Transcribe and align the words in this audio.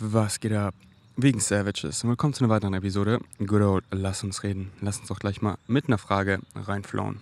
Was 0.00 0.38
geht 0.38 0.52
ab? 0.52 0.76
Wegen 1.16 1.40
Savages. 1.40 2.04
Willkommen 2.04 2.32
zu 2.32 2.44
einer 2.44 2.54
weiteren 2.54 2.72
Episode. 2.74 3.18
Good 3.44 3.62
old, 3.62 3.84
lass 3.90 4.22
uns 4.22 4.44
reden. 4.44 4.70
Lass 4.80 5.00
uns 5.00 5.08
doch 5.08 5.18
gleich 5.18 5.42
mal 5.42 5.58
mit 5.66 5.88
einer 5.88 5.98
Frage 5.98 6.38
reinflauen. 6.54 7.20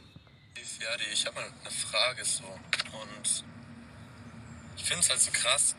Ferdi, 0.62 1.04
ich 1.10 1.25
habe 1.25 1.36
mal 1.36 1.47
eine 1.47 1.70
Frage 1.70 2.23
so. 2.23 2.44
Und 2.44 3.44
ich 4.76 4.84
finde 4.84 5.00
es 5.00 5.08
halt 5.08 5.23
so 5.23 5.31
krass. 5.31 5.75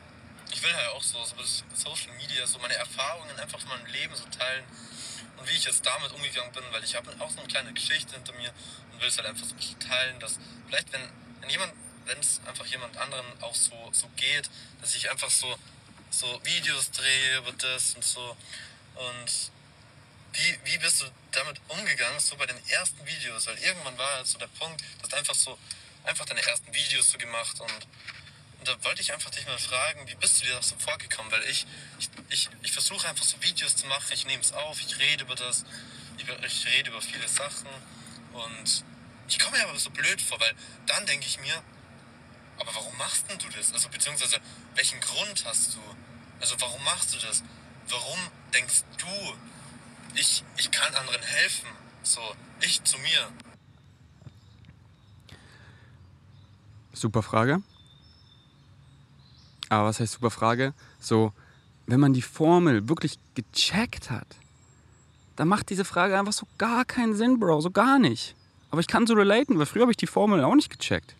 Ich 0.51 0.63
will 0.63 0.73
halt 0.73 0.89
auch 0.95 1.03
so, 1.03 1.19
so 1.23 1.35
Social 1.75 2.17
Media 2.17 2.47
so 2.47 2.57
meine 2.57 2.73
Erfahrungen 2.73 3.37
einfach 3.37 3.59
von 3.59 3.69
meinem 3.69 3.93
Leben 3.93 4.15
so 4.15 4.25
teilen. 4.35 4.63
Und 5.37 5.47
wie 5.47 5.53
ich 5.53 5.65
jetzt 5.65 5.85
damit 5.85 6.11
umgegangen 6.13 6.51
bin, 6.51 6.63
weil 6.71 6.83
ich 6.83 6.95
habe 6.95 7.11
auch 7.19 7.29
so 7.29 7.37
eine 7.37 7.47
kleine 7.47 7.73
Geschichte 7.73 8.15
hinter 8.15 8.33
mir 8.33 8.49
und 8.91 9.01
will 9.01 9.07
es 9.07 9.17
halt 9.17 9.27
einfach 9.27 9.45
so 9.45 9.53
ein 9.53 9.57
bisschen 9.57 9.79
teilen, 9.79 10.19
dass 10.19 10.39
vielleicht, 10.65 10.91
wenn, 10.91 11.01
wenn 11.41 11.49
jemand, 11.51 11.73
wenn 12.07 12.17
es 12.17 12.41
einfach 12.47 12.65
jemand 12.65 12.97
anderen 12.97 13.27
auch 13.41 13.53
so, 13.53 13.75
so 13.91 14.07
geht, 14.15 14.49
dass 14.81 14.95
ich 14.95 15.11
einfach 15.11 15.29
so 15.29 15.45
so 16.09 16.39
Videos 16.43 16.91
drehe 16.91 17.37
über 17.37 17.51
das 17.53 17.95
und 17.95 18.03
so. 18.03 18.35
Und 18.95 19.51
wie, 20.33 20.59
wie 20.65 20.77
bist 20.77 21.01
du 21.01 21.05
damit 21.31 21.59
umgegangen, 21.67 22.19
so 22.19 22.35
bei 22.35 22.45
den 22.45 22.57
ersten 22.69 23.05
Videos? 23.05 23.47
Weil 23.47 23.57
irgendwann 23.59 23.97
war 23.97 24.15
halt 24.15 24.27
so 24.27 24.37
der 24.37 24.47
Punkt, 24.47 24.83
dass 25.01 25.13
einfach 25.13 25.35
so, 25.35 25.57
einfach 26.03 26.25
deine 26.25 26.41
ersten 26.41 26.73
Videos 26.73 27.11
so 27.11 27.17
gemacht 27.17 27.59
und, 27.59 27.87
und 28.59 28.67
da 28.67 28.83
wollte 28.83 29.01
ich 29.01 29.11
einfach 29.13 29.29
dich 29.29 29.45
mal 29.45 29.57
fragen, 29.57 30.07
wie 30.07 30.15
bist 30.15 30.41
du 30.41 30.45
dir 30.45 30.55
das 30.55 30.69
so 30.69 30.75
vorgekommen? 30.77 31.31
Weil 31.31 31.43
ich, 31.43 31.65
ich, 31.99 32.09
ich, 32.29 32.49
ich 32.63 32.71
versuche 32.71 33.07
einfach 33.07 33.25
so 33.25 33.41
Videos 33.41 33.75
zu 33.75 33.85
machen, 33.87 34.11
ich 34.11 34.25
nehme 34.25 34.41
es 34.41 34.53
auf, 34.53 34.79
ich 34.81 34.97
rede 34.99 35.23
über 35.23 35.35
das, 35.35 35.65
ich, 36.17 36.27
ich 36.27 36.65
rede 36.67 36.89
über 36.89 37.01
viele 37.01 37.27
Sachen 37.27 37.67
und 38.33 38.83
ich 39.27 39.39
komme 39.39 39.57
mir 39.57 39.67
aber 39.67 39.77
so 39.77 39.89
blöd 39.89 40.21
vor, 40.21 40.39
weil 40.39 40.55
dann 40.85 41.05
denke 41.05 41.25
ich 41.25 41.39
mir, 41.39 41.61
aber 42.59 42.73
warum 42.73 42.97
machst 42.97 43.29
denn 43.29 43.37
du 43.37 43.47
das? 43.55 43.73
Also 43.73 43.89
beziehungsweise 43.89 44.37
welchen 44.75 44.99
Grund 44.99 45.45
hast 45.45 45.75
du? 45.75 45.79
Also 46.39 46.55
warum 46.59 46.83
machst 46.83 47.13
du 47.13 47.19
das? 47.19 47.43
Warum 47.89 48.19
denkst 48.53 48.83
du, 48.97 50.15
ich, 50.15 50.43
ich 50.57 50.71
kann 50.71 50.93
anderen 50.95 51.21
helfen? 51.21 51.69
So, 52.03 52.21
ich 52.61 52.83
zu 52.83 52.97
mir. 52.99 53.31
Super 56.93 57.21
Frage. 57.21 57.61
Aber 59.69 59.87
was 59.87 59.99
heißt 59.99 60.13
super 60.13 60.31
Frage? 60.31 60.73
So, 60.99 61.33
wenn 61.85 61.99
man 61.99 62.13
die 62.13 62.21
Formel 62.21 62.89
wirklich 62.89 63.19
gecheckt 63.35 64.09
hat, 64.09 64.27
dann 65.35 65.47
macht 65.47 65.69
diese 65.69 65.85
Frage 65.85 66.17
einfach 66.17 66.33
so 66.33 66.47
gar 66.57 66.85
keinen 66.85 67.15
Sinn, 67.15 67.39
Bro, 67.39 67.61
so 67.61 67.71
gar 67.71 67.99
nicht. 67.99 68.35
Aber 68.71 68.81
ich 68.81 68.87
kann 68.87 69.05
so 69.05 69.13
relaten, 69.13 69.59
weil 69.59 69.65
früher 69.65 69.83
habe 69.83 69.91
ich 69.91 69.97
die 69.97 70.07
Formel 70.07 70.43
auch 70.43 70.55
nicht 70.55 70.69
gecheckt. 70.69 71.15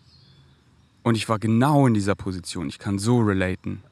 Und 1.02 1.16
ich 1.16 1.28
war 1.28 1.38
genau 1.38 1.86
in 1.86 1.94
dieser 1.94 2.14
Position. 2.14 2.68
Ich 2.68 2.78
kann 2.78 2.98
so 2.98 3.20
relaten. 3.20 3.82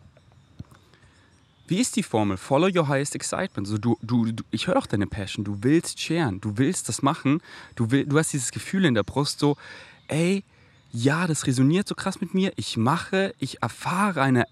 Wie 1.69 1.81
ist 1.81 1.97
die 1.97 2.03
Formel? 2.03 2.37
Follow 2.37 2.69
your 2.73 2.87
highest 2.87 3.15
excitement. 3.15 3.67
So, 3.67 3.79
du, 3.79 3.97
du, 4.01 4.31
du 4.31 4.45
ich 4.51 4.69
höre 4.69 4.75
doch 4.75 4.87
deine 4.87 5.07
Passion. 5.07 5.45
Du 5.45 5.59
willst 5.63 6.01
sharen. 6.01 6.41
Du 6.41 6.59
willst 6.59 6.89
das 6.89 7.03
machen. 7.03 7.41
Du, 7.75 7.91
will, 7.91 8.07
du 8.07 8.19
hast 8.19 8.33
dieses 8.33 8.53
Gefühl 8.53 8.85
in 8.85 8.95
der 8.95 9.03
Brust 9.03 9.41
so, 9.41 9.57
ey, 10.09 10.45
ja, 10.93 11.27
das 11.27 11.47
resoniert 11.47 11.89
so 11.89 11.95
krass 11.95 12.21
mit 12.21 12.35
mir. 12.35 12.53
Ich 12.57 12.77
mache, 12.77 13.35
ich 13.39 13.63
erfahre 13.63 14.23
eine 14.23 14.45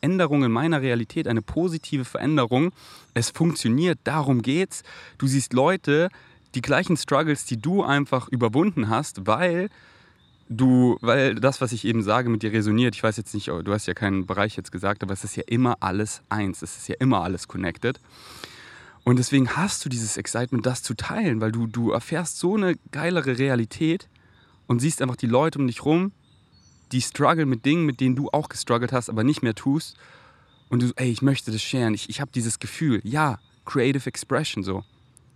Änderung 0.00 0.44
in 0.44 0.52
meiner 0.52 0.80
Realität, 0.80 1.28
eine 1.28 1.42
positive 1.42 2.04
Veränderung. 2.04 2.72
Es 3.14 3.30
funktioniert, 3.30 3.98
darum 4.04 4.42
geht's. 4.42 4.82
Du 5.18 5.26
siehst 5.26 5.52
Leute, 5.52 6.08
die 6.54 6.62
gleichen 6.62 6.96
Struggles, 6.96 7.44
die 7.44 7.56
du 7.56 7.82
einfach 7.82 8.28
überwunden 8.28 8.88
hast, 8.88 9.26
weil 9.26 9.68
du, 10.56 10.98
weil 11.00 11.34
das, 11.34 11.60
was 11.60 11.72
ich 11.72 11.84
eben 11.84 12.02
sage, 12.02 12.28
mit 12.28 12.42
dir 12.42 12.52
resoniert, 12.52 12.94
ich 12.94 13.02
weiß 13.02 13.16
jetzt 13.16 13.34
nicht, 13.34 13.48
du 13.48 13.72
hast 13.72 13.86
ja 13.86 13.94
keinen 13.94 14.26
Bereich 14.26 14.56
jetzt 14.56 14.72
gesagt, 14.72 15.02
aber 15.02 15.12
es 15.12 15.24
ist 15.24 15.36
ja 15.36 15.42
immer 15.46 15.76
alles 15.80 16.22
eins, 16.28 16.62
es 16.62 16.76
ist 16.76 16.88
ja 16.88 16.96
immer 16.98 17.22
alles 17.22 17.48
connected. 17.48 18.00
Und 19.04 19.18
deswegen 19.18 19.56
hast 19.56 19.84
du 19.84 19.88
dieses 19.88 20.16
Excitement, 20.16 20.64
das 20.64 20.82
zu 20.82 20.94
teilen, 20.94 21.40
weil 21.40 21.50
du, 21.50 21.66
du 21.66 21.90
erfährst 21.90 22.38
so 22.38 22.54
eine 22.54 22.76
geilere 22.92 23.38
Realität 23.38 24.08
und 24.66 24.80
siehst 24.80 25.02
einfach 25.02 25.16
die 25.16 25.26
Leute 25.26 25.58
um 25.58 25.66
dich 25.66 25.84
rum, 25.84 26.12
die 26.92 27.00
strugglen 27.00 27.48
mit 27.48 27.64
Dingen, 27.64 27.84
mit 27.84 28.00
denen 28.00 28.14
du 28.14 28.28
auch 28.30 28.48
gestruggelt 28.48 28.92
hast, 28.92 29.08
aber 29.08 29.24
nicht 29.24 29.42
mehr 29.42 29.54
tust. 29.54 29.96
Und 30.68 30.82
du, 30.82 30.92
ey, 30.96 31.10
ich 31.10 31.22
möchte 31.22 31.50
das 31.50 31.62
sharen, 31.62 31.94
ich, 31.94 32.08
ich 32.08 32.20
habe 32.20 32.30
dieses 32.32 32.58
Gefühl, 32.60 33.00
ja, 33.02 33.38
Creative 33.64 34.06
Expression 34.06 34.62
so. 34.62 34.84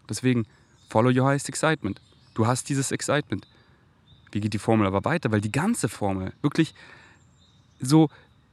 Deswegen, 0.08 0.46
follow 0.88 1.10
your 1.10 1.26
highest 1.26 1.48
excitement. 1.48 2.00
Du 2.34 2.46
hast 2.46 2.68
dieses 2.68 2.92
Excitement. 2.92 3.46
Wie 4.32 4.40
geht 4.40 4.52
die 4.52 4.58
Formel 4.58 4.86
aber 4.86 5.04
weiter? 5.04 5.30
Weil 5.30 5.40
die 5.40 5.52
ganze 5.52 5.88
Formel 5.88 6.32
wirklich 6.42 6.74
so 7.80 8.08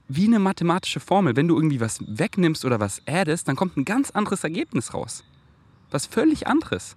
wie 0.08 0.28
eine 0.28 0.40
mathematische 0.40 1.00
Formel, 1.00 1.36
wenn 1.36 1.48
du 1.48 1.56
irgendwie 1.56 1.80
was 1.80 2.00
wegnimmst 2.06 2.66
oder 2.66 2.80
was 2.80 3.02
addest, 3.08 3.48
dann 3.48 3.56
kommt 3.56 3.78
ein 3.78 3.86
ganz 3.86 4.12
anderes 4.12 4.44
Ergebnis 4.44 4.94
raus. 4.94 5.24
Was 5.92 6.06
völlig 6.06 6.48
anderes. 6.48 6.96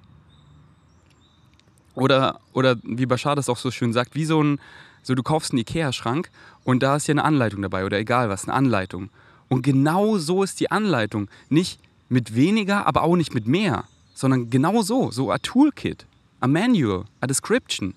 Oder, 1.95 2.41
oder 2.53 2.77
wie 2.83 3.07
Bashar 3.07 3.37
das 3.37 3.49
auch 3.49 3.57
so 3.57 3.71
schön 3.71 3.93
sagt, 3.93 4.15
wie 4.15 4.27
so 4.27 4.43
ein, 4.43 4.61
so 5.03 5.15
du 5.15 5.23
kaufst 5.23 5.53
einen 5.53 5.61
Ikea-Schrank 5.61 6.31
und 6.65 6.83
da 6.83 6.97
ist 6.97 7.07
ja 7.07 7.13
eine 7.13 7.25
Anleitung 7.25 7.63
dabei 7.63 7.85
oder 7.87 7.99
egal 7.99 8.29
was, 8.29 8.45
eine 8.45 8.55
Anleitung. 8.55 9.09
Und 9.49 9.63
genau 9.63 10.19
so 10.19 10.43
ist 10.43 10.61
die 10.61 10.71
Anleitung. 10.71 11.29
Nicht 11.49 11.81
mit 12.09 12.35
weniger, 12.35 12.87
aber 12.87 13.03
auch 13.03 13.17
nicht 13.17 13.35
mit 13.35 13.47
mehr, 13.47 13.85
sondern 14.15 14.51
genau 14.51 14.83
so, 14.83 15.11
so 15.11 15.31
a 15.31 15.39
Toolkit, 15.39 16.07
a 16.41 16.47
Manual, 16.47 17.05
a 17.21 17.27
Description. 17.27 17.95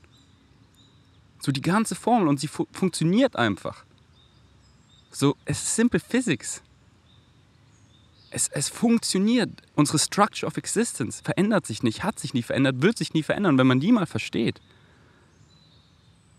So 1.40 1.52
die 1.52 1.62
ganze 1.62 1.96
Formel 1.96 2.28
und 2.28 2.40
sie 2.40 2.48
fu 2.48 2.68
funktioniert 2.72 3.36
einfach. 3.36 3.86
So, 5.12 5.36
es 5.46 5.64
ist 5.64 5.76
simple 5.76 6.00
physics. 6.00 6.62
Es, 8.30 8.48
es 8.50 8.70
funktioniert. 8.70 9.50
Unsere 9.76 9.98
Structure 9.98 10.46
of 10.46 10.58
Existence 10.58 11.22
verändert 11.22 11.66
sich 11.66 11.82
nicht, 11.82 12.04
hat 12.04 12.20
sich 12.20 12.34
nie 12.34 12.44
verändert, 12.44 12.82
wird 12.82 12.98
sich 12.98 13.14
nie 13.14 13.24
verändern, 13.24 13.58
wenn 13.58 13.66
man 13.66 13.80
die 13.80 13.92
mal 13.92 14.06
versteht. 14.06 14.62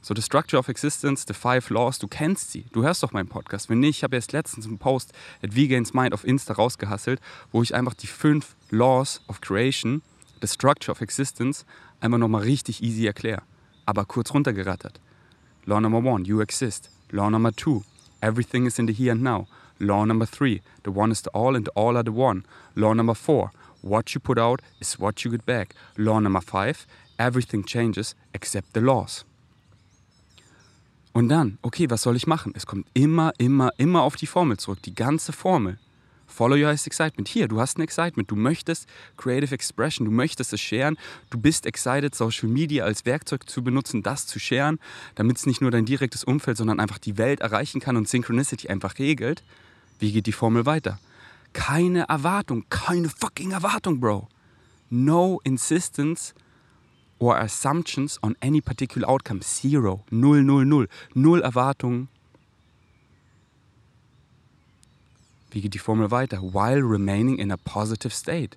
So, 0.02 0.14
the 0.14 0.22
Structure 0.22 0.58
of 0.58 0.68
Existence, 0.68 1.24
the 1.26 1.34
Five 1.34 1.68
Laws, 1.70 1.98
du 1.98 2.06
kennst 2.06 2.52
sie. 2.52 2.64
Du 2.72 2.82
hörst 2.82 3.02
doch 3.02 3.12
meinen 3.12 3.28
Podcast. 3.28 3.68
Wenn 3.68 3.80
nicht, 3.80 3.98
ich 3.98 4.04
habe 4.04 4.16
erst 4.16 4.32
letztens 4.32 4.66
einen 4.66 4.78
Post 4.78 5.12
at 5.42 5.56
Vegans 5.56 5.92
Mind 5.92 6.14
auf 6.14 6.24
Insta 6.24 6.54
rausgehasselt, 6.54 7.20
wo 7.52 7.62
ich 7.62 7.74
einfach 7.74 7.94
die 7.94 8.06
fünf 8.06 8.54
Laws 8.70 9.20
of 9.28 9.40
Creation, 9.40 10.02
the 10.40 10.46
Structure 10.46 10.92
of 10.92 11.00
Existence, 11.00 11.66
einfach 12.00 12.18
nochmal 12.18 12.42
richtig 12.42 12.82
easy 12.82 13.06
erkläre 13.06 13.42
aber 13.90 14.04
kurz 14.04 14.32
runtergerattert. 14.32 15.00
Law 15.66 15.80
number 15.80 15.98
one, 15.98 16.24
you 16.24 16.40
exist. 16.40 16.90
Law 17.10 17.28
number 17.28 17.50
two, 17.50 17.82
everything 18.22 18.66
is 18.66 18.78
in 18.78 18.86
the 18.86 18.92
here 18.92 19.10
and 19.10 19.22
now. 19.22 19.48
Law 19.80 20.04
number 20.04 20.26
three, 20.26 20.62
the 20.84 20.92
one 20.92 21.10
is 21.10 21.22
the 21.22 21.30
all 21.34 21.56
and 21.56 21.66
the 21.66 21.72
all 21.74 21.96
are 21.96 22.04
the 22.04 22.12
one. 22.12 22.44
Law 22.76 22.94
number 22.94 23.16
four, 23.16 23.50
what 23.82 24.14
you 24.14 24.20
put 24.20 24.38
out 24.38 24.62
is 24.80 24.98
what 25.00 25.24
you 25.24 25.30
get 25.32 25.44
back. 25.44 25.74
Law 25.96 26.20
number 26.20 26.40
five, 26.40 26.86
everything 27.18 27.64
changes 27.64 28.14
except 28.32 28.74
the 28.74 28.80
laws. 28.80 29.24
Und 31.12 31.28
dann, 31.28 31.58
okay, 31.62 31.90
was 31.90 32.02
soll 32.02 32.14
ich 32.14 32.28
machen? 32.28 32.52
Es 32.54 32.66
kommt 32.66 32.86
immer, 32.94 33.32
immer, 33.38 33.72
immer 33.76 34.02
auf 34.02 34.14
die 34.14 34.28
Formel 34.28 34.58
zurück, 34.58 34.80
die 34.84 34.94
ganze 34.94 35.32
Formel. 35.32 35.78
Follow 36.30 36.56
your 36.56 36.70
excitement. 36.70 37.28
Hier, 37.28 37.48
du 37.48 37.60
hast 37.60 37.76
ein 37.76 37.82
Excitement. 37.82 38.30
Du 38.30 38.36
möchtest 38.36 38.88
Creative 39.16 39.54
Expression, 39.54 40.06
du 40.06 40.12
möchtest 40.12 40.52
es 40.52 40.60
sharen. 40.60 40.96
Du 41.28 41.38
bist 41.38 41.66
excited, 41.66 42.14
Social 42.14 42.48
Media 42.48 42.84
als 42.84 43.04
Werkzeug 43.04 43.48
zu 43.48 43.62
benutzen, 43.62 44.02
das 44.02 44.26
zu 44.26 44.38
sharen, 44.38 44.78
damit 45.16 45.36
es 45.36 45.46
nicht 45.46 45.60
nur 45.60 45.70
dein 45.70 45.84
direktes 45.84 46.24
Umfeld, 46.24 46.56
sondern 46.56 46.80
einfach 46.80 46.98
die 46.98 47.18
Welt 47.18 47.40
erreichen 47.40 47.80
kann 47.80 47.96
und 47.96 48.08
Synchronicity 48.08 48.68
einfach 48.68 48.98
regelt. 48.98 49.42
Wie 49.98 50.12
geht 50.12 50.26
die 50.26 50.32
Formel 50.32 50.64
weiter? 50.64 50.98
Keine 51.52 52.08
Erwartung, 52.08 52.64
keine 52.70 53.08
fucking 53.08 53.50
Erwartung, 53.50 54.00
Bro. 54.00 54.28
No 54.88 55.40
insistence 55.44 56.32
or 57.18 57.38
assumptions 57.38 58.22
on 58.22 58.36
any 58.40 58.60
particular 58.60 59.08
outcome. 59.08 59.40
Zero. 59.40 60.04
Null, 60.10 60.42
null, 60.42 60.64
null. 60.64 60.88
Null 61.14 61.42
Erwartungen, 61.42 62.08
Wie 65.50 65.60
geht 65.60 65.74
die 65.74 65.78
Formel 65.78 66.10
weiter? 66.10 66.42
While 66.42 66.82
remaining 66.82 67.38
in 67.38 67.50
a 67.50 67.56
positive 67.56 68.12
state. 68.12 68.56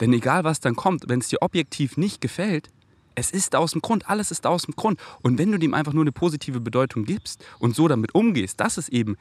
Denn 0.00 0.12
egal 0.12 0.44
was 0.44 0.60
dann 0.60 0.74
kommt, 0.74 1.08
wenn 1.08 1.20
es 1.20 1.28
dir 1.28 1.42
objektiv 1.42 1.96
nicht 1.96 2.20
gefällt, 2.20 2.68
es 3.14 3.30
ist 3.30 3.54
aus 3.54 3.72
dem 3.72 3.82
Grund, 3.82 4.08
alles 4.08 4.30
ist 4.30 4.46
aus 4.46 4.62
dem 4.62 4.74
Grund. 4.74 4.98
Und 5.20 5.38
wenn 5.38 5.52
du 5.52 5.58
dem 5.58 5.74
einfach 5.74 5.92
nur 5.92 6.02
eine 6.02 6.12
positive 6.12 6.60
Bedeutung 6.60 7.04
gibst 7.04 7.44
und 7.58 7.76
so 7.76 7.88
damit 7.88 8.14
umgehst, 8.14 8.58
dass 8.60 8.78
es 8.78 8.88
eben 8.88 9.16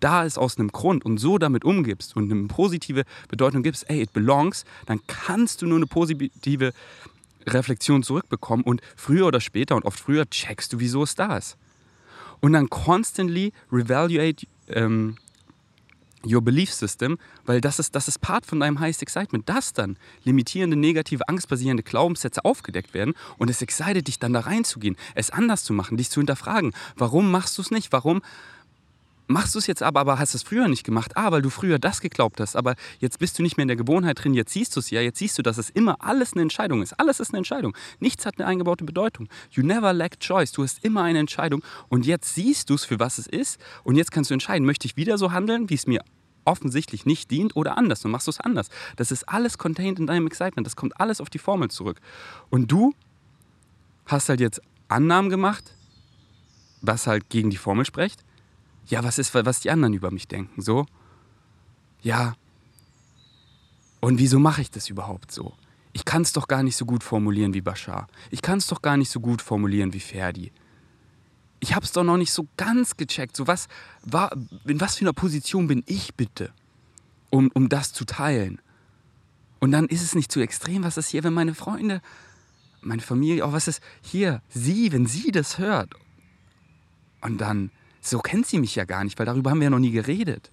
da 0.00 0.24
ist 0.24 0.38
aus 0.38 0.58
einem 0.58 0.68
Grund 0.68 1.04
und 1.04 1.18
so 1.18 1.38
damit 1.38 1.64
umgibst 1.64 2.16
und 2.16 2.30
eine 2.30 2.46
positive 2.46 3.04
Bedeutung 3.28 3.62
gibst, 3.62 3.88
ey, 3.88 4.02
it 4.02 4.12
belongs, 4.12 4.64
dann 4.86 5.00
kannst 5.06 5.62
du 5.62 5.66
nur 5.66 5.76
eine 5.76 5.86
positive 5.86 6.72
Reflexion 7.46 8.02
zurückbekommen 8.02 8.64
und 8.64 8.80
früher 8.96 9.26
oder 9.26 9.40
später 9.40 9.76
und 9.76 9.84
oft 9.84 9.98
früher 9.98 10.28
checkst 10.28 10.72
du, 10.72 10.80
wieso 10.80 11.02
es 11.02 11.14
da 11.14 11.36
ist. 11.36 11.56
Und 12.40 12.52
dann 12.52 12.68
constantly 12.70 13.52
revaluate 13.72 14.46
ähm, 14.68 15.16
Your 16.24 16.42
Belief 16.42 16.72
System, 16.72 17.18
weil 17.46 17.60
das 17.60 17.78
ist, 17.78 17.94
das 17.94 18.08
ist 18.08 18.20
Part 18.20 18.46
von 18.46 18.60
deinem 18.60 18.80
Highest 18.80 19.02
Excitement, 19.02 19.48
dass 19.48 19.72
dann 19.72 19.96
limitierende, 20.24 20.76
negative, 20.76 21.28
angstbasierende 21.28 21.82
Glaubenssätze 21.82 22.44
aufgedeckt 22.44 22.94
werden 22.94 23.14
und 23.38 23.50
es 23.50 23.62
excited 23.62 24.06
dich 24.06 24.18
dann 24.18 24.32
da 24.32 24.40
reinzugehen, 24.40 24.96
es 25.14 25.30
anders 25.30 25.64
zu 25.64 25.72
machen, 25.72 25.96
dich 25.96 26.10
zu 26.10 26.20
hinterfragen. 26.20 26.72
Warum 26.96 27.30
machst 27.30 27.56
du 27.58 27.62
es 27.62 27.70
nicht? 27.70 27.92
Warum, 27.92 28.22
machst 29.28 29.54
du 29.54 29.58
es 29.58 29.66
jetzt 29.66 29.82
aber, 29.82 30.00
aber 30.00 30.18
hast 30.18 30.34
es 30.34 30.42
früher 30.42 30.66
nicht 30.68 30.84
gemacht. 30.84 31.16
Ah, 31.16 31.30
weil 31.30 31.42
du 31.42 31.50
früher 31.50 31.78
das 31.78 32.00
geglaubt 32.00 32.40
hast. 32.40 32.56
Aber 32.56 32.74
jetzt 32.98 33.18
bist 33.18 33.38
du 33.38 33.42
nicht 33.42 33.56
mehr 33.56 33.62
in 33.62 33.68
der 33.68 33.76
Gewohnheit 33.76 34.22
drin. 34.22 34.34
Jetzt 34.34 34.52
siehst 34.52 34.74
du 34.74 34.80
es 34.80 34.90
ja. 34.90 35.00
Jetzt 35.00 35.18
siehst 35.18 35.38
du, 35.38 35.42
dass 35.42 35.58
es 35.58 35.70
immer 35.70 36.02
alles 36.02 36.32
eine 36.32 36.42
Entscheidung 36.42 36.82
ist. 36.82 36.98
Alles 36.98 37.20
ist 37.20 37.30
eine 37.30 37.38
Entscheidung. 37.38 37.76
Nichts 38.00 38.26
hat 38.26 38.38
eine 38.38 38.48
eingebaute 38.48 38.84
Bedeutung. 38.84 39.28
You 39.50 39.62
never 39.62 39.92
lack 39.92 40.18
choice. 40.18 40.52
Du 40.52 40.62
hast 40.62 40.84
immer 40.84 41.02
eine 41.02 41.20
Entscheidung. 41.20 41.62
Und 41.88 42.06
jetzt 42.06 42.34
siehst 42.34 42.70
du 42.70 42.74
es, 42.74 42.84
für 42.84 42.98
was 42.98 43.18
es 43.18 43.26
ist. 43.26 43.60
Und 43.84 43.96
jetzt 43.96 44.10
kannst 44.10 44.30
du 44.30 44.34
entscheiden, 44.34 44.66
möchte 44.66 44.86
ich 44.86 44.96
wieder 44.96 45.18
so 45.18 45.30
handeln, 45.30 45.70
wie 45.70 45.74
es 45.74 45.86
mir 45.86 46.02
offensichtlich 46.44 47.04
nicht 47.04 47.30
dient 47.30 47.54
oder 47.54 47.76
anders. 47.76 48.00
Dann 48.00 48.10
machst 48.10 48.26
du 48.26 48.30
es 48.30 48.40
anders. 48.40 48.70
Das 48.96 49.12
ist 49.12 49.28
alles 49.28 49.58
contained 49.58 50.00
in 50.00 50.06
deinem 50.06 50.26
Excitement. 50.26 50.66
Das 50.66 50.76
kommt 50.76 50.98
alles 50.98 51.20
auf 51.20 51.28
die 51.28 51.38
Formel 51.38 51.70
zurück. 51.70 52.00
Und 52.48 52.72
du 52.72 52.94
hast 54.06 54.30
halt 54.30 54.40
jetzt 54.40 54.62
Annahmen 54.88 55.28
gemacht, 55.28 55.74
was 56.80 57.06
halt 57.06 57.28
gegen 57.28 57.50
die 57.50 57.58
Formel 57.58 57.84
spricht 57.84 58.24
ja, 58.88 59.04
was 59.04 59.18
ist, 59.18 59.34
was 59.34 59.60
die 59.60 59.70
anderen 59.70 59.94
über 59.94 60.10
mich 60.10 60.28
denken? 60.28 60.60
So, 60.60 60.86
ja, 62.02 62.34
und 64.00 64.18
wieso 64.18 64.38
mache 64.38 64.62
ich 64.62 64.70
das 64.70 64.88
überhaupt 64.88 65.32
so? 65.32 65.54
Ich 65.92 66.04
kann 66.04 66.22
es 66.22 66.32
doch 66.32 66.48
gar 66.48 66.62
nicht 66.62 66.76
so 66.76 66.84
gut 66.84 67.02
formulieren 67.02 67.54
wie 67.54 67.60
Bashar. 67.60 68.06
Ich 68.30 68.42
kann 68.42 68.58
es 68.58 68.66
doch 68.66 68.82
gar 68.82 68.96
nicht 68.96 69.10
so 69.10 69.20
gut 69.20 69.42
formulieren 69.42 69.92
wie 69.92 70.00
Ferdi. 70.00 70.52
Ich 71.60 71.74
habe 71.74 71.84
es 71.84 71.92
doch 71.92 72.04
noch 72.04 72.16
nicht 72.16 72.32
so 72.32 72.46
ganz 72.56 72.96
gecheckt. 72.96 73.34
So 73.34 73.46
was 73.46 73.66
war, 74.02 74.30
in 74.64 74.80
was 74.80 74.96
für 74.96 75.04
einer 75.04 75.12
Position 75.12 75.66
bin 75.66 75.82
ich 75.86 76.14
bitte, 76.14 76.52
um, 77.30 77.50
um 77.54 77.68
das 77.68 77.92
zu 77.92 78.04
teilen? 78.04 78.60
Und 79.58 79.72
dann 79.72 79.86
ist 79.86 80.02
es 80.02 80.14
nicht 80.14 80.30
zu 80.30 80.40
extrem, 80.40 80.84
was 80.84 80.96
ist 80.96 81.08
hier, 81.08 81.24
wenn 81.24 81.34
meine 81.34 81.54
Freunde, 81.54 82.00
meine 82.80 83.02
Familie, 83.02 83.44
auch 83.44 83.52
was 83.52 83.66
ist 83.66 83.82
hier, 84.02 84.40
sie, 84.48 84.92
wenn 84.92 85.06
sie 85.06 85.32
das 85.32 85.58
hört. 85.58 85.92
Und 87.20 87.38
dann 87.38 87.72
so 88.00 88.18
kennt 88.20 88.46
sie 88.46 88.58
mich 88.58 88.74
ja 88.74 88.84
gar 88.84 89.04
nicht, 89.04 89.18
weil 89.18 89.26
darüber 89.26 89.50
haben 89.50 89.60
wir 89.60 89.64
ja 89.64 89.70
noch 89.70 89.78
nie 89.78 89.90
geredet. 89.90 90.50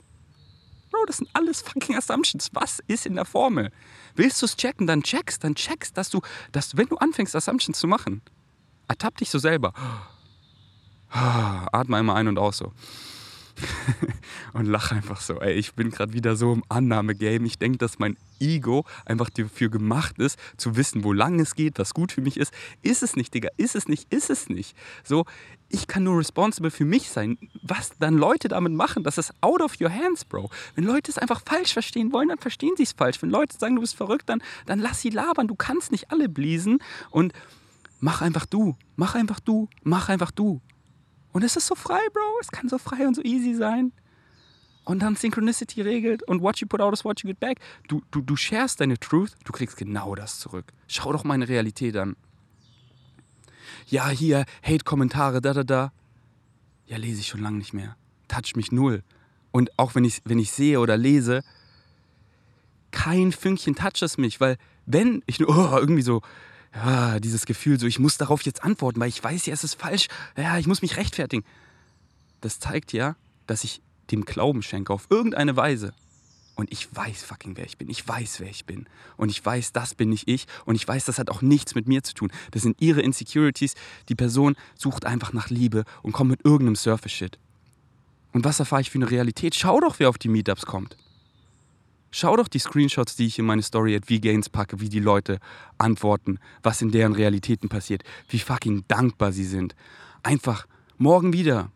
Bro, 0.91 1.05
das 1.07 1.17
sind 1.17 1.29
alles 1.33 1.61
fucking 1.61 1.95
Assumptions. 1.95 2.49
Was 2.53 2.79
ist 2.87 3.05
in 3.05 3.15
der 3.15 3.25
Formel? 3.25 3.71
Willst 4.15 4.41
du 4.41 4.45
es 4.45 4.55
checken, 4.55 4.87
dann 4.87 5.03
checkst, 5.03 5.43
dann 5.43 5.55
checkst, 5.55 5.97
dass 5.97 6.09
du, 6.09 6.21
dass 6.51 6.77
wenn 6.77 6.87
du 6.87 6.97
anfängst, 6.97 7.35
Assumptions 7.35 7.79
zu 7.79 7.87
machen, 7.87 8.21
ertapp 8.87 9.17
dich 9.17 9.29
so 9.29 9.39
selber. 9.39 9.73
Atme 11.09 11.97
einmal 11.97 12.17
ein 12.17 12.27
und 12.27 12.37
aus 12.37 12.57
so. 12.57 12.71
und 14.53 14.65
lach 14.65 14.91
einfach 14.91 15.21
so. 15.21 15.39
Ey, 15.39 15.53
ich 15.53 15.73
bin 15.73 15.89
gerade 15.89 16.13
wieder 16.13 16.35
so 16.35 16.53
im 16.53 16.63
Annahmegame. 16.69 17.45
Ich 17.45 17.57
denke, 17.57 17.77
dass 17.77 17.99
mein 17.99 18.17
Ego 18.39 18.85
einfach 19.05 19.29
dafür 19.29 19.69
gemacht 19.69 20.17
ist, 20.19 20.37
zu 20.57 20.75
wissen, 20.75 21.03
wo 21.03 21.13
lang 21.13 21.39
es 21.39 21.55
geht, 21.55 21.79
was 21.79 21.93
gut 21.93 22.11
für 22.11 22.21
mich 22.21 22.37
ist. 22.37 22.53
Ist 22.81 23.03
es 23.03 23.15
nicht, 23.15 23.33
Digga, 23.33 23.49
ist 23.57 23.75
es 23.75 23.87
nicht, 23.87 24.11
ist 24.13 24.29
es 24.29 24.49
nicht. 24.49 24.75
So, 25.03 25.25
ich 25.69 25.87
kann 25.87 26.03
nur 26.03 26.19
responsible 26.19 26.71
für 26.71 26.85
mich 26.85 27.09
sein. 27.09 27.37
Was 27.61 27.97
dann 27.97 28.17
Leute 28.17 28.47
damit 28.47 28.73
machen, 28.73 29.03
das 29.03 29.17
ist 29.17 29.33
out 29.41 29.61
of 29.61 29.79
your 29.79 29.89
hands, 29.89 30.25
Bro. 30.25 30.49
Wenn 30.75 30.83
Leute 30.83 31.11
es 31.11 31.17
einfach 31.17 31.41
falsch 31.45 31.73
verstehen 31.73 32.11
wollen, 32.11 32.29
dann 32.29 32.39
verstehen 32.39 32.73
sie 32.77 32.83
es 32.83 32.93
falsch. 32.93 33.21
Wenn 33.21 33.29
Leute 33.29 33.57
sagen, 33.57 33.75
du 33.75 33.81
bist 33.81 33.95
verrückt, 33.95 34.29
dann, 34.29 34.41
dann 34.65 34.79
lass 34.79 35.01
sie 35.01 35.09
labern. 35.09 35.47
Du 35.47 35.55
kannst 35.55 35.91
nicht 35.91 36.11
alle 36.11 36.29
bliesen 36.29 36.79
und 37.09 37.33
mach 37.99 38.21
einfach 38.21 38.45
du. 38.45 38.75
Mach 38.95 39.15
einfach 39.15 39.39
du. 39.39 39.69
Mach 39.83 40.09
einfach 40.09 40.31
du. 40.31 40.61
Und 41.35 41.43
es 41.43 41.57
ist 41.57 41.67
so 41.67 41.75
frei, 41.75 41.99
Bro. 42.13 42.39
Es 42.39 42.47
kann 42.49 42.69
so 42.69 42.77
frei 42.77 43.05
und 43.05 43.13
so 43.13 43.21
easy 43.21 43.55
sein. 43.55 43.91
Und 44.85 44.99
dann 45.01 45.17
Synchronicity 45.17 45.81
regelt 45.81 46.23
und 46.23 46.41
what 46.41 46.59
you 46.59 46.65
put 46.65 46.79
out 46.79 46.93
is 46.93 47.03
what 47.03 47.21
you 47.21 47.27
get 47.27 47.41
back. 47.41 47.59
Du, 47.89 48.01
du, 48.11 48.21
du 48.21 48.37
sharest 48.37 48.79
deine 48.79 48.97
Truth, 48.97 49.35
du 49.43 49.51
kriegst 49.51 49.75
genau 49.75 50.15
das 50.15 50.39
zurück. 50.39 50.71
Schau 50.87 51.11
doch 51.11 51.25
meine 51.25 51.49
Realität 51.49 51.97
an. 51.97 52.15
Ja, 53.87 54.07
hier, 54.07 54.45
Hate-Kommentare, 54.63 55.41
da, 55.41 55.51
da, 55.51 55.63
da. 55.65 55.91
Ja, 56.85 56.95
lese 56.95 57.19
ich 57.19 57.27
schon 57.27 57.41
lange 57.41 57.57
nicht 57.57 57.73
mehr. 57.73 57.97
Touch 58.29 58.55
mich 58.55 58.71
null. 58.71 59.03
Und 59.51 59.77
auch 59.77 59.93
wenn 59.93 60.05
ich, 60.05 60.21
wenn 60.23 60.39
ich 60.39 60.53
sehe 60.53 60.79
oder 60.79 60.95
lese, 60.95 61.43
kein 62.91 63.33
Fünkchen 63.33 63.75
toucht 63.75 64.01
es 64.01 64.17
mich, 64.17 64.39
weil 64.39 64.55
wenn 64.85 65.21
ich 65.25 65.41
nur 65.41 65.49
oh, 65.49 65.77
irgendwie 65.77 66.01
so 66.01 66.21
ja, 66.75 67.19
dieses 67.19 67.45
Gefühl, 67.45 67.79
so 67.79 67.87
ich 67.87 67.99
muss 67.99 68.17
darauf 68.17 68.41
jetzt 68.41 68.63
antworten, 68.63 68.99
weil 68.99 69.09
ich 69.09 69.23
weiß 69.23 69.45
ja, 69.45 69.53
es 69.53 69.63
ist 69.63 69.75
falsch, 69.75 70.07
ja, 70.37 70.57
ich 70.57 70.67
muss 70.67 70.81
mich 70.81 70.97
rechtfertigen. 70.97 71.45
Das 72.41 72.59
zeigt 72.59 72.93
ja, 72.93 73.15
dass 73.47 73.63
ich 73.63 73.81
dem 74.11 74.25
Glauben 74.25 74.61
schenke 74.61 74.93
auf 74.93 75.07
irgendeine 75.09 75.55
Weise. 75.55 75.93
Und 76.55 76.71
ich 76.71 76.93
weiß 76.95 77.23
fucking, 77.23 77.57
wer 77.57 77.65
ich 77.65 77.77
bin. 77.77 77.89
Ich 77.89 78.07
weiß, 78.07 78.39
wer 78.39 78.49
ich 78.49 78.65
bin. 78.65 78.87
Und 79.17 79.29
ich 79.29 79.45
weiß, 79.45 79.73
das 79.73 79.93
bin 79.93 80.09
nicht 80.09 80.27
ich. 80.27 80.45
Und 80.65 80.75
ich 80.75 80.87
weiß, 80.87 81.03
das 81.05 81.19
hat 81.19 81.29
auch 81.29 81.41
nichts 81.41 81.75
mit 81.75 81.87
mir 81.87 82.01
zu 82.03 82.13
tun. 82.13 82.31
Das 82.51 82.61
sind 82.61 82.81
ihre 82.81 83.01
Insecurities. 83.01 83.75
Die 84.07 84.15
Person 84.15 84.55
sucht 84.75 85.05
einfach 85.05 85.33
nach 85.33 85.49
Liebe 85.49 85.83
und 86.01 86.13
kommt 86.13 86.31
mit 86.31 86.45
irgendeinem 86.45 86.77
Surface-Shit. 86.77 87.39
Und 88.31 88.45
was 88.45 88.59
erfahre 88.59 88.81
ich 88.81 88.89
für 88.89 88.97
eine 88.97 89.11
Realität? 89.11 89.55
Schau 89.55 89.81
doch, 89.81 89.99
wer 89.99 90.07
auf 90.07 90.17
die 90.17 90.29
Meetups 90.29 90.65
kommt. 90.65 90.95
Schau 92.17 92.37
doch 92.37 92.47
die 92.47 92.59
Screenshots, 92.59 93.17
die 93.17 93.25
ich 93.25 93.39
in 93.39 93.45
meine 93.45 93.61
Story 93.61 93.93
at 93.93 94.05
V-Gains 94.05 94.47
packe, 94.47 94.79
wie 94.79 94.87
die 94.87 95.01
Leute 95.01 95.37
antworten, 95.77 96.39
was 96.63 96.81
in 96.81 96.89
deren 96.89 97.11
Realitäten 97.11 97.67
passiert, 97.67 98.03
wie 98.29 98.39
fucking 98.39 98.85
dankbar 98.87 99.33
sie 99.33 99.43
sind. 99.43 99.75
Einfach 100.23 100.65
morgen 100.97 101.33
wieder. 101.33 101.73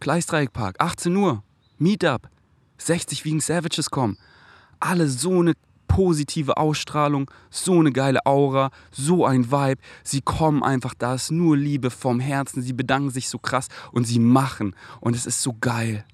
Gleisdreieckpark, 0.00 0.76
18 0.78 1.14
Uhr, 1.14 1.42
Meetup, 1.76 2.30
60 2.78 3.26
wegen 3.26 3.40
Savages 3.40 3.90
kommen. 3.90 4.16
Alle 4.80 5.08
so 5.08 5.40
eine 5.40 5.52
positive 5.88 6.56
Ausstrahlung, 6.56 7.30
so 7.50 7.78
eine 7.78 7.92
geile 7.92 8.24
Aura, 8.24 8.70
so 8.92 9.26
ein 9.26 9.50
Vibe. 9.50 9.82
Sie 10.02 10.22
kommen 10.22 10.62
einfach, 10.62 10.94
da 10.94 11.16
ist 11.16 11.30
nur 11.30 11.54
Liebe 11.54 11.90
vom 11.90 12.18
Herzen. 12.18 12.62
Sie 12.62 12.72
bedanken 12.72 13.10
sich 13.10 13.28
so 13.28 13.38
krass 13.38 13.68
und 13.92 14.06
sie 14.06 14.20
machen. 14.20 14.74
Und 15.00 15.14
es 15.14 15.26
ist 15.26 15.42
so 15.42 15.54
geil. 15.60 16.06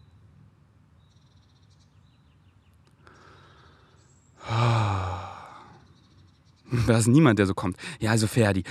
Da 6.87 6.99
ist 6.99 7.07
niemand, 7.07 7.39
der 7.39 7.47
so 7.47 7.55
kommt. 7.55 7.77
Ja, 8.01 8.11
also 8.11 8.27
Ferdi. 8.27 8.65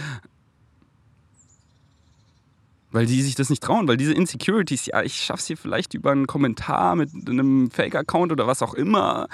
Weil 2.91 3.05
die 3.05 3.21
sich 3.21 3.35
das 3.35 3.49
nicht 3.49 3.63
trauen, 3.63 3.87
weil 3.87 3.95
diese 3.95 4.13
Insecurities, 4.13 4.87
ja, 4.87 5.01
ich 5.01 5.15
schaff's 5.15 5.47
hier 5.47 5.55
vielleicht 5.55 5.93
über 5.93 6.11
einen 6.11 6.27
Kommentar 6.27 6.95
mit 6.95 7.09
einem 7.27 7.71
Fake-Account 7.71 8.33
oder 8.33 8.47
was 8.47 8.61
auch 8.61 8.73
immer. 8.73 9.29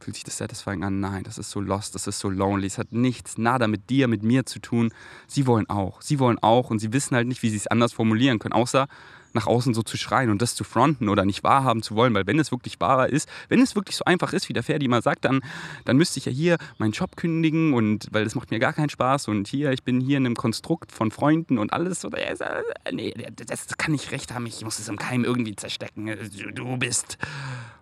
Fühlt 0.00 0.16
sich 0.16 0.24
das 0.24 0.36
satisfying 0.36 0.84
an? 0.84 1.00
Nein, 1.00 1.22
das 1.24 1.38
ist 1.38 1.50
so 1.50 1.62
lost, 1.62 1.94
das 1.94 2.06
ist 2.06 2.18
so 2.18 2.28
lonely. 2.28 2.66
Es 2.66 2.76
hat 2.76 2.92
nichts, 2.92 3.38
nada 3.38 3.68
mit 3.68 3.88
dir, 3.88 4.06
mit 4.06 4.22
mir 4.22 4.44
zu 4.44 4.58
tun. 4.58 4.92
Sie 5.26 5.46
wollen 5.46 5.70
auch. 5.70 6.02
Sie 6.02 6.18
wollen 6.18 6.38
auch 6.40 6.68
und 6.68 6.78
sie 6.78 6.92
wissen 6.92 7.16
halt 7.16 7.26
nicht, 7.26 7.42
wie 7.42 7.48
sie 7.48 7.56
es 7.56 7.68
anders 7.68 7.94
formulieren 7.94 8.38
können, 8.38 8.52
außer 8.52 8.86
nach 9.34 9.46
außen 9.46 9.74
so 9.74 9.82
zu 9.82 9.96
schreien 9.96 10.30
und 10.30 10.40
das 10.40 10.54
zu 10.54 10.64
fronten 10.64 11.08
oder 11.08 11.24
nicht 11.24 11.44
wahrhaben 11.44 11.82
zu 11.82 11.94
wollen, 11.94 12.14
weil 12.14 12.26
wenn 12.26 12.38
es 12.38 12.50
wirklich 12.50 12.80
wahrer 12.80 13.08
ist, 13.08 13.28
wenn 13.48 13.60
es 13.60 13.74
wirklich 13.74 13.96
so 13.96 14.04
einfach 14.04 14.32
ist, 14.32 14.48
wie 14.48 14.52
der 14.52 14.62
Ferdi 14.62 14.88
mal 14.88 15.02
sagt, 15.02 15.24
dann, 15.24 15.40
dann 15.84 15.96
müsste 15.96 16.18
ich 16.18 16.26
ja 16.26 16.32
hier 16.32 16.56
meinen 16.78 16.92
Job 16.92 17.16
kündigen 17.16 17.74
und 17.74 18.08
weil 18.12 18.24
das 18.24 18.34
macht 18.34 18.50
mir 18.50 18.58
gar 18.58 18.72
keinen 18.72 18.90
Spaß 18.90 19.28
und 19.28 19.48
hier, 19.48 19.72
ich 19.72 19.82
bin 19.82 20.00
hier 20.00 20.16
in 20.16 20.26
einem 20.26 20.36
Konstrukt 20.36 20.92
von 20.92 21.10
Freunden 21.10 21.58
und 21.58 21.72
alles. 21.72 22.04
Oder, 22.04 22.18
nee, 22.92 23.14
das 23.46 23.66
kann 23.76 23.92
nicht 23.92 24.12
recht 24.12 24.32
haben, 24.32 24.46
ich 24.46 24.62
muss 24.62 24.78
es 24.78 24.88
im 24.88 24.96
Keim 24.96 25.24
irgendwie 25.24 25.56
zerstecken. 25.56 26.10
Du 26.54 26.76
bist. 26.76 27.18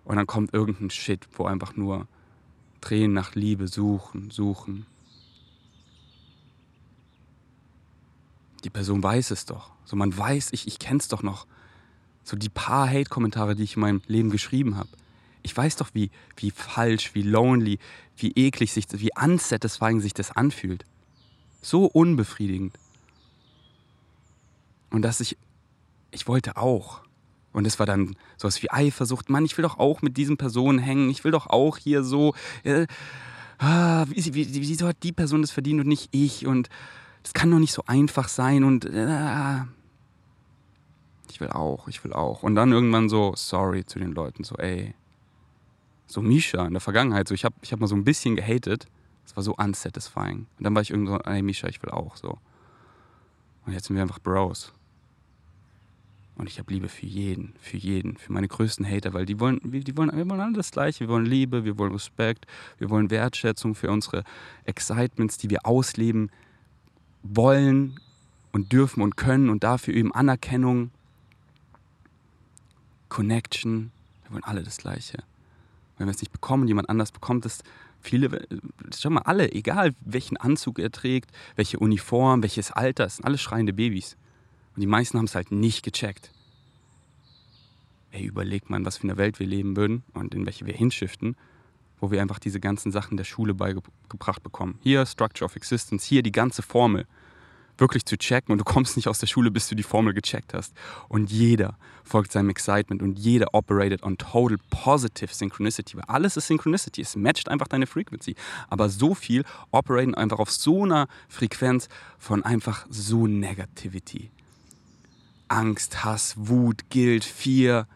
Und 0.05 0.17
dann 0.17 0.27
kommt 0.27 0.53
irgendein 0.53 0.89
Shit, 0.89 1.27
wo 1.33 1.45
einfach 1.45 1.75
nur 1.75 2.07
Tränen 2.81 3.13
nach 3.13 3.35
Liebe 3.35 3.67
suchen, 3.67 4.29
suchen. 4.29 4.85
Die 8.63 8.69
Person 8.69 9.03
weiß 9.03 9.31
es 9.31 9.45
doch. 9.45 9.71
So, 9.85 9.95
man 9.95 10.15
weiß, 10.17 10.49
ich, 10.53 10.67
ich 10.67 10.79
kenne 10.79 10.99
es 10.99 11.07
doch 11.07 11.23
noch. 11.23 11.45
So 12.23 12.37
die 12.37 12.49
paar 12.49 12.87
Hate-Kommentare, 12.89 13.55
die 13.55 13.63
ich 13.63 13.75
in 13.75 13.81
meinem 13.81 14.01
Leben 14.07 14.29
geschrieben 14.29 14.77
habe. 14.77 14.89
Ich 15.41 15.55
weiß 15.55 15.75
doch, 15.75 15.89
wie, 15.93 16.09
wie 16.37 16.51
falsch, 16.51 17.13
wie 17.13 17.21
lonely, 17.21 17.79
wie 18.15 18.31
eklig 18.31 18.71
sich, 18.71 18.85
wie 18.91 19.09
unsatisfying 19.21 19.99
sich 19.99 20.13
das 20.13 20.31
anfühlt. 20.31 20.85
So 21.61 21.85
unbefriedigend. 21.85 22.77
Und 24.89 25.01
dass 25.01 25.19
ich, 25.19 25.37
ich 26.11 26.27
wollte 26.27 26.55
auch. 26.55 27.01
Und 27.51 27.67
es 27.67 27.77
war 27.77 27.85
dann 27.85 28.15
sowas 28.37 28.63
wie 28.63 28.71
Eifersucht. 28.71 29.29
Mann, 29.29 29.43
ich 29.43 29.57
will 29.57 29.63
doch 29.63 29.79
auch 29.79 30.01
mit 30.01 30.15
diesen 30.15 30.37
Personen 30.37 30.79
hängen. 30.79 31.09
Ich 31.09 31.23
will 31.23 31.31
doch 31.31 31.47
auch 31.47 31.77
hier 31.77 32.03
so. 32.03 32.33
Äh, 32.63 32.87
ah, 33.59 34.05
wie, 34.07 34.33
wie, 34.33 34.53
wieso 34.53 34.87
hat 34.87 35.03
die 35.03 35.11
Person 35.11 35.41
das 35.41 35.51
verdient 35.51 35.81
und 35.81 35.87
nicht 35.87 36.09
ich? 36.11 36.47
Und 36.47 36.69
das 37.23 37.33
kann 37.33 37.49
doch 37.49 37.59
nicht 37.59 37.73
so 37.73 37.83
einfach 37.87 38.27
sein 38.27 38.63
und 38.63 38.85
äh, 38.85 39.61
ich 41.29 41.39
will 41.39 41.49
auch, 41.49 41.87
ich 41.87 42.03
will 42.03 42.13
auch. 42.13 42.43
Und 42.43 42.55
dann 42.55 42.71
irgendwann 42.71 43.09
so, 43.09 43.33
sorry 43.35 43.85
zu 43.85 43.97
den 43.97 44.11
Leuten, 44.11 44.43
so, 44.43 44.55
ey. 44.55 44.93
So 46.05 46.21
Misha 46.21 46.65
in 46.65 46.73
der 46.73 46.81
Vergangenheit, 46.81 47.27
so 47.27 47.33
ich 47.33 47.43
habe 47.43 47.55
ich 47.61 47.71
hab 47.71 47.79
mal 47.79 47.87
so 47.87 47.95
ein 47.95 48.03
bisschen 48.03 48.35
gehatet. 48.35 48.87
Das 49.23 49.35
war 49.35 49.41
so 49.41 49.55
unsatisfying. 49.55 50.45
Und 50.57 50.63
dann 50.63 50.75
war 50.75 50.81
ich 50.81 50.91
irgendwann 50.91 51.21
so, 51.23 51.31
ey 51.31 51.41
Misha, 51.41 51.67
ich 51.69 51.81
will 51.81 51.89
auch 51.89 52.17
so. 52.17 52.37
Und 53.65 53.73
jetzt 53.73 53.87
sind 53.87 53.95
wir 53.95 54.03
einfach 54.03 54.19
Bros. 54.19 54.73
Und 56.35 56.49
ich 56.49 56.59
habe 56.59 56.73
Liebe 56.73 56.89
für 56.89 57.05
jeden, 57.05 57.53
für 57.59 57.77
jeden, 57.77 58.17
für 58.17 58.33
meine 58.33 58.47
größten 58.47 58.85
Hater, 58.85 59.13
weil 59.13 59.25
die 59.25 59.39
wollen, 59.39 59.59
die 59.63 59.95
wollen, 59.95 60.11
wir 60.15 60.29
wollen 60.29 60.41
alle 60.41 60.53
das 60.53 60.71
Gleiche. 60.71 61.01
Wir 61.01 61.07
wollen 61.07 61.25
Liebe, 61.25 61.63
wir 61.63 61.77
wollen 61.77 61.93
Respekt, 61.93 62.45
wir 62.79 62.89
wollen 62.89 63.09
Wertschätzung 63.09 63.73
für 63.73 63.89
unsere 63.89 64.23
Excitements, 64.65 65.37
die 65.37 65.49
wir 65.49 65.65
ausleben 65.65 66.29
wollen 67.23 67.99
und 68.51 68.71
dürfen 68.71 69.01
und 69.01 69.17
können 69.17 69.49
und 69.49 69.63
dafür 69.63 69.93
eben 69.93 70.13
Anerkennung. 70.13 70.91
Connection. 73.09 73.91
Wir 74.23 74.31
wollen 74.31 74.43
alle 74.43 74.63
das 74.63 74.77
Gleiche. 74.77 75.19
Wenn 75.97 76.07
wir 76.07 76.11
es 76.11 76.21
nicht 76.21 76.31
bekommen, 76.31 76.67
jemand 76.67 76.89
anders 76.89 77.11
bekommt 77.11 77.45
es, 77.45 77.63
viele, 78.01 78.47
schau 78.95 79.09
mal, 79.09 79.21
alle, 79.21 79.51
egal 79.51 79.93
welchen 80.01 80.37
Anzug 80.37 80.79
er 80.79 80.91
trägt, 80.91 81.31
welche 81.55 81.79
Uniform, 81.79 82.41
welches 82.43 82.71
Alter, 82.71 83.05
es 83.05 83.17
sind 83.17 83.25
alle 83.25 83.37
schreiende 83.37 83.73
Babys. 83.73 84.17
Und 84.75 84.81
die 84.81 84.87
meisten 84.87 85.17
haben 85.17 85.25
es 85.25 85.35
halt 85.35 85.51
nicht 85.51 85.83
gecheckt. 85.83 86.31
Ey, 88.11 88.25
überlegt 88.25 88.69
mal, 88.69 88.77
in 88.77 88.85
was 88.85 88.97
für 88.97 89.03
eine 89.03 89.17
Welt 89.17 89.39
wir 89.39 89.47
leben 89.47 89.75
würden 89.75 90.03
und 90.13 90.35
in 90.35 90.45
welche 90.45 90.65
wir 90.65 90.73
hinschiften, 90.73 91.35
wo 92.03 92.11
wir 92.11 92.21
einfach 92.21 92.39
diese 92.39 92.59
ganzen 92.59 92.91
Sachen 92.91 93.15
der 93.15 93.23
Schule 93.23 93.53
beigebracht 93.53 94.43
bekommen. 94.43 94.77
Hier 94.81 95.05
Structure 95.05 95.45
of 95.45 95.55
Existence, 95.55 96.03
hier 96.03 96.21
die 96.21 96.33
ganze 96.33 96.61
Formel 96.61 97.07
wirklich 97.77 98.03
zu 98.05 98.17
checken 98.17 98.51
und 98.51 98.57
du 98.57 98.65
kommst 98.65 98.97
nicht 98.97 99.07
aus 99.07 99.19
der 99.19 99.27
Schule, 99.27 99.49
bis 99.49 99.69
du 99.69 99.75
die 99.75 99.83
Formel 99.83 100.13
gecheckt 100.13 100.53
hast. 100.53 100.73
Und 101.07 101.31
jeder 101.31 101.77
folgt 102.03 102.33
seinem 102.33 102.49
Excitement 102.49 103.01
und 103.01 103.17
jeder 103.17 103.53
operated 103.53 104.03
on 104.03 104.17
total 104.17 104.57
positive 104.69 105.33
Synchronicity, 105.33 105.95
weil 105.95 106.03
alles 106.07 106.35
ist 106.35 106.47
Synchronicity, 106.47 107.01
es 107.01 107.15
matcht 107.15 107.47
einfach 107.47 107.69
deine 107.69 107.87
Frequency. 107.87 108.35
Aber 108.69 108.89
so 108.89 109.15
viel 109.15 109.45
operaten 109.71 110.13
einfach 110.13 110.39
auf 110.39 110.51
so 110.51 110.83
einer 110.83 111.07
Frequenz 111.29 111.87
von 112.19 112.43
einfach 112.43 112.85
so 112.89 113.27
Negativity. 113.27 114.29
Angst, 115.47 116.03
Hass, 116.03 116.35
Wut, 116.35 116.89
Guilt, 116.89 117.23
Fear, 117.23 117.87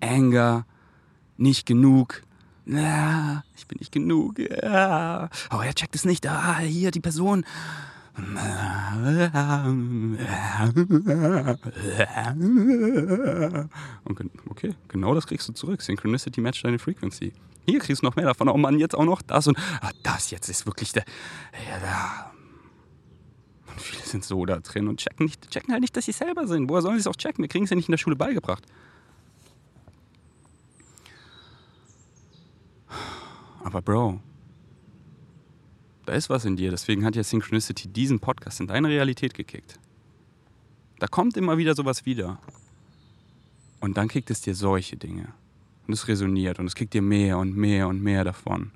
Anger, 0.00 0.64
nicht 1.36 1.66
genug. 1.66 2.22
Ah, 2.72 3.42
ich 3.56 3.66
bin 3.66 3.78
nicht 3.78 3.92
genug. 3.92 4.38
Ah, 4.62 5.28
oh, 5.52 5.60
er 5.60 5.74
checkt 5.74 5.94
es 5.94 6.04
nicht. 6.04 6.26
Ah, 6.26 6.58
hier 6.58 6.90
die 6.90 7.00
Person. 7.00 7.44
Okay, 14.48 14.74
genau 14.88 15.14
das 15.14 15.26
kriegst 15.26 15.48
du 15.48 15.52
zurück. 15.52 15.82
Synchronicity 15.82 16.40
matcht 16.40 16.64
deine 16.64 16.78
Frequency. 16.78 17.32
Hier 17.66 17.78
kriegst 17.80 18.02
du 18.02 18.06
noch 18.06 18.16
mehr 18.16 18.26
davon. 18.26 18.48
Oh 18.48 18.56
Mann, 18.56 18.78
jetzt 18.78 18.94
auch 18.94 19.04
noch 19.04 19.22
das 19.22 19.46
und 19.46 19.58
ah, 19.80 19.90
das 20.02 20.30
jetzt 20.30 20.48
ist 20.48 20.66
wirklich 20.66 20.92
der. 20.92 21.04
Ja, 21.68 21.78
da. 21.80 22.30
Und 23.72 23.80
viele 23.80 24.02
sind 24.02 24.24
so 24.24 24.44
da 24.44 24.58
drin 24.58 24.88
und 24.88 25.00
checken, 25.00 25.26
nicht, 25.26 25.50
checken 25.50 25.72
halt 25.72 25.80
nicht, 25.80 25.96
dass 25.96 26.04
sie 26.04 26.12
selber 26.12 26.46
sind. 26.46 26.68
Woher 26.68 26.82
sollen 26.82 26.96
sie 26.96 27.00
es 27.00 27.06
auch 27.06 27.16
checken? 27.16 27.42
Wir 27.42 27.48
kriegen 27.48 27.64
es 27.64 27.70
ja 27.70 27.76
nicht 27.76 27.88
in 27.88 27.92
der 27.92 27.98
Schule 27.98 28.16
beigebracht. 28.16 28.64
Aber 33.62 33.82
Bro, 33.82 34.20
da 36.06 36.12
ist 36.14 36.30
was 36.30 36.44
in 36.44 36.56
dir. 36.56 36.70
Deswegen 36.70 37.04
hat 37.04 37.16
ja 37.16 37.22
Synchronicity 37.22 37.88
diesen 37.88 38.20
Podcast 38.20 38.60
in 38.60 38.66
deine 38.66 38.88
Realität 38.88 39.34
gekickt. 39.34 39.78
Da 40.98 41.06
kommt 41.06 41.36
immer 41.36 41.56
wieder 41.56 41.74
sowas 41.74 42.04
wieder. 42.04 42.38
Und 43.80 43.96
dann 43.96 44.08
kickt 44.08 44.30
es 44.30 44.40
dir 44.40 44.54
solche 44.54 44.96
Dinge. 44.96 45.28
Und 45.86 45.94
es 45.94 46.08
resoniert 46.08 46.58
und 46.58 46.66
es 46.66 46.74
kriegt 46.74 46.94
dir 46.94 47.02
mehr 47.02 47.38
und 47.38 47.56
mehr 47.56 47.88
und 47.88 48.02
mehr 48.02 48.24
davon. 48.24 48.70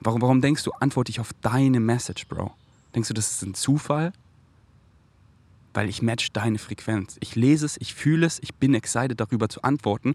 Warum, 0.00 0.22
warum 0.22 0.40
denkst 0.40 0.64
du, 0.64 0.72
antworte 0.72 1.10
ich 1.10 1.20
auf 1.20 1.32
deine 1.42 1.78
Message, 1.78 2.26
Bro? 2.26 2.52
Denkst 2.94 3.08
du, 3.08 3.14
das 3.14 3.30
ist 3.30 3.42
ein 3.42 3.54
Zufall? 3.54 4.12
Weil 5.74 5.88
ich 5.88 6.02
match 6.02 6.32
deine 6.32 6.58
Frequenz. 6.58 7.16
Ich 7.20 7.36
lese 7.36 7.66
es, 7.66 7.76
ich 7.80 7.94
fühle 7.94 8.26
es, 8.26 8.40
ich 8.42 8.54
bin 8.54 8.74
excited 8.74 9.20
darüber 9.20 9.48
zu 9.48 9.62
antworten. 9.62 10.14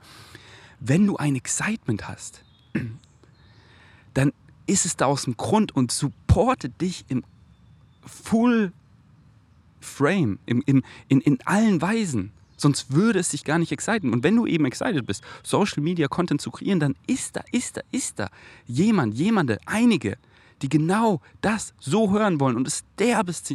Wenn 0.80 1.06
du 1.08 1.18
ein 1.18 1.36
Excitement 1.36 2.08
hast, 2.08 2.44
dann 4.16 4.34
ist 4.66 4.86
es 4.86 4.98
da 4.98 5.06
aus 5.06 5.26
dem 5.26 5.38
Grund 5.38 5.76
und 5.76 5.92
supportet 5.92 6.82
dich 6.82 7.06
im 7.08 7.24
Full 8.04 8.72
Frame, 9.80 10.40
im, 10.48 10.64
im, 10.66 10.84
in, 11.08 11.22
in 11.22 11.40
allen 11.46 11.82
Weisen. 11.82 12.32
Sonst 12.58 12.94
würde 12.94 13.20
es 13.20 13.30
dich 13.30 13.44
gar 13.44 13.60
nicht 13.60 13.72
exciten. 13.72 14.14
Und 14.14 14.24
wenn 14.24 14.36
du 14.36 14.48
eben 14.48 14.66
excited 14.66 15.06
bist, 15.06 15.24
Social 15.44 15.84
Media 15.84 16.08
Content 16.08 16.42
zu 16.42 16.50
kreieren, 16.50 16.80
dann 16.80 16.96
ist 17.06 17.36
da, 17.36 17.44
ist 17.52 17.78
da, 17.78 17.82
ist 17.92 18.18
da 18.18 18.30
jemand, 18.66 19.14
jemande, 19.16 19.60
einige, 19.66 20.18
die 20.62 20.70
genau 20.70 21.22
das 21.42 21.74
so 21.80 22.12
hören 22.12 22.40
wollen 22.40 22.56
und 22.56 22.68
es 22.68 22.84
derbest 22.98 23.54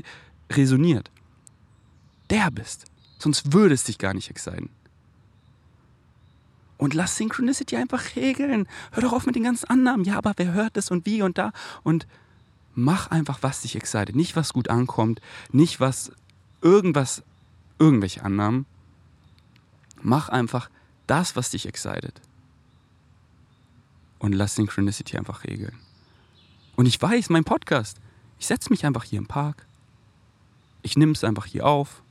resoniert. 0.53 1.11
Der 2.29 2.51
bist. 2.51 2.85
Sonst 3.19 3.53
würde 3.53 3.75
es 3.75 3.85
dich 3.85 3.99
gar 3.99 4.15
nicht 4.15 4.31
exciten. 4.31 4.71
Und 6.81 6.95
lass 6.95 7.17
Synchronicity 7.17 7.77
einfach 7.77 8.17
regeln. 8.17 8.67
Hör 8.93 9.03
doch 9.03 9.13
auf 9.13 9.27
mit 9.27 9.37
den 9.37 9.43
ganzen 9.43 9.69
Annahmen. 9.69 10.07
Ja, 10.07 10.17
aber 10.17 10.33
wer 10.37 10.55
hört 10.55 10.79
das 10.79 10.91
und 10.91 11.05
wie 11.05 11.21
und 11.21 11.37
da? 11.37 11.53
Und 11.83 12.07
mach 12.75 13.11
einfach, 13.11 13.41
was 13.43 13.61
dich 13.61 13.77
excited. 13.77 14.17
Nicht, 14.17 14.35
was 14.35 14.55
gut 14.55 14.71
ankommt. 14.71 15.21
Nicht, 15.53 15.79
was 15.79 16.11
irgendwas, 16.63 17.23
irgendwelche 17.79 18.25
Annahmen. 18.25 18.65
Mach 20.01 20.31
einfach 20.31 20.71
das, 21.07 21.37
was 21.37 21.51
dich 21.51 21.67
excited. 21.67 22.19
Und 24.19 24.33
lass 24.33 24.55
Synchronicity 24.55 25.19
einfach 25.19 25.45
regeln. 25.45 25.79
Und 26.77 26.87
ich 26.87 27.01
weiß, 27.01 27.29
mein 27.29 27.45
Podcast, 27.45 27.99
ich 28.39 28.47
setze 28.47 28.71
mich 28.71 28.87
einfach 28.87 29.05
hier 29.05 29.19
im 29.19 29.27
Park. 29.27 29.67
Ich 30.81 30.97
nehme 30.97 31.13
es 31.13 31.25
einfach 31.25 31.45
hier 31.45 31.67
auf. 31.67 32.03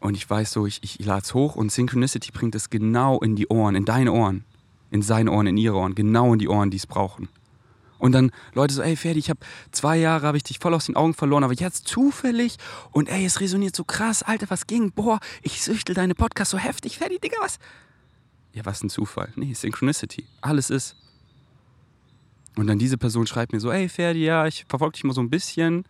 Und 0.00 0.16
ich 0.16 0.28
weiß 0.28 0.50
so, 0.52 0.66
ich, 0.66 0.80
ich 0.82 1.04
lade 1.04 1.22
es 1.22 1.34
hoch 1.34 1.56
und 1.56 1.70
Synchronicity 1.70 2.32
bringt 2.32 2.54
es 2.54 2.70
genau 2.70 3.20
in 3.20 3.36
die 3.36 3.48
Ohren, 3.48 3.74
in 3.74 3.84
deine 3.84 4.12
Ohren, 4.12 4.44
in 4.90 5.02
seine 5.02 5.30
Ohren, 5.30 5.46
in 5.46 5.58
ihre 5.58 5.76
Ohren, 5.76 5.94
genau 5.94 6.32
in 6.32 6.38
die 6.38 6.48
Ohren, 6.48 6.70
die 6.70 6.78
es 6.78 6.86
brauchen. 6.86 7.28
Und 7.98 8.12
dann 8.12 8.32
Leute 8.54 8.72
so, 8.72 8.80
ey 8.80 8.96
Ferdi, 8.96 9.18
ich 9.18 9.28
habe 9.28 9.40
zwei 9.72 9.98
Jahre, 9.98 10.26
habe 10.26 10.38
ich 10.38 10.42
dich 10.42 10.58
voll 10.58 10.72
aus 10.72 10.86
den 10.86 10.96
Augen 10.96 11.12
verloren, 11.12 11.44
aber 11.44 11.52
jetzt 11.52 11.86
zufällig 11.86 12.56
und 12.92 13.10
ey, 13.10 13.26
es 13.26 13.40
resoniert 13.40 13.76
so 13.76 13.84
krass, 13.84 14.22
Alter, 14.22 14.48
was 14.48 14.66
ging? 14.66 14.90
Boah, 14.90 15.20
ich 15.42 15.62
süchtel 15.62 15.94
deine 15.94 16.14
Podcast 16.14 16.50
so 16.50 16.58
heftig, 16.58 16.96
Ferdi, 16.96 17.18
Digga, 17.18 17.36
was? 17.42 17.58
Ja, 18.54 18.64
was 18.64 18.82
ein 18.82 18.88
Zufall. 18.88 19.30
Nee, 19.36 19.52
Synchronicity. 19.52 20.26
Alles 20.40 20.70
ist. 20.70 20.96
Und 22.56 22.66
dann 22.66 22.78
diese 22.78 22.96
Person 22.96 23.26
schreibt 23.26 23.52
mir 23.52 23.60
so, 23.60 23.70
ey 23.70 23.90
Ferdi, 23.90 24.24
ja, 24.24 24.46
ich 24.46 24.64
verfolge 24.66 24.94
dich 24.94 25.04
mal 25.04 25.12
so 25.12 25.20
ein 25.20 25.28
bisschen 25.30 25.84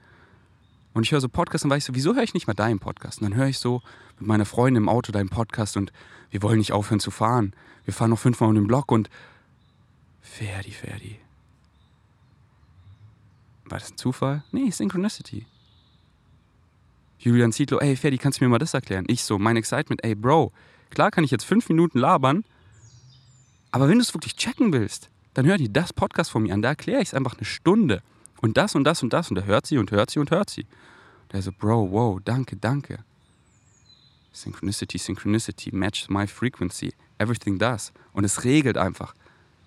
und 0.92 1.04
ich 1.04 1.12
höre 1.12 1.20
so 1.20 1.28
Podcasts 1.28 1.64
und 1.64 1.70
weiß 1.70 1.78
ich 1.78 1.84
so, 1.84 1.94
wieso 1.94 2.14
höre 2.14 2.22
ich 2.22 2.34
nicht 2.34 2.46
mal 2.46 2.54
deinen 2.54 2.78
Podcast? 2.78 3.20
Und 3.20 3.30
dann 3.30 3.38
höre 3.38 3.46
ich 3.46 3.58
so 3.58 3.82
mit 4.18 4.26
meiner 4.26 4.44
Freundin 4.44 4.84
im 4.84 4.88
Auto 4.88 5.12
deinen 5.12 5.28
Podcast 5.28 5.76
und 5.76 5.92
wir 6.30 6.42
wollen 6.42 6.58
nicht 6.58 6.72
aufhören 6.72 7.00
zu 7.00 7.10
fahren. 7.10 7.54
Wir 7.84 7.94
fahren 7.94 8.10
noch 8.10 8.18
fünfmal 8.18 8.48
um 8.48 8.54
den 8.54 8.66
Block 8.66 8.90
und 8.90 9.08
Ferdi, 10.20 10.70
Ferdi. 10.70 11.18
War 13.64 13.78
das 13.78 13.92
ein 13.92 13.96
Zufall? 13.96 14.42
Nee, 14.52 14.70
Synchronicity. 14.70 15.46
Julian 17.18 17.52
Zietlow, 17.52 17.78
ey 17.78 17.96
Ferdi, 17.96 18.18
kannst 18.18 18.40
du 18.40 18.44
mir 18.44 18.48
mal 18.48 18.58
das 18.58 18.74
erklären? 18.74 19.04
Ich 19.08 19.24
so, 19.24 19.38
mein 19.38 19.56
Excitement, 19.56 20.02
ey 20.02 20.14
Bro, 20.14 20.52
klar 20.88 21.10
kann 21.10 21.22
ich 21.22 21.30
jetzt 21.30 21.44
fünf 21.44 21.68
Minuten 21.68 21.98
labern, 21.98 22.44
aber 23.70 23.88
wenn 23.88 23.98
du 23.98 24.02
es 24.02 24.14
wirklich 24.14 24.36
checken 24.36 24.72
willst, 24.72 25.10
dann 25.34 25.46
hör 25.46 25.58
dir 25.58 25.68
das 25.68 25.92
Podcast 25.92 26.30
von 26.30 26.42
mir 26.42 26.54
an, 26.54 26.62
da 26.62 26.70
erkläre 26.70 27.02
ich 27.02 27.08
es 27.08 27.14
einfach 27.14 27.36
eine 27.36 27.44
Stunde. 27.44 28.02
Und 28.40 28.56
das 28.56 28.74
und 28.74 28.84
das 28.84 29.02
und 29.02 29.12
das. 29.12 29.30
Und 29.30 29.36
er 29.36 29.44
hört 29.44 29.66
sie 29.66 29.78
und 29.78 29.90
hört 29.90 30.10
sie 30.10 30.18
und 30.18 30.30
hört 30.30 30.50
sie. 30.50 30.62
Und 30.62 31.34
er 31.34 31.42
so, 31.42 31.52
Bro, 31.52 31.90
wow, 31.90 32.20
danke, 32.24 32.56
danke. 32.56 33.04
Synchronicity, 34.32 34.98
Synchronicity, 34.98 35.74
match 35.74 36.08
my 36.08 36.26
frequency. 36.26 36.92
Everything 37.18 37.58
does. 37.58 37.92
Und 38.12 38.24
es 38.24 38.44
regelt 38.44 38.78
einfach. 38.78 39.14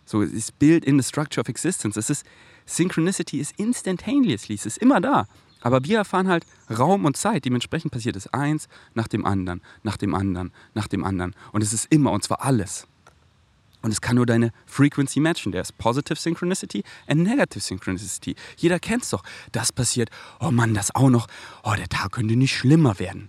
So, 0.06 0.22
es 0.22 0.52
built 0.52 0.84
in 0.86 1.00
the 1.00 1.08
structure 1.08 1.42
of 1.42 1.48
existence. 1.48 1.98
Es 1.98 2.10
ist, 2.10 2.26
Synchronicity 2.66 3.40
ist 3.40 3.58
instantaneously, 3.58 4.56
es 4.56 4.66
ist 4.66 4.78
immer 4.78 5.00
da. 5.00 5.28
Aber 5.62 5.84
wir 5.86 5.98
erfahren 5.98 6.28
halt 6.28 6.46
Raum 6.70 7.06
und 7.06 7.16
Zeit. 7.16 7.46
Dementsprechend 7.46 7.92
passiert 7.92 8.18
es 8.18 8.28
eins 8.34 8.68
nach 8.96 9.08
dem 9.08 9.26
anderen, 9.26 9.62
nach 9.84 9.96
dem 9.96 10.14
anderen, 10.14 10.52
nach 10.74 10.88
dem 10.88 11.06
anderen. 11.06 11.36
Und 11.54 11.62
es 11.62 11.72
ist 11.72 11.86
immer, 11.90 12.12
und 12.12 12.24
zwar 12.24 12.42
alles. 12.42 12.88
Und 13.84 13.92
es 13.92 14.00
kann 14.00 14.16
nur 14.16 14.26
deine 14.26 14.52
Frequency 14.66 15.20
matchen. 15.20 15.52
Der 15.52 15.62
ist 15.62 15.78
Positive 15.78 16.16
Synchronicity 16.16 16.84
and 17.06 17.22
Negative 17.22 17.60
Synchronicity. 17.60 18.36
Jeder 18.58 18.80
kennt 18.80 19.04
es 19.04 19.10
doch. 19.10 19.24
Das 19.52 19.74
passiert. 19.74 20.10
Oh 20.40 20.52
Mann, 20.52 20.74
das 20.74 20.96
auch 20.96 21.10
noch. 21.10 21.28
Oh, 21.64 21.74
der 21.78 21.90
Tag 21.90 22.14
könnte 22.14 22.38
nicht 22.38 22.56
schlimmer 22.56 22.98
werden. 22.98 23.28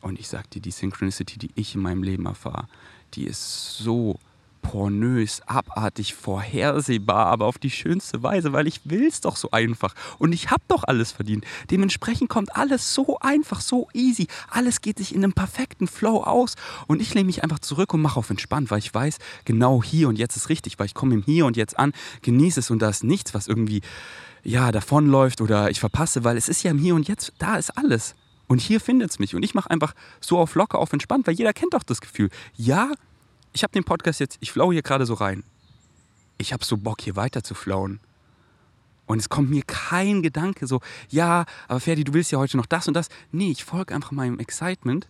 Und 0.00 0.18
ich 0.18 0.26
sag 0.26 0.50
dir, 0.50 0.60
die 0.60 0.70
Synchronicity, 0.70 1.38
die 1.38 1.50
ich 1.54 1.74
in 1.74 1.82
meinem 1.82 2.02
Leben 2.02 2.24
erfahre, 2.24 2.66
die 3.12 3.24
ist 3.24 3.76
so 3.76 4.18
pornös, 4.66 5.42
abartig, 5.46 6.14
vorhersehbar, 6.14 7.26
aber 7.26 7.46
auf 7.46 7.56
die 7.56 7.70
schönste 7.70 8.24
Weise, 8.24 8.52
weil 8.52 8.66
ich 8.66 8.80
es 8.86 9.20
doch 9.20 9.36
so 9.36 9.52
einfach 9.52 9.94
und 10.18 10.32
ich 10.32 10.50
habe 10.50 10.62
doch 10.66 10.82
alles 10.82 11.12
verdient. 11.12 11.44
Dementsprechend 11.70 12.28
kommt 12.28 12.56
alles 12.56 12.92
so 12.92 13.18
einfach, 13.20 13.60
so 13.60 13.88
easy. 13.94 14.26
Alles 14.50 14.80
geht 14.80 14.98
sich 14.98 15.14
in 15.14 15.22
einem 15.22 15.34
perfekten 15.34 15.86
Flow 15.86 16.20
aus 16.20 16.56
und 16.88 17.00
ich 17.00 17.14
lehne 17.14 17.26
mich 17.26 17.44
einfach 17.44 17.60
zurück 17.60 17.94
und 17.94 18.02
mache 18.02 18.18
auf 18.18 18.28
entspannt, 18.28 18.72
weil 18.72 18.80
ich 18.80 18.92
weiß, 18.92 19.18
genau 19.44 19.84
hier 19.84 20.08
und 20.08 20.18
jetzt 20.18 20.36
ist 20.36 20.48
richtig, 20.48 20.80
weil 20.80 20.86
ich 20.86 20.94
komme 20.94 21.14
im 21.14 21.22
Hier 21.22 21.46
und 21.46 21.56
Jetzt 21.56 21.78
an, 21.78 21.92
genieße 22.22 22.58
es 22.58 22.70
und 22.70 22.80
da 22.80 22.88
ist 22.88 23.04
nichts, 23.04 23.34
was 23.34 23.46
irgendwie 23.46 23.82
ja 24.42 24.72
davonläuft 24.72 25.40
oder 25.40 25.70
ich 25.70 25.78
verpasse, 25.78 26.24
weil 26.24 26.36
es 26.36 26.48
ist 26.48 26.64
ja 26.64 26.72
im 26.72 26.78
Hier 26.78 26.96
und 26.96 27.06
Jetzt, 27.06 27.34
da 27.38 27.56
ist 27.56 27.70
alles. 27.78 28.16
Und 28.48 28.60
hier 28.60 28.80
findet 28.80 29.10
es 29.10 29.18
mich. 29.18 29.34
Und 29.34 29.42
ich 29.42 29.54
mache 29.54 29.70
einfach 29.70 29.92
so 30.20 30.38
auf 30.38 30.54
locker, 30.54 30.78
auf 30.78 30.92
entspannt, 30.92 31.26
weil 31.26 31.34
jeder 31.34 31.52
kennt 31.52 31.74
doch 31.74 31.82
das 31.82 32.00
Gefühl. 32.00 32.30
Ja, 32.54 32.92
ich 33.56 33.62
habe 33.62 33.72
den 33.72 33.84
Podcast 33.84 34.20
jetzt, 34.20 34.36
ich 34.40 34.52
flow 34.52 34.70
hier 34.70 34.82
gerade 34.82 35.06
so 35.06 35.14
rein. 35.14 35.42
Ich 36.36 36.52
habe 36.52 36.62
so 36.62 36.76
Bock, 36.76 37.00
hier 37.00 37.16
weiter 37.16 37.42
zu 37.42 37.54
flowen. 37.54 38.00
Und 39.06 39.18
es 39.18 39.30
kommt 39.30 39.48
mir 39.48 39.62
kein 39.66 40.22
Gedanke 40.22 40.66
so, 40.66 40.82
ja, 41.08 41.46
aber 41.66 41.80
Ferdi, 41.80 42.04
du 42.04 42.12
willst 42.12 42.30
ja 42.32 42.38
heute 42.38 42.58
noch 42.58 42.66
das 42.66 42.86
und 42.86 42.92
das. 42.92 43.08
Nee, 43.32 43.50
ich 43.50 43.64
folge 43.64 43.94
einfach 43.94 44.10
meinem 44.10 44.38
Excitement 44.40 45.08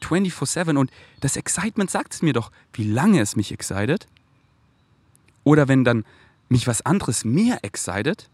24-7 0.00 0.78
und 0.78 0.90
das 1.20 1.36
Excitement 1.36 1.90
sagt 1.90 2.14
es 2.14 2.22
mir 2.22 2.32
doch, 2.32 2.50
wie 2.72 2.90
lange 2.90 3.20
es 3.20 3.36
mich 3.36 3.52
excited. 3.52 4.06
Oder 5.44 5.68
wenn 5.68 5.84
dann 5.84 6.06
mich 6.48 6.66
was 6.66 6.86
anderes 6.86 7.26
mehr 7.26 7.58
excited, 7.62 8.30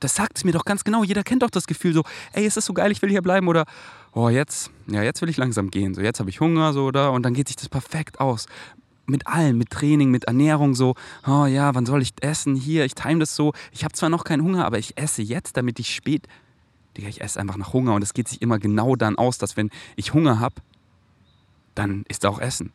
das 0.00 0.14
sagt 0.14 0.38
es 0.38 0.44
mir 0.44 0.52
doch 0.52 0.64
ganz 0.64 0.84
genau. 0.84 1.04
Jeder 1.04 1.22
kennt 1.22 1.42
doch 1.42 1.50
das 1.50 1.66
Gefühl 1.66 1.92
so, 1.92 2.04
ey, 2.32 2.46
ist 2.46 2.54
so 2.60 2.72
geil, 2.72 2.92
ich 2.92 3.02
will 3.02 3.10
hier 3.10 3.22
bleiben 3.22 3.48
oder 3.48 3.64
oh, 4.12 4.28
jetzt, 4.28 4.70
ja, 4.86 5.02
jetzt 5.02 5.22
will 5.22 5.28
ich 5.28 5.36
langsam 5.36 5.70
gehen. 5.70 5.94
So, 5.94 6.00
jetzt 6.00 6.20
habe 6.20 6.30
ich 6.30 6.40
Hunger 6.40 6.72
so 6.72 6.86
oder 6.86 7.12
und 7.12 7.22
dann 7.22 7.34
geht 7.34 7.48
sich 7.48 7.56
das 7.56 7.68
perfekt 7.68 8.20
aus. 8.20 8.46
Mit 9.06 9.26
allem, 9.28 9.56
mit 9.58 9.70
Training, 9.70 10.10
mit 10.10 10.24
Ernährung 10.24 10.74
so, 10.74 10.94
oh 11.26 11.46
ja, 11.46 11.74
wann 11.74 11.86
soll 11.86 12.02
ich 12.02 12.12
essen? 12.20 12.56
Hier, 12.56 12.84
ich 12.84 12.94
time 12.94 13.20
das 13.20 13.36
so. 13.36 13.52
Ich 13.70 13.84
habe 13.84 13.94
zwar 13.94 14.08
noch 14.08 14.24
keinen 14.24 14.42
Hunger, 14.42 14.66
aber 14.66 14.78
ich 14.78 14.98
esse 14.98 15.22
jetzt, 15.22 15.56
damit 15.56 15.78
ich 15.78 15.94
spät 15.94 16.26
Digga, 16.96 17.08
ich 17.08 17.20
esse 17.20 17.38
einfach 17.38 17.56
nach 17.56 17.72
Hunger 17.72 17.94
und 17.94 18.02
es 18.02 18.14
geht 18.14 18.28
sich 18.28 18.42
immer 18.42 18.58
genau 18.58 18.96
dann 18.96 19.16
aus, 19.16 19.38
dass 19.38 19.56
wenn 19.56 19.70
ich 19.96 20.14
Hunger 20.14 20.40
habe, 20.40 20.56
dann 21.74 22.04
ist 22.08 22.24
da 22.24 22.28
auch 22.28 22.40
Essen. 22.40 22.72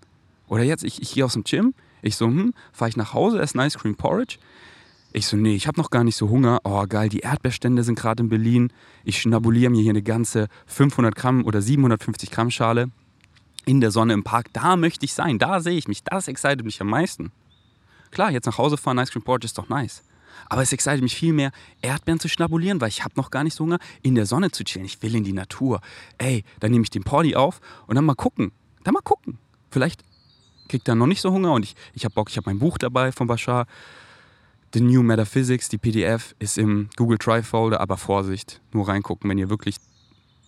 Oder 0.47 0.63
jetzt, 0.63 0.83
ich, 0.83 1.01
ich 1.01 1.13
gehe 1.13 1.25
aus 1.25 1.33
dem 1.33 1.43
Gym, 1.43 1.73
ich 2.01 2.15
so, 2.15 2.27
hm, 2.27 2.53
fahre 2.71 2.89
ich 2.89 2.97
nach 2.97 3.13
Hause, 3.13 3.41
esse 3.41 3.59
ein 3.59 3.67
Ice 3.67 3.79
Cream 3.79 3.95
Porridge. 3.95 4.37
Ich 5.13 5.27
so, 5.27 5.35
nee, 5.35 5.55
ich 5.55 5.67
habe 5.67 5.79
noch 5.79 5.89
gar 5.89 6.05
nicht 6.05 6.15
so 6.15 6.29
Hunger. 6.29 6.59
Oh, 6.63 6.85
geil, 6.87 7.09
die 7.09 7.19
Erdbeerstände 7.19 7.83
sind 7.83 7.99
gerade 7.99 8.23
in 8.23 8.29
Berlin. 8.29 8.71
Ich 9.03 9.19
schnabuliere 9.19 9.69
mir 9.69 9.81
hier 9.81 9.89
eine 9.89 10.01
ganze 10.01 10.47
500 10.67 11.15
Gramm 11.15 11.43
oder 11.45 11.61
750 11.61 12.31
Gramm 12.31 12.49
Schale 12.49 12.91
in 13.65 13.81
der 13.81 13.91
Sonne 13.91 14.13
im 14.13 14.23
Park. 14.23 14.47
Da 14.53 14.77
möchte 14.77 15.05
ich 15.05 15.13
sein, 15.13 15.37
da 15.37 15.59
sehe 15.59 15.77
ich 15.77 15.89
mich. 15.89 16.03
Das 16.03 16.29
excited 16.29 16.63
mich 16.63 16.79
am 16.79 16.87
meisten. 16.87 17.31
Klar, 18.11 18.31
jetzt 18.31 18.45
nach 18.45 18.57
Hause 18.57 18.77
fahren, 18.77 18.97
Ice 18.99 19.11
Cream 19.11 19.23
Porridge 19.23 19.45
ist 19.45 19.57
doch 19.57 19.67
nice. 19.67 20.03
Aber 20.49 20.61
es 20.61 20.71
excited 20.71 21.01
mich 21.01 21.15
viel 21.15 21.33
mehr, 21.33 21.51
Erdbeeren 21.81 22.19
zu 22.19 22.29
schnabulieren, 22.29 22.79
weil 22.79 22.89
ich 22.89 23.03
habe 23.03 23.13
noch 23.17 23.31
gar 23.31 23.43
nicht 23.43 23.53
so 23.53 23.65
Hunger, 23.65 23.79
in 24.01 24.15
der 24.15 24.25
Sonne 24.25 24.51
zu 24.51 24.63
chillen. 24.63 24.85
Ich 24.85 25.01
will 25.01 25.15
in 25.15 25.23
die 25.23 25.33
Natur. 25.33 25.81
Ey, 26.17 26.43
dann 26.59 26.71
nehme 26.71 26.83
ich 26.83 26.89
den 26.89 27.03
Porty 27.03 27.35
auf 27.35 27.59
und 27.87 27.95
dann 27.95 28.05
mal 28.05 28.15
gucken. 28.15 28.51
Dann 28.83 28.93
mal 28.93 29.01
gucken. 29.01 29.37
Vielleicht 29.69 30.03
kriegt 30.69 30.87
er 30.87 30.95
noch 30.95 31.07
nicht 31.07 31.21
so 31.21 31.31
Hunger 31.31 31.51
und 31.53 31.63
ich, 31.63 31.75
ich 31.93 32.05
habe 32.05 32.13
Bock, 32.15 32.29
ich 32.29 32.37
habe 32.37 32.49
mein 32.49 32.59
Buch 32.59 32.77
dabei 32.77 33.11
von 33.11 33.27
Bashar. 33.27 33.65
The 34.73 34.79
New 34.79 35.03
Metaphysics, 35.03 35.67
die 35.67 35.77
PDF 35.77 36.33
ist 36.39 36.57
im 36.57 36.89
Google 36.95 37.17
Drive 37.17 37.45
Folder, 37.45 37.81
aber 37.81 37.97
Vorsicht, 37.97 38.61
nur 38.71 38.87
reingucken, 38.87 39.29
wenn 39.29 39.37
ihr 39.37 39.49
wirklich, 39.49 39.75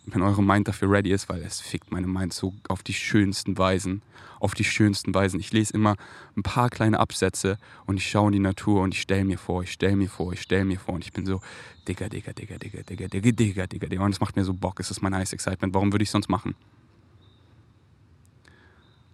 wenn 0.06 0.22
eure 0.22 0.42
Mind 0.42 0.65
dafür 0.65 0.89
ready 0.89 1.12
ist, 1.12 1.27
weil 1.27 1.42
es 1.42 1.60
fickt 1.60 1.92
meine 1.92 2.08
Mind 2.08 2.32
so 2.32 2.53
auf 2.70 2.84
die 2.84 2.94
schönsten 2.94 3.58
Weisen, 3.58 4.01
auf 4.39 4.53
die 4.53 4.63
schönsten 4.63 5.13
Weisen. 5.13 5.42
Ich 5.42 5.51
lese 5.51 5.74
immer 5.74 5.98
ein 6.38 6.44
paar 6.44 6.70
kleine 6.70 7.01
Absätze 7.01 7.58
und 7.86 7.98
ich 7.98 8.10
schaue 8.10 8.27
in 8.27 8.32
die 8.32 8.39
Natur 8.39 8.84
und 8.84 8.94
ich 8.94 9.01
stelle 9.01 9.25
mir 9.25 9.38
vor, 9.38 9.62
ich 9.62 9.74
stelle 9.74 9.98
mir 9.98 10.10
vor, 10.10 10.32
ich 10.32 10.42
stelle 10.42 10.63
mir 10.63 10.80
vor 10.80 10.96
und 10.96 11.03
ich 11.03 11.12
bin 11.12 11.25
so, 11.25 11.42
Digga, 11.86 12.08
Digga, 12.08 12.32
Digga, 12.32 12.58
Digga, 12.58 12.82
Digga, 12.82 13.08
Digga, 13.10 13.30
Digga, 13.30 13.68
Digga, 13.68 13.88
Digga. 13.88 14.06
Und 14.06 14.12
es 14.13 14.22
macht 14.22 14.38
mir 14.38 14.46
so 14.46 14.53
Bock, 14.53 14.80
es 14.80 14.89
ist 14.89 15.01
mein 15.01 15.12
nice 15.12 15.34
Excitement. 15.34 15.74
Warum 15.74 15.92
würde 15.92 16.03
ich 16.03 16.12
sonst 16.12 16.30
machen? 16.30 16.56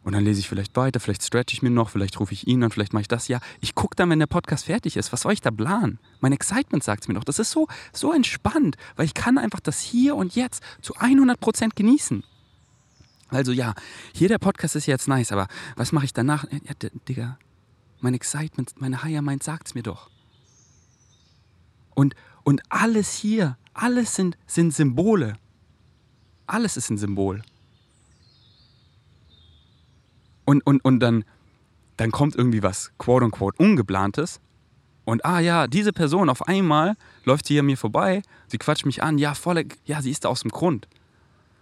Und 0.10 0.14
dann 0.14 0.24
lese 0.24 0.40
ich 0.40 0.50
vielleicht 0.50 0.76
weiter, 0.76 1.00
vielleicht 1.00 1.22
stretch 1.22 1.54
ich 1.54 1.62
mir 1.62 1.70
noch, 1.70 1.92
vielleicht 1.92 2.20
rufe 2.20 2.34
ich 2.34 2.48
ihn 2.48 2.64
an, 2.64 2.72
vielleicht 2.72 2.94
mache 2.94 3.02
ich 3.02 3.08
das. 3.08 3.28
Ja, 3.28 3.40
ich 3.62 3.76
gucke 3.76 3.96
dann, 3.96 4.10
wenn 4.10 4.18
der 4.18 4.26
Podcast 4.26 4.66
fertig 4.66 4.98
ist. 4.98 5.14
Was 5.14 5.22
soll 5.22 5.34
ich 5.34 5.42
da 5.42 5.52
planen? 5.52 6.00
Mein 6.20 6.32
Excitement 6.32 6.84
sagt 6.84 7.04
es 7.04 7.08
mir 7.08 7.14
doch. 7.14 7.24
Das 7.24 7.38
ist 7.38 7.52
so, 7.52 7.68
so 7.94 8.12
entspannt, 8.12 8.76
weil 8.96 9.06
ich 9.06 9.14
kann 9.14 9.38
einfach 9.38 9.60
das 9.60 9.82
hier 9.82 10.16
und 10.16 10.34
jetzt 10.34 10.64
zu 10.82 10.96
100% 10.96 11.76
genießen. 11.76 12.24
Also 13.28 13.52
ja, 13.52 13.76
hier 14.12 14.30
der 14.30 14.40
Podcast 14.40 14.76
ist 14.76 14.88
jetzt 14.88 15.08
nice, 15.08 15.32
aber 15.32 15.48
was 15.76 15.92
mache 15.92 16.06
ich 16.06 16.14
danach? 16.14 16.44
Ja, 16.52 16.90
Digga, 17.08 17.38
mein 18.00 18.16
Excitement, 18.16 18.82
meine 18.82 19.04
Higher 19.04 19.22
Mind 19.22 19.44
sagt 19.44 19.68
es 19.68 19.76
mir 19.76 19.84
doch. 19.84 20.10
Und, 21.94 22.16
und 22.42 22.64
alles 22.70 23.14
hier, 23.14 23.60
alles 23.76 24.16
sind, 24.16 24.40
sind 24.48 24.74
Symbole. 24.74 25.36
Alles 26.48 26.78
ist 26.78 26.90
ein 26.90 26.98
Symbol. 26.98 27.44
Und, 30.50 30.66
und, 30.66 30.84
und 30.84 31.00
dann, 31.00 31.26
dann 31.98 32.10
kommt 32.10 32.36
irgendwie 32.36 32.64
was, 32.64 32.92
quote 32.98 33.24
unquote, 33.24 33.56
ungeplantes. 33.62 34.40
Und 35.06 35.24
ah 35.24 35.40
ja, 35.40 35.68
diese 35.68 35.94
Person 35.94 36.28
auf 36.28 36.48
einmal 36.48 36.98
läuft 37.24 37.46
sie 37.46 37.60
an 37.60 37.68
mir 37.68 37.78
vorbei, 37.78 38.24
sie 38.48 38.58
quatscht 38.58 38.88
mich 38.88 39.04
an, 39.04 39.20
ja, 39.20 39.36
voll, 39.36 39.64
ja, 39.86 40.02
sie 40.02 40.10
ist 40.10 40.26
da 40.26 40.30
aus 40.30 40.42
dem 40.42 40.50
Grund. 40.50 40.88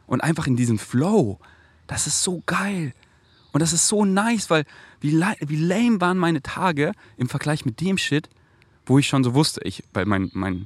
Und 0.05 0.21
einfach 0.21 0.47
in 0.47 0.55
diesem 0.55 0.79
Flow, 0.79 1.37
das 1.85 2.07
ist 2.07 2.23
so 2.23 2.41
geil. 2.45 2.93
Und 3.51 3.59
das 3.59 3.73
ist 3.73 3.89
so 3.89 4.05
nice, 4.05 4.49
weil 4.49 4.63
wie, 5.01 5.11
wie 5.11 5.57
lame 5.57 5.99
waren 5.99 6.17
meine 6.17 6.41
Tage 6.41 6.93
im 7.17 7.27
Vergleich 7.27 7.65
mit 7.65 7.81
dem 7.81 7.97
Shit, 7.97 8.29
wo 8.85 8.99
ich 8.99 9.07
schon 9.09 9.25
so 9.25 9.33
wusste, 9.33 9.59
ich, 9.65 9.83
weil 9.91 10.05
mein, 10.05 10.31
mein, 10.31 10.65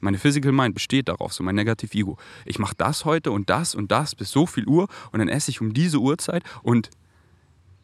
meine 0.00 0.18
Physical 0.18 0.50
Mind 0.50 0.74
besteht 0.74 1.08
darauf, 1.08 1.32
so 1.32 1.44
mein 1.44 1.54
Negative 1.54 1.96
Ego. 1.96 2.18
Ich 2.46 2.58
mache 2.58 2.74
das 2.76 3.04
heute 3.04 3.30
und 3.30 3.48
das 3.48 3.76
und 3.76 3.92
das 3.92 4.16
bis 4.16 4.32
so 4.32 4.46
viel 4.46 4.66
Uhr 4.66 4.88
und 5.12 5.20
dann 5.20 5.28
esse 5.28 5.52
ich 5.52 5.60
um 5.60 5.72
diese 5.72 5.98
Uhrzeit 5.98 6.42
und 6.64 6.90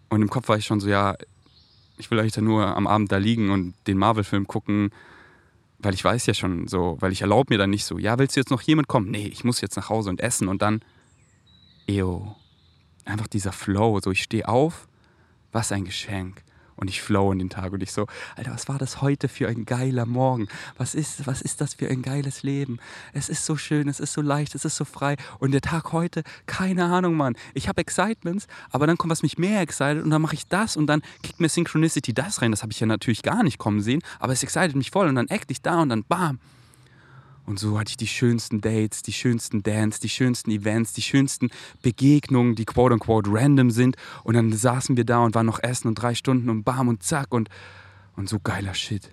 und 0.08 0.22
im 0.22 0.30
Kopf 0.30 0.48
war 0.48 0.56
ich 0.56 0.66
schon 0.66 0.80
so, 0.80 0.88
ja, 0.88 1.16
ich 1.98 2.10
will 2.10 2.18
eigentlich 2.18 2.32
da 2.32 2.40
nur 2.40 2.76
am 2.76 2.86
Abend 2.86 3.10
da 3.10 3.16
liegen 3.16 3.50
und 3.50 3.74
den 3.86 3.98
Marvel-Film 3.98 4.46
gucken, 4.46 4.90
weil 5.78 5.94
ich 5.94 6.04
weiß 6.04 6.26
ja 6.26 6.34
schon 6.34 6.68
so, 6.68 6.96
weil 7.00 7.12
ich 7.12 7.22
erlaube 7.22 7.52
mir 7.52 7.58
dann 7.58 7.70
nicht 7.70 7.84
so, 7.84 7.98
ja, 7.98 8.18
willst 8.18 8.36
du 8.36 8.40
jetzt 8.40 8.50
noch 8.50 8.62
jemand 8.62 8.88
kommen? 8.88 9.10
Nee, 9.10 9.26
ich 9.26 9.44
muss 9.44 9.60
jetzt 9.60 9.76
nach 9.76 9.88
Hause 9.88 10.10
und 10.10 10.20
essen 10.20 10.48
und 10.48 10.62
dann, 10.62 10.80
ew, 11.88 12.34
einfach 13.04 13.26
dieser 13.26 13.52
Flow, 13.52 14.00
so 14.00 14.10
ich 14.10 14.22
stehe 14.22 14.48
auf, 14.48 14.88
was 15.52 15.72
ein 15.72 15.84
Geschenk 15.84 16.42
und 16.76 16.88
ich 16.88 17.02
flow 17.02 17.32
in 17.32 17.38
den 17.38 17.50
Tag 17.50 17.72
und 17.72 17.82
ich 17.82 17.92
so, 17.92 18.06
Alter, 18.36 18.52
was 18.52 18.68
war 18.68 18.78
das 18.78 19.02
heute 19.02 19.28
für 19.28 19.48
ein 19.48 19.64
geiler 19.64 20.06
Morgen? 20.06 20.48
Was 20.76 20.94
ist, 20.94 21.26
was 21.26 21.42
ist 21.42 21.60
das 21.60 21.74
für 21.74 21.88
ein 21.88 22.02
geiles 22.02 22.42
Leben? 22.42 22.78
Es 23.12 23.28
ist 23.28 23.44
so 23.44 23.56
schön, 23.56 23.88
es 23.88 24.00
ist 24.00 24.12
so 24.12 24.22
leicht, 24.22 24.54
es 24.54 24.64
ist 24.64 24.76
so 24.76 24.84
frei 24.84 25.16
und 25.38 25.52
der 25.52 25.60
Tag 25.60 25.92
heute, 25.92 26.22
keine 26.46 26.84
Ahnung, 26.84 27.16
Mann. 27.16 27.36
Ich 27.54 27.68
habe 27.68 27.80
Excitements, 27.80 28.46
aber 28.70 28.86
dann 28.86 28.96
kommt 28.98 29.10
was 29.10 29.22
mich 29.22 29.38
mehr 29.38 29.60
excited 29.60 30.02
und 30.02 30.10
dann 30.10 30.22
mache 30.22 30.34
ich 30.34 30.46
das 30.46 30.76
und 30.76 30.86
dann 30.86 31.02
kickt 31.22 31.40
mir 31.40 31.48
Synchronicity 31.48 32.12
das 32.12 32.42
rein. 32.42 32.50
Das 32.50 32.62
habe 32.62 32.72
ich 32.72 32.80
ja 32.80 32.86
natürlich 32.86 33.22
gar 33.22 33.42
nicht 33.42 33.58
kommen 33.58 33.80
sehen, 33.80 34.02
aber 34.18 34.32
es 34.32 34.42
excited 34.42 34.76
mich 34.76 34.90
voll 34.90 35.08
und 35.08 35.14
dann 35.14 35.28
act 35.28 35.50
ich 35.50 35.62
da 35.62 35.82
und 35.82 35.88
dann 35.88 36.04
bam. 36.04 36.38
Und 37.46 37.60
so 37.60 37.78
hatte 37.78 37.90
ich 37.90 37.96
die 37.96 38.08
schönsten 38.08 38.60
Dates, 38.60 39.02
die 39.02 39.12
schönsten 39.12 39.62
Dance, 39.62 40.00
die 40.00 40.08
schönsten 40.08 40.50
Events, 40.50 40.92
die 40.94 41.02
schönsten 41.02 41.50
Begegnungen, 41.80 42.56
die 42.56 42.64
quote 42.64 42.94
unquote 42.94 43.30
random 43.32 43.70
sind. 43.70 43.96
Und 44.24 44.34
dann 44.34 44.52
saßen 44.52 44.96
wir 44.96 45.04
da 45.04 45.20
und 45.20 45.36
waren 45.36 45.46
noch 45.46 45.62
essen 45.62 45.86
und 45.86 45.94
drei 45.94 46.16
Stunden 46.16 46.50
und 46.50 46.64
bam 46.64 46.88
und 46.88 47.04
zack 47.04 47.32
und, 47.32 47.48
und 48.16 48.28
so 48.28 48.40
geiler 48.40 48.74
Shit. 48.74 49.12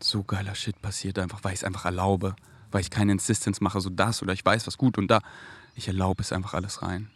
So 0.00 0.22
geiler 0.22 0.54
Shit 0.54 0.80
passiert 0.82 1.18
einfach, 1.18 1.42
weil 1.42 1.54
ich 1.54 1.60
es 1.60 1.64
einfach 1.64 1.86
erlaube. 1.86 2.36
Weil 2.70 2.82
ich 2.82 2.90
keine 2.90 3.12
Insistence 3.12 3.62
mache, 3.62 3.80
so 3.80 3.88
das 3.88 4.22
oder 4.22 4.34
ich 4.34 4.44
weiß, 4.44 4.66
was 4.66 4.76
gut 4.76 4.98
und 4.98 5.10
da. 5.10 5.20
Ich 5.74 5.88
erlaube 5.88 6.20
es 6.20 6.32
einfach 6.32 6.52
alles 6.52 6.82
rein. 6.82 7.10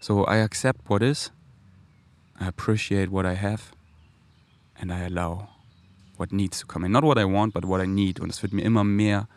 So, 0.00 0.26
I 0.26 0.40
accept 0.40 0.88
what 0.88 1.02
is, 1.02 1.32
I 2.40 2.46
appreciate 2.46 3.10
what 3.10 3.26
I 3.26 3.36
have, 3.36 3.72
and 4.74 4.90
I 4.90 5.04
allow 5.04 5.53
what 6.16 6.32
needs 6.32 6.60
to 6.60 6.66
come 6.66 6.86
in. 6.86 6.92
Not 6.92 7.04
what 7.04 7.18
I 7.18 7.24
want, 7.24 7.54
but 7.54 7.66
what 7.66 7.82
I 7.82 7.86
need. 7.86 8.20
Und 8.20 8.30
es 8.30 8.42
wird 8.42 8.52
mir 8.52 8.62
immer 8.62 8.84
mehr 8.84 9.28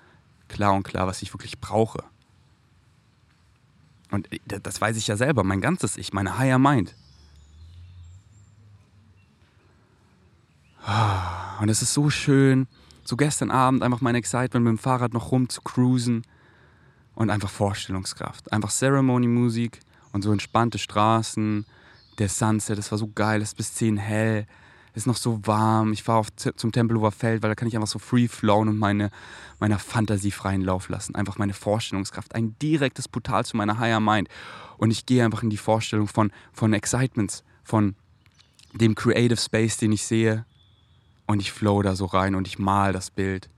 klar 0.48 0.74
und 0.74 0.84
klar, 0.84 1.08
was 1.08 1.22
ich 1.22 1.34
wirklich 1.34 1.60
brauche. 1.60 2.04
Und 4.12 4.30
das 4.46 4.80
weiß 4.80 4.96
ich 4.98 5.08
ja 5.08 5.18
selber, 5.18 5.44
mein 5.44 5.62
ganzes 5.62 5.98
Ich, 5.98 6.14
meine 6.14 6.38
Higher 6.38 6.60
Mind. 6.60 6.96
Ah, 10.86 11.60
und 11.60 11.68
es 11.68 11.82
ist 11.82 11.94
so 11.94 12.10
schön, 12.10 12.68
so 13.04 13.18
gestern 13.18 13.52
Abend 13.52 13.84
einfach 13.84 14.00
mein 14.00 14.16
Excitement 14.16 14.64
mit 14.64 14.72
dem 14.72 14.78
Fahrrad 14.78 15.14
noch 15.14 15.32
rum 15.32 15.50
zu 15.50 15.62
cruisen 15.62 16.24
und 17.16 17.30
einfach 17.30 17.50
Vorstellungskraft. 17.50 18.52
Einfach 18.54 18.72
Ceremony-Musik 18.72 19.82
und 20.14 20.22
so 20.22 20.32
entspannte 20.32 20.78
Straßen, 20.78 21.66
der 22.20 22.30
Sunset, 22.30 22.78
das 22.78 22.92
war 22.92 22.98
so 22.98 23.12
geil, 23.14 23.42
es 23.42 23.50
ist 23.50 23.58
bis 23.58 23.74
10 23.74 23.98
hell 23.98 24.48
ist 24.98 25.06
noch 25.06 25.16
so 25.16 25.40
warm. 25.46 25.94
Ich 25.94 26.04
fahre 26.04 26.26
zum 26.36 26.72
Tempelhofer 26.72 27.12
Feld, 27.12 27.44
weil 27.44 27.52
da 27.52 27.56
kann 27.56 27.68
ich 27.68 27.76
einfach 27.76 27.88
so 27.88 28.00
free 28.00 28.28
flowen 28.28 28.68
und 28.68 28.78
meine, 28.78 29.12
meiner 29.60 29.78
Fantasie 29.78 30.32
freien 30.32 30.62
Lauf 30.62 30.90
lassen. 30.90 31.14
Einfach 31.14 31.38
meine 31.38 31.54
Vorstellungskraft. 31.54 32.34
Ein 32.34 32.56
direktes 32.60 33.08
Portal 33.08 33.46
zu 33.46 33.56
meiner 33.56 33.78
Higher 33.78 34.00
Mind. 34.00 34.28
Und 34.78 34.90
ich 34.90 35.06
gehe 35.06 35.24
einfach 35.24 35.44
in 35.44 35.52
die 35.52 35.58
Vorstellung 35.58 36.08
von, 36.08 36.32
von 36.52 36.74
Excitements, 36.74 37.44
von 37.64 37.96
dem 38.74 38.96
Creative 38.96 39.38
Space, 39.38 39.78
den 39.78 39.92
ich 39.92 40.04
sehe. 40.04 40.46
Und 41.28 41.42
ich 41.42 41.52
flow 41.52 41.82
da 41.84 41.96
so 41.96 42.06
rein 42.06 42.34
und 42.34 42.48
ich 42.48 42.58
mal 42.58 42.92
das 42.92 43.12
Bild. 43.12 43.50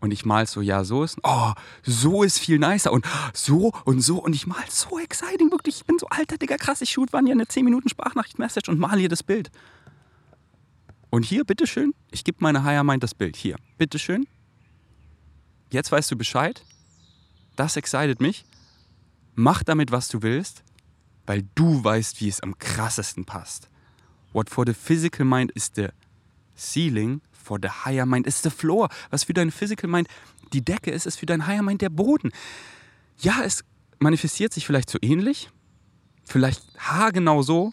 Und 0.00 0.12
ich 0.12 0.24
mal 0.24 0.46
so, 0.46 0.60
ja, 0.60 0.84
so 0.84 1.04
ist, 1.04 1.18
oh, 1.22 1.52
so 1.82 2.22
ist 2.22 2.38
viel 2.38 2.58
nicer 2.58 2.92
und 2.92 3.06
so 3.34 3.72
und 3.84 4.00
so 4.00 4.16
und 4.22 4.34
ich 4.34 4.46
mal 4.46 4.64
so 4.68 4.98
exciting, 4.98 5.50
wirklich. 5.50 5.76
Ich 5.76 5.84
bin 5.84 5.98
so 5.98 6.06
alter, 6.08 6.38
Digga, 6.38 6.56
krass. 6.56 6.80
Ich 6.80 6.90
shoot 6.90 7.12
wann 7.12 7.26
ja 7.26 7.32
eine 7.32 7.46
10 7.46 7.64
Minuten 7.64 7.88
Sprachnachricht-Message 7.88 8.68
und 8.70 8.78
mal 8.78 8.98
hier 8.98 9.10
das 9.10 9.22
Bild. 9.22 9.50
Und 11.10 11.24
hier, 11.24 11.44
bitteschön, 11.44 11.92
ich 12.10 12.22
gebe 12.22 12.38
meiner 12.40 12.62
Higher 12.62 12.84
Mind 12.84 13.02
das 13.02 13.14
Bild. 13.14 13.36
Hier, 13.36 13.56
bitteschön. 13.78 14.26
Jetzt 15.70 15.90
weißt 15.90 16.10
du 16.10 16.16
Bescheid. 16.16 16.64
Das 17.56 17.76
excited 17.76 18.20
mich. 18.20 18.44
Mach 19.34 19.62
damit, 19.62 19.90
was 19.90 20.08
du 20.08 20.22
willst, 20.22 20.62
weil 21.26 21.44
du 21.54 21.82
weißt, 21.82 22.20
wie 22.20 22.28
es 22.28 22.40
am 22.40 22.58
krassesten 22.58 23.24
passt. 23.24 23.68
What 24.32 24.48
for 24.48 24.64
the 24.66 24.74
physical 24.74 25.26
mind 25.26 25.50
is 25.52 25.70
the 25.74 25.88
ceiling, 26.56 27.20
for 27.32 27.58
the 27.60 27.68
higher 27.68 28.06
mind 28.06 28.26
is 28.26 28.42
the 28.42 28.50
floor. 28.50 28.88
Was 29.10 29.24
für 29.24 29.34
dein 29.34 29.50
physical 29.50 29.90
mind 29.90 30.08
die 30.52 30.64
Decke 30.64 30.90
ist, 30.90 31.06
ist 31.06 31.18
für 31.18 31.26
dein 31.26 31.46
higher 31.46 31.62
mind 31.62 31.82
der 31.82 31.90
Boden. 31.90 32.30
Ja, 33.18 33.42
es 33.44 33.64
manifestiert 33.98 34.52
sich 34.52 34.66
vielleicht 34.66 34.90
so 34.90 34.98
ähnlich, 35.02 35.50
vielleicht 36.24 36.62
haargenau 36.78 37.42
so, 37.42 37.72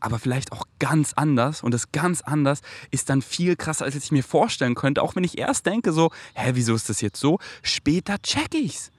aber 0.00 0.18
vielleicht 0.18 0.52
auch 0.52 0.64
ganz 0.78 1.12
anders. 1.12 1.62
Und 1.62 1.72
das 1.72 1.92
ganz 1.92 2.22
anders 2.22 2.62
ist 2.90 3.10
dann 3.10 3.22
viel 3.22 3.56
krasser, 3.56 3.84
als 3.84 3.94
ich 3.94 4.10
mir 4.10 4.24
vorstellen 4.24 4.74
könnte. 4.74 5.02
Auch 5.02 5.14
wenn 5.16 5.24
ich 5.24 5.38
erst 5.38 5.66
denke 5.66 5.92
so, 5.92 6.10
hä, 6.34 6.52
wieso 6.54 6.74
ist 6.74 6.88
das 6.88 7.00
jetzt 7.00 7.20
so? 7.20 7.38
Später 7.62 8.20
check 8.22 8.54
ich's. 8.54 8.90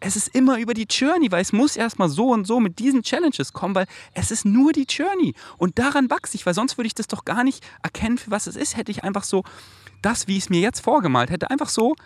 Es 0.00 0.14
ist 0.14 0.28
immer 0.28 0.58
über 0.58 0.74
die 0.74 0.86
Journey, 0.88 1.32
weil 1.32 1.42
es 1.42 1.52
muss 1.52 1.74
erstmal 1.74 2.08
so 2.08 2.30
und 2.30 2.46
so 2.46 2.60
mit 2.60 2.78
diesen 2.78 3.02
Challenges 3.02 3.52
kommen, 3.52 3.74
weil 3.74 3.86
es 4.14 4.30
ist 4.30 4.44
nur 4.44 4.72
die 4.72 4.86
Journey. 4.88 5.34
Und 5.56 5.78
daran 5.80 6.08
wachse 6.08 6.36
ich, 6.36 6.46
weil 6.46 6.54
sonst 6.54 6.78
würde 6.78 6.86
ich 6.86 6.94
das 6.94 7.08
doch 7.08 7.24
gar 7.24 7.42
nicht 7.42 7.66
erkennen, 7.82 8.16
für 8.16 8.30
was 8.30 8.46
es 8.46 8.54
ist. 8.54 8.76
Hätte 8.76 8.92
ich 8.92 9.02
einfach 9.02 9.24
so 9.24 9.42
das, 10.02 10.28
wie 10.28 10.36
ich 10.36 10.44
es 10.44 10.50
mir 10.50 10.60
jetzt 10.60 10.80
vorgemalt 10.80 11.30
hätte, 11.30 11.50
einfach 11.50 11.68
so 11.68 11.96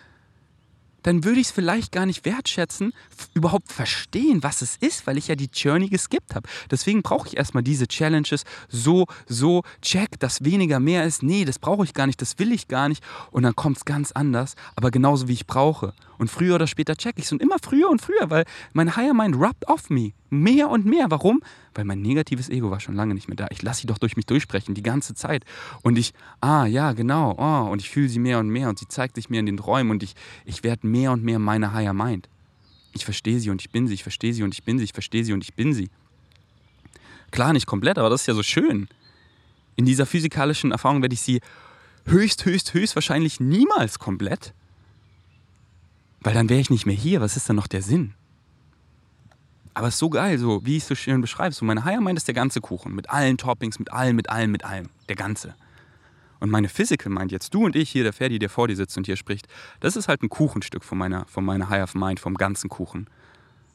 dann 1.02 1.24
würde 1.24 1.40
ich 1.40 1.48
es 1.48 1.52
vielleicht 1.52 1.92
gar 1.92 2.06
nicht 2.06 2.24
wertschätzen, 2.24 2.92
überhaupt 3.34 3.72
verstehen, 3.72 4.42
was 4.42 4.62
es 4.62 4.76
ist, 4.76 5.06
weil 5.06 5.18
ich 5.18 5.28
ja 5.28 5.34
die 5.34 5.50
Journey 5.52 5.88
geskippt 5.88 6.34
habe. 6.34 6.48
Deswegen 6.70 7.02
brauche 7.02 7.28
ich 7.28 7.36
erstmal 7.36 7.62
diese 7.62 7.86
Challenges, 7.86 8.44
so, 8.68 9.06
so, 9.26 9.62
check, 9.80 10.18
dass 10.20 10.44
weniger 10.44 10.80
mehr 10.80 11.04
ist. 11.04 11.22
Nee, 11.22 11.44
das 11.44 11.58
brauche 11.58 11.84
ich 11.84 11.94
gar 11.94 12.06
nicht, 12.06 12.20
das 12.20 12.38
will 12.38 12.52
ich 12.52 12.68
gar 12.68 12.88
nicht. 12.88 13.02
Und 13.30 13.42
dann 13.42 13.56
kommt 13.56 13.78
es 13.78 13.84
ganz 13.84 14.12
anders, 14.12 14.54
aber 14.76 14.90
genauso 14.90 15.28
wie 15.28 15.34
ich 15.34 15.46
brauche. 15.46 15.94
Und 16.18 16.30
früher 16.30 16.54
oder 16.54 16.66
später 16.66 16.96
check 16.96 17.14
ich 17.16 17.24
es. 17.24 17.32
Und 17.32 17.42
immer 17.42 17.56
früher 17.62 17.90
und 17.90 18.00
früher, 18.00 18.30
weil 18.30 18.44
mein 18.72 18.96
Higher 18.96 19.14
Mind 19.14 19.36
rubbed 19.36 19.66
off 19.68 19.90
me. 19.90 20.12
Mehr 20.32 20.70
und 20.70 20.86
mehr. 20.86 21.10
Warum? 21.10 21.42
Weil 21.74 21.84
mein 21.84 22.00
negatives 22.00 22.48
Ego 22.48 22.70
war 22.70 22.80
schon 22.80 22.94
lange 22.94 23.14
nicht 23.14 23.28
mehr 23.28 23.36
da. 23.36 23.48
Ich 23.50 23.62
lasse 23.62 23.82
sie 23.82 23.86
doch 23.86 23.98
durch 23.98 24.16
mich 24.16 24.26
durchsprechen, 24.26 24.74
die 24.74 24.82
ganze 24.82 25.14
Zeit. 25.14 25.44
Und 25.82 25.98
ich, 25.98 26.12
ah 26.40 26.66
ja, 26.66 26.92
genau, 26.92 27.34
oh, 27.38 27.70
und 27.70 27.80
ich 27.80 27.90
fühle 27.90 28.08
sie 28.08 28.18
mehr 28.18 28.38
und 28.38 28.48
mehr 28.48 28.68
und 28.68 28.78
sie 28.78 28.88
zeigt 28.88 29.16
sich 29.16 29.30
mir 29.30 29.40
in 29.40 29.46
den 29.46 29.56
Träumen 29.56 29.90
und 29.90 30.02
ich, 30.02 30.14
ich 30.44 30.64
werde 30.64 30.86
mehr 30.86 31.12
und 31.12 31.22
mehr 31.22 31.38
meine 31.38 31.72
Higher 31.72 31.94
Mind. 31.94 32.28
Ich 32.94 33.04
verstehe 33.04 33.40
sie 33.40 33.50
und 33.50 33.60
ich 33.60 33.70
bin 33.70 33.86
sie, 33.86 33.94
ich 33.94 34.02
verstehe 34.02 34.32
sie 34.32 34.42
und 34.42 34.54
ich 34.54 34.64
bin 34.64 34.78
sie, 34.78 34.84
ich 34.84 34.92
verstehe 34.92 35.24
sie 35.24 35.32
und 35.32 35.44
ich 35.44 35.54
bin 35.54 35.72
sie. 35.72 35.90
Klar, 37.30 37.52
nicht 37.52 37.66
komplett, 37.66 37.98
aber 37.98 38.10
das 38.10 38.22
ist 38.22 38.26
ja 38.26 38.34
so 38.34 38.42
schön. 38.42 38.88
In 39.76 39.86
dieser 39.86 40.06
physikalischen 40.06 40.72
Erfahrung 40.72 41.00
werde 41.00 41.14
ich 41.14 41.22
sie 41.22 41.40
höchst, 42.06 42.44
höchst, 42.44 42.74
höchst 42.74 42.94
wahrscheinlich 42.94 43.40
niemals 43.40 43.98
komplett 43.98 44.52
weil 46.22 46.34
dann 46.34 46.48
wäre 46.48 46.60
ich 46.60 46.70
nicht 46.70 46.86
mehr 46.86 46.94
hier. 46.94 47.20
Was 47.20 47.36
ist 47.36 47.48
dann 47.48 47.56
noch 47.56 47.66
der 47.66 47.82
Sinn? 47.82 48.14
Aber 49.74 49.88
es 49.88 49.94
ist 49.94 50.00
so 50.00 50.10
geil, 50.10 50.38
so 50.38 50.64
wie 50.64 50.76
ich 50.76 50.82
es 50.82 50.88
so 50.88 50.94
schön 50.94 51.20
beschreibe. 51.20 51.54
So 51.54 51.64
meine 51.64 51.84
Higher 51.84 52.00
Mind 52.00 52.18
ist 52.18 52.28
der 52.28 52.34
ganze 52.34 52.60
Kuchen. 52.60 52.94
Mit 52.94 53.10
allen 53.10 53.38
Toppings, 53.38 53.78
mit 53.78 53.92
allem, 53.92 54.16
mit 54.16 54.28
allem, 54.28 54.50
mit 54.50 54.64
allem. 54.64 54.90
Der 55.08 55.16
ganze. 55.16 55.54
Und 56.40 56.50
meine 56.50 56.68
Physical 56.68 57.12
Mind, 57.12 57.32
jetzt 57.32 57.54
du 57.54 57.64
und 57.64 57.76
ich 57.76 57.90
hier, 57.90 58.02
der 58.02 58.12
Ferdi, 58.12 58.38
der 58.38 58.50
vor 58.50 58.68
dir 58.68 58.76
sitzt 58.76 58.96
und 58.96 59.06
hier 59.06 59.16
spricht, 59.16 59.46
das 59.80 59.96
ist 59.96 60.08
halt 60.08 60.22
ein 60.22 60.28
Kuchenstück 60.28 60.84
von 60.84 60.98
meiner, 60.98 61.24
von 61.26 61.44
meiner 61.44 61.68
Higher 61.70 61.88
Mind, 61.94 62.18
vom 62.20 62.34
ganzen 62.34 62.68
Kuchen. 62.68 63.06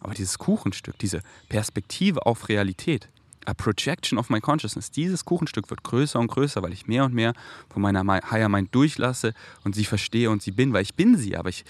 Aber 0.01 0.13
dieses 0.13 0.37
Kuchenstück, 0.37 0.99
diese 0.99 1.21
Perspektive 1.49 2.25
auf 2.25 2.49
Realität, 2.49 3.07
a 3.45 3.53
projection 3.53 4.19
of 4.19 4.29
my 4.29 4.41
consciousness, 4.41 4.91
dieses 4.91 5.23
Kuchenstück 5.23 5.69
wird 5.69 5.83
größer 5.83 6.19
und 6.19 6.27
größer, 6.27 6.61
weil 6.61 6.73
ich 6.73 6.87
mehr 6.87 7.05
und 7.05 7.13
mehr 7.13 7.33
von 7.69 7.81
meiner 7.81 8.05
Higher 8.05 8.49
Mind 8.49 8.75
durchlasse 8.75 9.33
und 9.63 9.73
sie 9.73 9.85
verstehe 9.85 10.29
und 10.29 10.41
sie 10.41 10.51
bin, 10.51 10.73
weil 10.73 10.81
ich 10.81 10.93
bin 10.93 11.17
sie, 11.17 11.37
aber 11.37 11.49
ich 11.49 11.63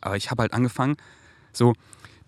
aber 0.00 0.16
ich 0.16 0.30
habe 0.30 0.42
halt 0.42 0.52
angefangen, 0.52 0.96
so, 1.52 1.74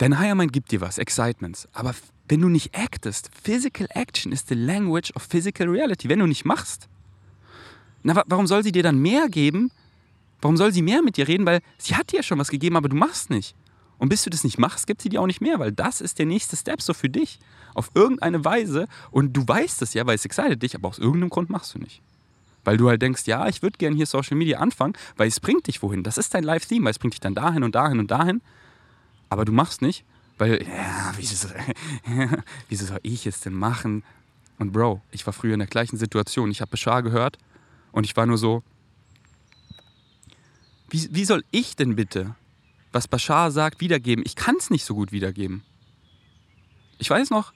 dein 0.01 0.19
Higher 0.19 0.35
Mind 0.35 0.53
gibt 0.53 0.73
dir 0.73 0.81
was, 0.81 0.99
Excitements. 0.99 1.69
Aber 1.73 1.95
wenn 2.29 2.41
du 2.41 2.49
nicht 2.49 2.75
actest, 2.75 3.31
Physical 3.43 3.87
Action 3.91 4.33
is 4.33 4.45
the 4.49 4.55
language 4.55 5.15
of 5.15 5.23
physical 5.23 5.69
reality. 5.69 6.09
Wenn 6.09 6.21
du 6.21 6.27
nicht 6.27 6.45
machst, 6.45 6.89
na, 8.03 8.23
warum 8.27 8.47
soll 8.47 8.63
sie 8.63 8.73
dir 8.73 8.83
dann 8.83 8.99
mehr 8.99 9.29
geben? 9.29 9.71
Warum 10.41 10.57
soll 10.57 10.73
sie 10.73 10.81
mehr 10.81 11.03
mit 11.03 11.19
dir 11.19 11.29
reden? 11.29 11.45
Weil 11.45 11.61
sie 11.77 11.97
hat 11.97 12.13
dir 12.13 12.19
ja 12.19 12.23
schon 12.23 12.39
was 12.39 12.49
gegeben, 12.49 12.77
aber 12.77 12.89
du 12.89 12.97
machst 12.97 13.29
nicht. 13.29 13.55
Und 13.99 14.09
bis 14.09 14.23
du 14.23 14.31
das 14.31 14.43
nicht 14.43 14.59
machst, 14.59 14.87
gibt 14.87 15.03
sie 15.03 15.11
dir 15.11 15.21
auch 15.21 15.27
nicht 15.27 15.43
mehr, 15.43 15.59
weil 15.59 15.73
das 15.73 16.01
ist 16.01 16.19
der 16.19 16.25
nächste 16.25 16.57
Step 16.57 16.81
so 16.81 16.95
für 16.95 17.11
dich. 17.11 17.39
Auf 17.75 17.91
irgendeine 17.95 18.43
Weise. 18.45 18.89
Und 19.11 19.35
du 19.35 19.47
weißt 19.47 19.83
es 19.83 19.93
ja, 19.93 20.07
weil 20.07 20.15
es 20.15 20.25
excited 20.25 20.63
dich, 20.63 20.75
aber 20.75 20.89
aus 20.89 20.99
irgendeinem 20.99 21.29
Grund 21.29 21.51
machst 21.51 21.75
du 21.75 21.79
nicht. 21.79 22.01
Weil 22.65 22.79
du 22.79 22.89
halt 22.89 23.03
denkst, 23.03 23.27
ja, 23.27 23.47
ich 23.49 23.63
würde 23.63 23.77
gerne 23.77 23.97
hier 23.97 24.07
Social 24.07 24.37
Media 24.37 24.59
anfangen, 24.59 24.95
weil 25.17 25.29
es 25.29 25.41
bringt 25.41 25.67
dich 25.67 25.83
wohin. 25.83 26.03
Das 26.03 26.17
ist 26.17 26.33
dein 26.33 26.45
Live-Theme, 26.45 26.87
weil 26.87 26.93
es 26.93 26.99
bringt 26.99 27.15
dich 27.15 27.21
dann 27.21 27.35
dahin 27.35 27.63
und 27.63 27.75
dahin 27.75 27.99
und 27.99 28.11
dahin. 28.11 28.41
Aber 29.31 29.47
du 29.47 29.53
machst 29.53 29.81
nicht, 29.81 30.05
weil, 30.37 30.63
ja, 30.63 31.13
wieso, 31.17 31.49
wieso 32.69 32.85
soll 32.87 33.01
ich 33.03 33.27
es 33.27 33.41
denn 33.41 33.55
machen? 33.55 34.05
Und 34.59 34.73
Bro, 34.73 35.01
ich 35.11 35.25
war 35.27 35.33
früher 35.33 35.55
in 35.55 35.61
der 35.61 35.69
gleichen 35.69 35.97
Situation. 35.97 36.51
Ich 36.51 36.61
habe 36.61 36.71
Beschar 36.71 37.03
gehört 37.03 37.39
und 37.93 38.05
ich 38.05 38.15
war 38.17 38.27
nur 38.27 38.37
so, 38.37 38.63
wie, 40.91 41.09
wie 41.13 41.25
soll 41.25 41.43
ich 41.51 41.77
denn 41.77 41.97
bitte, 41.97 42.35
was 42.93 43.09
Bashar 43.09 43.51
sagt, 43.51 43.81
wiedergeben? 43.81 44.23
Ich 44.27 44.37
kann 44.37 44.57
es 44.59 44.69
nicht 44.69 44.85
so 44.85 44.95
gut 44.95 45.13
wiedergeben. 45.13 45.63
Ich 46.99 47.09
weiß 47.09 47.31
noch, 47.31 47.55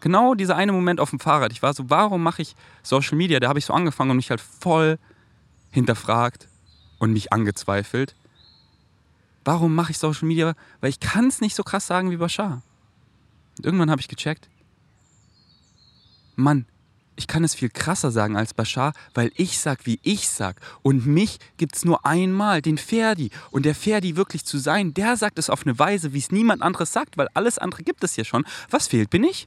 Genau 0.00 0.34
dieser 0.34 0.56
eine 0.56 0.72
Moment 0.72 1.00
auf 1.00 1.10
dem 1.10 1.20
Fahrrad. 1.20 1.52
Ich 1.52 1.62
war 1.62 1.72
so, 1.72 1.88
warum 1.88 2.22
mache 2.22 2.42
ich 2.42 2.54
Social 2.82 3.16
Media? 3.16 3.40
Da 3.40 3.48
habe 3.48 3.58
ich 3.58 3.64
so 3.64 3.72
angefangen 3.72 4.10
und 4.10 4.16
mich 4.16 4.30
halt 4.30 4.40
voll 4.40 4.98
hinterfragt 5.70 6.48
und 6.98 7.12
mich 7.12 7.32
angezweifelt. 7.32 8.14
Warum 9.46 9.76
mache 9.76 9.92
ich 9.92 9.98
Social 9.98 10.26
Media? 10.26 10.54
Weil 10.80 10.90
ich 10.90 10.98
kann 10.98 11.28
es 11.28 11.40
nicht 11.40 11.54
so 11.54 11.62
krass 11.62 11.86
sagen 11.86 12.10
wie 12.10 12.16
Bashar. 12.16 12.62
Und 13.56 13.64
irgendwann 13.64 13.92
habe 13.92 14.00
ich 14.00 14.08
gecheckt, 14.08 14.48
Mann, 16.34 16.66
ich 17.14 17.28
kann 17.28 17.44
es 17.44 17.54
viel 17.54 17.70
krasser 17.70 18.10
sagen 18.10 18.36
als 18.36 18.54
Bashar, 18.54 18.92
weil 19.14 19.30
ich 19.36 19.60
sag, 19.60 19.86
wie 19.86 20.00
ich 20.02 20.28
sag. 20.28 20.60
Und 20.82 21.06
mich 21.06 21.38
gibt 21.58 21.76
es 21.76 21.84
nur 21.84 22.04
einmal, 22.04 22.60
den 22.60 22.76
Ferdi. 22.76 23.30
Und 23.52 23.64
der 23.64 23.76
Ferdi 23.76 24.16
wirklich 24.16 24.44
zu 24.44 24.58
sein, 24.58 24.92
der 24.94 25.16
sagt 25.16 25.38
es 25.38 25.48
auf 25.48 25.64
eine 25.64 25.78
Weise, 25.78 26.12
wie 26.12 26.18
es 26.18 26.32
niemand 26.32 26.60
anderes 26.60 26.92
sagt, 26.92 27.16
weil 27.16 27.28
alles 27.32 27.56
andere 27.56 27.84
gibt 27.84 28.02
es 28.02 28.16
ja 28.16 28.24
schon. 28.24 28.44
Was 28.68 28.88
fehlt, 28.88 29.10
bin 29.10 29.22
ich? 29.22 29.46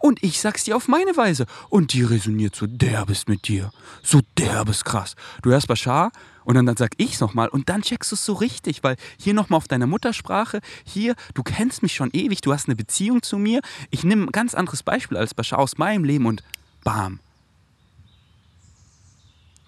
Und 0.00 0.22
ich 0.22 0.40
sag's 0.40 0.64
dir 0.64 0.76
auf 0.76 0.88
meine 0.88 1.14
Weise. 1.16 1.44
Und 1.68 1.92
die 1.92 2.02
resoniert 2.02 2.56
so 2.56 2.66
derbes 2.66 3.28
mit 3.28 3.48
dir. 3.48 3.70
So 4.02 4.22
derbes 4.38 4.84
krass. 4.84 5.14
Du 5.42 5.50
hörst 5.50 5.68
Bashar 5.68 6.10
und 6.48 6.54
dann, 6.54 6.64
dann 6.64 6.78
sag 6.78 6.92
ich's 6.96 7.20
nochmal 7.20 7.48
und 7.48 7.68
dann 7.68 7.82
checkst 7.82 8.10
du 8.10 8.14
es 8.14 8.24
so 8.24 8.32
richtig, 8.32 8.82
weil 8.82 8.96
hier 9.18 9.34
nochmal 9.34 9.58
auf 9.58 9.68
deiner 9.68 9.86
Muttersprache, 9.86 10.62
hier, 10.82 11.14
du 11.34 11.42
kennst 11.42 11.82
mich 11.82 11.94
schon 11.94 12.08
ewig, 12.14 12.40
du 12.40 12.54
hast 12.54 12.68
eine 12.68 12.74
Beziehung 12.74 13.20
zu 13.22 13.36
mir. 13.36 13.60
Ich 13.90 14.02
nehme 14.02 14.24
ein 14.24 14.32
ganz 14.32 14.54
anderes 14.54 14.82
Beispiel 14.82 15.18
als 15.18 15.34
Bashar 15.34 15.58
aus 15.58 15.76
meinem 15.76 16.04
Leben 16.04 16.24
und 16.24 16.42
bam. 16.84 17.20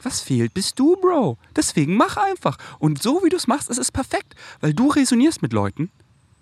Was 0.03 0.23
fehlt, 0.23 0.55
bist 0.55 0.79
du, 0.79 0.97
Bro. 0.97 1.37
Deswegen 1.55 1.99
mach 1.99 2.17
einfach. 2.17 2.57
Und 2.79 3.03
so 3.03 3.23
wie 3.23 3.29
du 3.29 3.37
es 3.37 3.47
machst, 3.47 3.69
ist 3.69 3.77
es 3.77 3.93
perfekt, 3.93 4.35
weil 4.63 4.73
du 4.73 4.89
resonierst 4.89 5.43
mit 5.43 5.53
Leuten, 5.53 5.91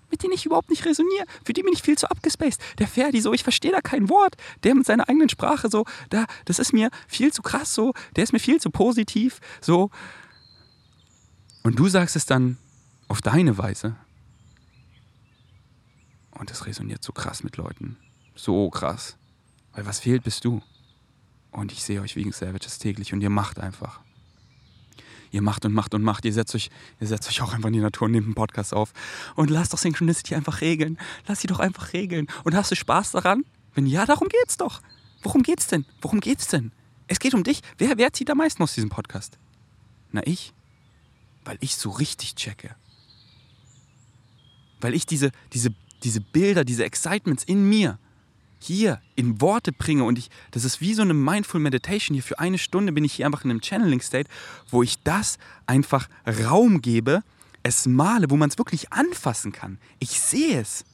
mit 0.09 0.23
denen 0.23 0.35
ich 0.35 0.47
überhaupt 0.47 0.71
nicht 0.71 0.85
resoniere, 0.85 1.27
für 1.43 1.53
die 1.53 1.65
bin 1.65 1.73
ich 1.73 1.83
viel 1.83 1.99
zu 1.99 2.09
abgespaced. 2.09 2.61
Der 2.79 2.87
Ferdi 2.87 3.21
so, 3.21 3.33
ich 3.33 3.43
verstehe 3.43 3.73
da 3.73 3.81
kein 3.81 4.09
Wort. 4.09 4.37
Der 4.63 4.77
mit 4.77 4.87
seiner 4.87 5.09
eigenen 5.09 5.31
Sprache 5.31 5.69
so, 5.69 5.85
da, 6.11 6.27
das 6.45 6.61
ist 6.61 6.73
mir 6.73 6.91
viel 7.09 7.33
zu 7.33 7.43
krass 7.43 7.75
so, 7.75 7.93
der 8.15 8.23
ist 8.23 8.33
mir 8.33 8.39
viel 8.39 8.61
zu 8.61 8.71
positiv 8.71 9.41
so. 9.61 9.91
Und 11.69 11.79
du 11.79 11.87
sagst 11.87 12.17
es 12.17 12.25
dann 12.25 12.57
auf 13.09 13.21
deine 13.21 13.59
Weise. 13.59 13.95
Und 16.31 16.51
es 16.51 16.65
resoniert 16.65 17.05
so 17.05 17.13
krass 17.13 17.45
mit 17.45 17.59
Leuten. 17.59 17.99
So 18.35 18.71
krass. 18.71 19.19
Weil 19.75 19.85
was 19.85 20.01
fehlt, 20.01 20.25
bist 20.25 20.47
du. 20.47 20.63
Und 21.51 21.71
ich 21.71 21.85
sehe 21.85 22.01
euch 22.01 22.17
wegen 22.17 22.33
Savages 22.33 22.79
täglich 22.79 23.13
und 23.13 23.21
ihr 23.21 23.29
macht 23.29 23.59
einfach 23.61 24.01
ihr 25.31 25.43
macht 25.43 25.67
und 25.67 25.75
macht 25.75 25.93
und 25.93 26.03
macht. 26.03 26.25
Ihr 26.25 26.33
setzt 26.33 26.55
euch, 26.55 26.71
ihr 27.01 27.07
setzt 27.07 27.29
euch 27.29 27.43
auch 27.43 27.53
einfach 27.53 27.67
in 27.67 27.75
die 27.75 27.81
Natur 27.81 28.07
und 28.07 28.13
nehmt 28.13 28.25
einen 28.25 28.35
Podcast 28.35 28.73
auf. 28.73 28.95
Und 29.35 29.51
lasst 29.51 29.75
doch 29.75 29.79
Synchronicity 29.79 30.35
einfach 30.35 30.63
regeln. 30.63 30.97
Lass 31.27 31.43
sie 31.43 31.49
doch 31.49 31.59
einfach 31.59 31.93
regeln. 31.93 32.29
Und 32.45 32.55
hast 32.55 32.71
du 32.71 32.77
Spaß 32.77 33.11
daran? 33.11 33.45
Wenn 33.75 33.85
ja, 33.85 34.07
darum 34.07 34.29
geht's 34.31 34.57
doch. 34.57 34.81
Worum 35.21 35.43
geht's 35.43 35.67
denn? 35.67 35.85
Worum 36.01 36.21
geht's 36.21 36.49
denn? 36.49 36.73
Es 37.09 37.19
geht 37.19 37.35
um 37.35 37.45
dich. 37.45 37.61
Wer, 37.77 37.99
wer 37.99 38.11
zieht 38.15 38.31
am 38.31 38.39
meisten 38.39 38.63
aus 38.63 38.75
diesem 38.75 38.89
Podcast? 38.89 39.39
Na, 40.13 40.23
ich. 40.25 40.55
Weil 41.49 41.57
ich 41.61 41.77
so 41.77 41.89
richtig 41.89 42.35
checke. 42.35 42.77
Weil 44.83 44.93
ich 44.93 45.07
diese, 45.07 45.31
diese, 45.55 45.71
diese 46.03 46.21
Bilder, 46.21 46.63
diese 46.63 46.85
Excitements 46.85 47.43
in 47.43 47.67
mir 47.67 47.99
hier 48.59 49.01
in 49.17 49.41
Worte 49.41 49.73
bringe 49.73 50.05
und 50.05 50.19
ich, 50.19 50.29
das 50.51 50.65
ist 50.65 50.83
wie 50.83 50.93
so 50.93 51.01
eine 51.01 51.15
Mindful 51.15 51.59
Meditation 51.59 52.15
hier. 52.15 52.23
Für 52.23 52.39
eine 52.39 52.59
Stunde 52.59 52.93
bin 52.93 53.03
ich 53.03 53.15
hier 53.15 53.25
einfach 53.25 53.47
in 53.47 53.51
einem 53.51 53.63
Channeling 53.63 54.03
State, 54.03 54.29
wo 54.69 54.83
ich 54.83 55.03
das 55.05 55.39
einfach 55.65 56.11
Raum 56.27 56.83
gebe, 56.83 57.23
es 57.63 57.87
male, 57.87 58.29
wo 58.29 58.37
man 58.37 58.51
es 58.51 58.59
wirklich 58.59 58.93
anfassen 58.93 59.51
kann. 59.51 59.79
Ich 60.01 60.21
sehe 60.21 60.61
es. 60.61 60.85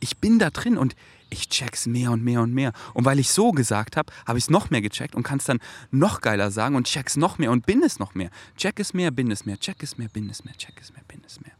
Ich 0.00 0.16
bin 0.18 0.40
da 0.40 0.50
drin 0.50 0.78
und 0.78 0.96
ich 1.36 1.48
check's 1.48 1.86
mehr 1.86 2.10
und 2.10 2.24
mehr 2.24 2.40
und 2.40 2.52
mehr. 2.52 2.72
Und 2.94 3.04
weil 3.04 3.18
ich 3.18 3.30
so 3.30 3.52
gesagt 3.52 3.96
habe, 3.96 4.12
habe 4.26 4.38
ich 4.38 4.44
es 4.44 4.50
noch 4.50 4.70
mehr 4.70 4.80
gecheckt 4.80 5.14
und 5.14 5.22
kann 5.22 5.38
es 5.38 5.44
dann 5.44 5.60
noch 5.90 6.20
geiler 6.20 6.50
sagen 6.50 6.76
und 6.76 6.86
check's 6.86 7.16
noch 7.16 7.38
mehr 7.38 7.50
und 7.50 7.66
bin 7.66 7.82
es 7.82 7.98
noch 7.98 8.14
mehr. 8.14 8.30
Check 8.56 8.80
es 8.80 8.94
mehr, 8.94 9.10
bin 9.10 9.30
es 9.30 9.46
mehr, 9.46 9.58
check 9.58 9.82
es 9.82 9.98
mehr, 9.98 10.08
bin 10.08 10.28
es 10.30 10.44
mehr, 10.44 10.54
check 10.56 10.74
es 10.80 10.92
mehr, 10.92 11.02
bin 11.06 11.22
es 11.26 11.40
mehr. 11.40 11.52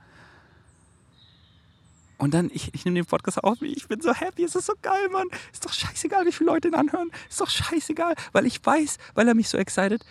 Und 2.18 2.32
dann, 2.32 2.50
ich, 2.52 2.72
ich 2.72 2.84
nehme 2.84 2.94
den 2.94 3.06
Podcast 3.06 3.44
auf, 3.44 3.60
ich 3.60 3.88
bin 3.88 4.00
so 4.00 4.14
happy, 4.14 4.44
es 4.44 4.54
ist 4.54 4.66
so 4.66 4.72
geil, 4.80 5.08
Mann. 5.10 5.28
Ist 5.52 5.64
doch 5.64 5.72
scheißegal, 5.72 6.24
wie 6.24 6.32
viele 6.32 6.50
Leute 6.50 6.68
ihn 6.68 6.74
anhören. 6.74 7.10
Ist 7.28 7.40
doch 7.40 7.50
scheißegal, 7.50 8.14
weil 8.32 8.46
ich 8.46 8.64
weiß, 8.64 8.96
weil 9.14 9.28
er 9.28 9.34
mich 9.34 9.48
so 9.48 9.58
excited, 9.58 10.04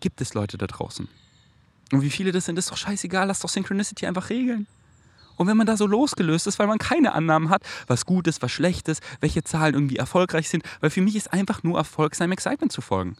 gibt 0.00 0.20
es 0.20 0.34
Leute 0.34 0.58
da 0.58 0.66
draußen. 0.66 1.08
Und 1.92 2.02
wie 2.02 2.10
viele 2.10 2.32
das 2.32 2.46
sind, 2.46 2.58
ist 2.58 2.70
doch 2.70 2.76
scheißegal, 2.76 3.28
lass 3.28 3.40
doch 3.40 3.48
Synchronicity 3.48 4.06
einfach 4.06 4.28
regeln. 4.28 4.66
Und 5.36 5.46
wenn 5.46 5.56
man 5.56 5.66
da 5.66 5.76
so 5.76 5.86
losgelöst 5.86 6.46
ist, 6.46 6.58
weil 6.58 6.66
man 6.66 6.78
keine 6.78 7.12
Annahmen 7.12 7.50
hat, 7.50 7.62
was 7.86 8.06
gut 8.06 8.26
ist, 8.26 8.42
was 8.42 8.52
schlecht 8.52 8.88
ist, 8.88 9.02
welche 9.20 9.44
Zahlen 9.44 9.74
irgendwie 9.74 9.96
erfolgreich 9.96 10.48
sind, 10.48 10.64
weil 10.80 10.90
für 10.90 11.02
mich 11.02 11.16
ist 11.16 11.32
einfach 11.32 11.62
nur 11.62 11.78
Erfolg, 11.78 12.14
seinem 12.14 12.32
Excitement 12.32 12.72
zu 12.72 12.80
folgen. 12.80 13.16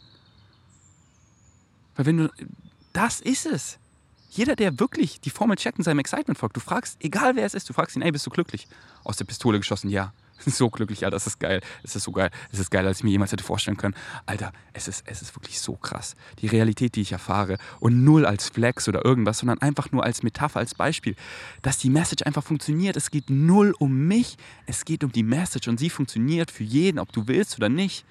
Weil 1.95 2.05
wenn 2.05 2.17
du, 2.17 2.29
das 2.93 3.19
ist 3.19 3.45
es. 3.45 3.79
Jeder, 4.29 4.55
der 4.55 4.79
wirklich 4.79 5.21
die 5.21 5.29
Formel 5.29 5.55
checkt 5.55 5.77
und 5.77 5.83
seinem 5.83 5.99
Excitement 5.99 6.37
folgt, 6.37 6.55
du 6.55 6.59
fragst, 6.59 6.97
egal 6.99 7.35
wer 7.35 7.45
es 7.45 7.53
ist, 7.53 7.69
du 7.69 7.73
fragst 7.73 7.95
ihn, 7.95 8.01
ey, 8.01 8.11
bist 8.11 8.25
du 8.25 8.29
glücklich? 8.29 8.67
Aus 9.03 9.17
der 9.17 9.25
Pistole 9.25 9.57
geschossen, 9.57 9.89
ja. 9.89 10.13
So 10.45 10.69
glücklich, 10.69 11.03
Alter, 11.03 11.15
das 11.15 11.27
ist 11.27 11.39
geil. 11.39 11.61
Es 11.83 11.95
ist 11.95 12.03
so 12.03 12.11
geil. 12.11 12.29
Es 12.51 12.59
ist 12.59 12.71
geiler, 12.71 12.87
als 12.87 12.99
ich 12.99 13.03
mir 13.03 13.11
jemals 13.11 13.31
hätte 13.31 13.43
vorstellen 13.43 13.77
können. 13.77 13.95
Alter, 14.25 14.51
es 14.73 14.87
ist, 14.87 15.03
es 15.07 15.21
ist 15.21 15.35
wirklich 15.35 15.59
so 15.59 15.73
krass. 15.73 16.15
Die 16.39 16.47
Realität, 16.47 16.95
die 16.95 17.01
ich 17.01 17.11
erfahre 17.11 17.57
und 17.79 18.03
null 18.03 18.25
als 18.25 18.49
Flex 18.49 18.87
oder 18.87 19.03
irgendwas, 19.03 19.39
sondern 19.39 19.61
einfach 19.61 19.91
nur 19.91 20.03
als 20.03 20.23
Metapher, 20.23 20.59
als 20.59 20.75
Beispiel, 20.75 21.15
dass 21.61 21.77
die 21.77 21.89
Message 21.89 22.23
einfach 22.25 22.43
funktioniert. 22.43 22.95
Es 22.95 23.11
geht 23.11 23.29
null 23.29 23.73
um 23.79 24.07
mich, 24.07 24.37
es 24.65 24.85
geht 24.85 25.03
um 25.03 25.11
die 25.11 25.23
Message 25.23 25.67
und 25.67 25.79
sie 25.79 25.89
funktioniert 25.89 26.51
für 26.51 26.63
jeden, 26.63 26.99
ob 26.99 27.11
du 27.11 27.27
willst 27.27 27.57
oder 27.57 27.69
nicht. 27.69 28.05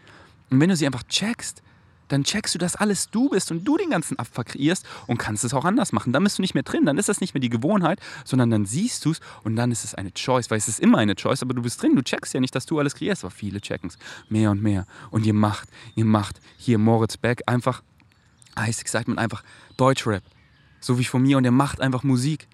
Und 0.50 0.60
wenn 0.60 0.68
du 0.68 0.76
sie 0.76 0.86
einfach 0.86 1.04
checkst, 1.04 1.62
dann 2.08 2.24
checkst 2.24 2.54
du, 2.54 2.58
dass 2.58 2.76
alles 2.76 3.10
du 3.10 3.28
bist 3.28 3.50
und 3.50 3.64
du 3.64 3.76
den 3.76 3.90
ganzen 3.90 4.18
Abfuck 4.18 4.46
kreierst 4.46 4.86
und 5.06 5.18
kannst 5.18 5.44
es 5.44 5.54
auch 5.54 5.64
anders 5.64 5.92
machen. 5.92 6.12
Dann 6.12 6.24
bist 6.24 6.38
du 6.38 6.42
nicht 6.42 6.54
mehr 6.54 6.62
drin, 6.62 6.84
dann 6.86 6.98
ist 6.98 7.08
das 7.08 7.20
nicht 7.20 7.34
mehr 7.34 7.40
die 7.40 7.48
Gewohnheit, 7.48 8.00
sondern 8.24 8.50
dann 8.50 8.66
siehst 8.66 9.04
du 9.04 9.10
es 9.12 9.20
und 9.44 9.56
dann 9.56 9.72
ist 9.72 9.84
es 9.84 9.94
eine 9.94 10.12
Choice, 10.12 10.50
weil 10.50 10.58
es 10.58 10.68
ist 10.68 10.80
immer 10.80 10.98
eine 10.98 11.14
Choice, 11.14 11.42
aber 11.42 11.54
du 11.54 11.62
bist 11.62 11.82
drin, 11.82 11.96
du 11.96 12.02
checkst 12.02 12.34
ja 12.34 12.40
nicht, 12.40 12.54
dass 12.54 12.66
du 12.66 12.78
alles 12.78 12.94
kreierst, 12.94 13.24
aber 13.24 13.30
viele 13.30 13.60
checken 13.60 13.90
es 13.90 13.98
mehr 14.28 14.50
und 14.50 14.62
mehr. 14.62 14.86
Und 15.10 15.26
ihr 15.26 15.34
macht, 15.34 15.68
ihr 15.94 16.04
macht 16.04 16.40
hier 16.56 16.78
Moritz 16.78 17.16
Beck 17.16 17.42
einfach, 17.46 17.82
heißt 18.58 18.80
Excitement 18.80 19.18
einfach 19.18 19.42
Deutschrap, 19.76 20.22
so 20.80 20.98
wie 20.98 21.04
von 21.04 21.22
mir 21.22 21.36
und 21.36 21.44
er 21.44 21.50
macht 21.50 21.80
einfach 21.80 22.02
Musik. 22.02 22.46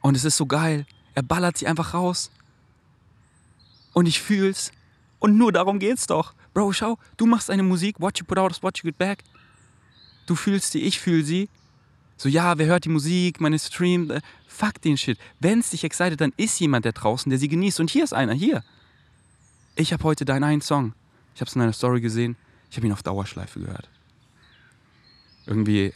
Und 0.00 0.16
es 0.16 0.24
ist 0.24 0.36
so 0.36 0.46
geil, 0.46 0.86
er 1.14 1.22
ballert 1.22 1.58
sie 1.58 1.66
einfach 1.66 1.94
raus. 1.94 2.30
Und 3.92 4.06
ich 4.06 4.20
fühl's 4.20 4.72
und 5.18 5.36
nur 5.36 5.52
darum 5.52 5.78
geht's 5.78 6.06
doch. 6.06 6.34
Bro, 6.54 6.72
schau, 6.72 6.98
du 7.16 7.26
machst 7.26 7.50
eine 7.50 7.62
Musik, 7.62 8.00
what 8.00 8.18
you 8.18 8.24
put 8.24 8.38
out 8.38 8.50
is 8.50 8.62
what 8.62 8.78
you 8.78 8.84
get 8.84 8.98
back. 8.98 9.22
Du 10.26 10.34
fühlst 10.34 10.72
sie, 10.72 10.80
ich 10.80 10.98
fühle 10.98 11.22
sie. 11.22 11.48
So, 12.16 12.28
ja, 12.28 12.56
wer 12.58 12.66
hört 12.66 12.84
die 12.84 12.88
Musik, 12.88 13.40
meine 13.40 13.58
Stream, 13.58 14.10
äh, 14.10 14.20
fuck 14.46 14.80
den 14.80 14.96
Shit. 14.96 15.18
Wenn 15.38 15.60
es 15.60 15.70
dich 15.70 15.84
excited, 15.84 16.20
dann 16.20 16.32
ist 16.36 16.58
jemand 16.58 16.86
da 16.86 16.92
draußen, 16.92 17.28
der 17.28 17.38
sie 17.38 17.48
genießt. 17.48 17.78
Und 17.80 17.90
hier 17.90 18.04
ist 18.04 18.14
einer, 18.14 18.32
hier. 18.32 18.64
Ich 19.76 19.92
habe 19.92 20.02
heute 20.04 20.24
deinen 20.24 20.44
einen 20.44 20.62
Song. 20.62 20.94
Ich 21.34 21.40
habe 21.40 21.48
es 21.48 21.54
in 21.54 21.60
einer 21.60 21.74
Story 21.74 22.00
gesehen. 22.00 22.36
Ich 22.70 22.76
habe 22.78 22.86
ihn 22.86 22.92
auf 22.92 23.02
Dauerschleife 23.02 23.60
gehört. 23.60 23.90
Irgendwie, 25.44 25.92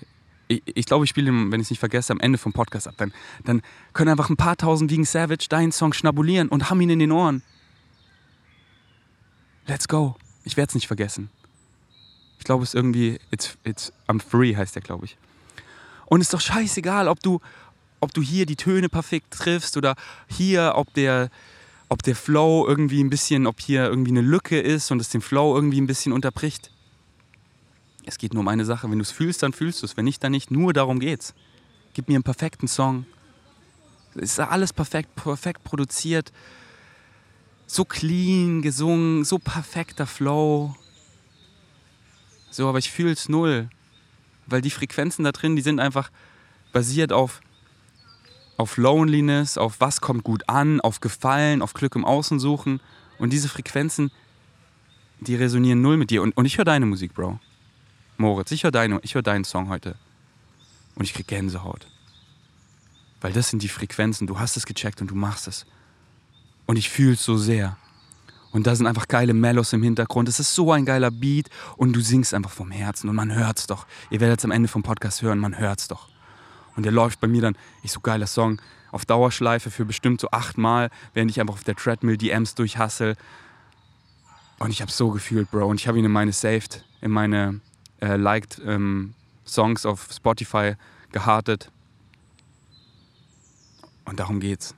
ich, 0.48 0.62
ich 0.66 0.84
glaube, 0.84 1.04
ich 1.04 1.10
spiele 1.10 1.30
ihn, 1.30 1.50
wenn 1.50 1.60
ich 1.60 1.66
es 1.66 1.70
nicht 1.70 1.80
vergesse, 1.80 2.12
am 2.12 2.20
Ende 2.20 2.36
vom 2.36 2.52
Podcast 2.52 2.86
ab. 2.86 2.94
Dann, 2.98 3.12
dann 3.44 3.62
können 3.94 4.10
einfach 4.10 4.28
ein 4.28 4.36
paar 4.36 4.56
tausend 4.56 4.90
wegen 4.90 5.06
Savage 5.06 5.46
deinen 5.48 5.72
Song 5.72 5.94
schnabulieren 5.94 6.48
und 6.48 6.68
haben 6.68 6.80
ihn 6.82 6.90
in 6.90 6.98
den 6.98 7.12
Ohren. 7.12 7.42
Let's 9.66 9.88
go. 9.88 10.16
Ich 10.44 10.56
werde 10.56 10.70
es 10.70 10.74
nicht 10.74 10.86
vergessen. 10.86 11.30
Ich 12.38 12.44
glaube, 12.44 12.64
es 12.64 12.70
ist 12.70 12.74
irgendwie, 12.74 13.20
it's, 13.30 13.56
it's, 13.64 13.92
I'm 14.08 14.20
free 14.20 14.56
heißt 14.56 14.74
der, 14.74 14.82
glaube 14.82 15.04
ich. 15.04 15.16
Und 16.06 16.20
es 16.20 16.28
ist 16.28 16.34
doch 16.34 16.40
scheißegal, 16.40 17.06
ob 17.06 17.20
du, 17.20 17.40
ob 18.00 18.12
du 18.14 18.22
hier 18.22 18.46
die 18.46 18.56
Töne 18.56 18.88
perfekt 18.88 19.30
triffst 19.30 19.76
oder 19.76 19.94
hier, 20.26 20.72
ob 20.76 20.92
der, 20.94 21.30
ob 21.88 22.02
der 22.02 22.16
Flow 22.16 22.66
irgendwie 22.66 23.04
ein 23.04 23.10
bisschen, 23.10 23.46
ob 23.46 23.60
hier 23.60 23.84
irgendwie 23.84 24.10
eine 24.10 24.22
Lücke 24.22 24.58
ist 24.58 24.90
und 24.90 25.00
es 25.00 25.10
den 25.10 25.20
Flow 25.20 25.54
irgendwie 25.54 25.80
ein 25.80 25.86
bisschen 25.86 26.12
unterbricht. 26.12 26.70
Es 28.06 28.16
geht 28.16 28.32
nur 28.32 28.40
um 28.40 28.48
eine 28.48 28.64
Sache. 28.64 28.90
Wenn 28.90 28.98
du 28.98 29.02
es 29.02 29.12
fühlst, 29.12 29.42
dann 29.42 29.52
fühlst 29.52 29.82
du 29.82 29.86
es. 29.86 29.96
Wenn 29.96 30.06
nicht, 30.06 30.24
dann 30.24 30.32
nicht. 30.32 30.50
Nur 30.50 30.72
darum 30.72 30.98
geht's. 30.98 31.34
Gib 31.92 32.08
mir 32.08 32.14
einen 32.14 32.24
perfekten 32.24 32.66
Song. 32.66 33.04
Es 34.14 34.32
ist 34.32 34.40
alles 34.40 34.72
perfekt, 34.72 35.14
perfekt 35.14 35.62
produziert 35.62 36.32
so 37.70 37.84
clean 37.84 38.62
gesungen, 38.62 39.24
so 39.24 39.38
perfekter 39.38 40.06
Flow. 40.06 40.74
So, 42.50 42.68
aber 42.68 42.78
ich 42.78 42.90
fühle 42.90 43.12
es 43.12 43.28
null. 43.28 43.70
Weil 44.46 44.60
die 44.60 44.70
Frequenzen 44.70 45.24
da 45.24 45.30
drin, 45.30 45.54
die 45.54 45.62
sind 45.62 45.78
einfach 45.78 46.10
basiert 46.72 47.12
auf, 47.12 47.40
auf 48.56 48.76
Loneliness, 48.76 49.56
auf 49.56 49.76
was 49.78 50.00
kommt 50.00 50.24
gut 50.24 50.48
an, 50.48 50.80
auf 50.80 51.00
Gefallen, 51.00 51.62
auf 51.62 51.72
Glück 51.72 51.94
im 51.94 52.04
Außen 52.04 52.40
suchen. 52.40 52.80
Und 53.18 53.32
diese 53.32 53.48
Frequenzen, 53.48 54.10
die 55.20 55.36
resonieren 55.36 55.80
null 55.80 55.96
mit 55.96 56.10
dir. 56.10 56.22
Und, 56.22 56.36
und 56.36 56.46
ich 56.46 56.58
höre 56.58 56.64
deine 56.64 56.86
Musik, 56.86 57.14
Bro. 57.14 57.38
Moritz, 58.16 58.50
ich 58.50 58.64
höre 58.64 58.72
deine, 58.72 59.00
hör 59.00 59.22
deinen 59.22 59.44
Song 59.44 59.68
heute. 59.68 59.94
Und 60.96 61.04
ich 61.04 61.14
krieg 61.14 61.28
Gänsehaut. 61.28 61.86
Weil 63.20 63.32
das 63.32 63.48
sind 63.48 63.62
die 63.62 63.68
Frequenzen. 63.68 64.26
Du 64.26 64.40
hast 64.40 64.56
es 64.56 64.66
gecheckt 64.66 65.00
und 65.00 65.08
du 65.08 65.14
machst 65.14 65.46
es. 65.46 65.66
Und 66.70 66.76
ich 66.76 66.88
fühle 66.88 67.14
es 67.14 67.24
so 67.24 67.36
sehr. 67.36 67.76
Und 68.52 68.68
da 68.68 68.76
sind 68.76 68.86
einfach 68.86 69.08
geile 69.08 69.34
Mellows 69.34 69.72
im 69.72 69.82
Hintergrund. 69.82 70.28
Es 70.28 70.38
ist 70.38 70.54
so 70.54 70.70
ein 70.70 70.84
geiler 70.84 71.10
Beat 71.10 71.50
und 71.76 71.92
du 71.94 72.00
singst 72.00 72.32
einfach 72.32 72.52
vom 72.52 72.70
Herzen 72.70 73.10
und 73.10 73.16
man 73.16 73.34
hört 73.34 73.58
es 73.58 73.66
doch. 73.66 73.88
Ihr 74.08 74.20
werdet 74.20 74.38
es 74.38 74.44
am 74.44 74.52
Ende 74.52 74.68
vom 74.68 74.84
Podcast 74.84 75.20
hören, 75.20 75.40
man 75.40 75.58
hört 75.58 75.80
es 75.80 75.88
doch. 75.88 76.06
Und 76.76 76.84
der 76.84 76.92
läuft 76.92 77.18
bei 77.18 77.26
mir 77.26 77.42
dann, 77.42 77.56
ich 77.82 77.90
so 77.90 77.98
geiler 77.98 78.28
Song, 78.28 78.62
auf 78.92 79.04
Dauerschleife 79.04 79.72
für 79.72 79.84
bestimmt 79.84 80.20
so 80.20 80.30
achtmal, 80.30 80.90
während 81.12 81.32
ich 81.32 81.40
einfach 81.40 81.54
auf 81.54 81.64
der 81.64 81.74
Treadmill 81.74 82.16
Amps 82.32 82.54
durchhassel. 82.54 83.16
Und 84.60 84.70
ich 84.70 84.80
habe 84.80 84.92
so 84.92 85.10
gefühlt, 85.10 85.50
Bro. 85.50 85.66
Und 85.66 85.80
ich 85.80 85.88
habe 85.88 85.98
ihn 85.98 86.04
in 86.04 86.12
meine 86.12 86.32
Saved, 86.32 86.84
in 87.00 87.10
meine 87.10 87.60
äh, 88.00 88.14
Liked 88.14 88.62
ähm, 88.64 89.14
Songs 89.44 89.84
auf 89.84 90.06
Spotify 90.12 90.74
gehartet. 91.10 91.72
Und 94.04 94.20
darum 94.20 94.38
geht's. 94.38 94.76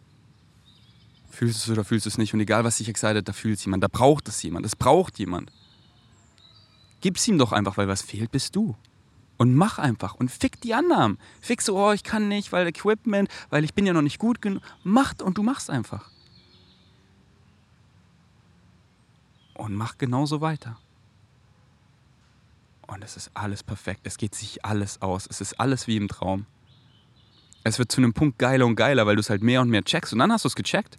Fühlst 1.32 1.66
du 1.66 1.72
es 1.72 1.78
oder 1.78 1.84
fühlst 1.84 2.04
du 2.04 2.10
es 2.10 2.18
nicht? 2.18 2.34
Und 2.34 2.40
egal, 2.40 2.62
was 2.62 2.76
dich 2.76 2.90
excited, 2.90 3.26
da 3.26 3.32
fühlt 3.32 3.58
es 3.58 3.64
jemand. 3.64 3.82
Da 3.82 3.88
braucht 3.88 4.28
es 4.28 4.42
jemand. 4.42 4.66
Es 4.66 4.76
braucht 4.76 5.18
jemand. 5.18 5.50
Gib's 7.00 7.26
ihm 7.26 7.38
doch 7.38 7.52
einfach, 7.52 7.78
weil 7.78 7.88
was 7.88 8.02
fehlt, 8.02 8.30
bist 8.30 8.54
du. 8.54 8.76
Und 9.38 9.54
mach 9.54 9.78
einfach. 9.78 10.14
Und 10.14 10.30
fick 10.30 10.60
die 10.60 10.74
Annahmen. 10.74 11.18
Fick 11.40 11.62
so, 11.62 11.78
oh, 11.78 11.92
ich 11.92 12.04
kann 12.04 12.28
nicht, 12.28 12.52
weil 12.52 12.66
Equipment, 12.66 13.30
weil 13.48 13.64
ich 13.64 13.72
bin 13.72 13.86
ja 13.86 13.94
noch 13.94 14.02
nicht 14.02 14.18
gut 14.18 14.42
genug. 14.42 14.62
Macht 14.84 15.22
und 15.22 15.38
du 15.38 15.42
machst 15.42 15.70
einfach. 15.70 16.10
Und 19.54 19.74
mach 19.74 19.96
genauso 19.96 20.42
weiter. 20.42 20.78
Und 22.86 23.02
es 23.02 23.16
ist 23.16 23.30
alles 23.32 23.62
perfekt. 23.62 24.02
Es 24.04 24.18
geht 24.18 24.34
sich 24.34 24.66
alles 24.66 25.00
aus. 25.00 25.26
Es 25.30 25.40
ist 25.40 25.58
alles 25.58 25.86
wie 25.86 25.96
im 25.96 26.08
Traum. 26.08 26.44
Es 27.64 27.78
wird 27.78 27.90
zu 27.90 28.02
einem 28.02 28.12
Punkt 28.12 28.38
geiler 28.38 28.66
und 28.66 28.76
geiler, 28.76 29.06
weil 29.06 29.16
du 29.16 29.20
es 29.20 29.30
halt 29.30 29.42
mehr 29.42 29.62
und 29.62 29.70
mehr 29.70 29.82
checkst. 29.82 30.12
Und 30.12 30.18
dann 30.18 30.30
hast 30.30 30.44
du 30.44 30.48
es 30.48 30.54
gecheckt. 30.54 30.98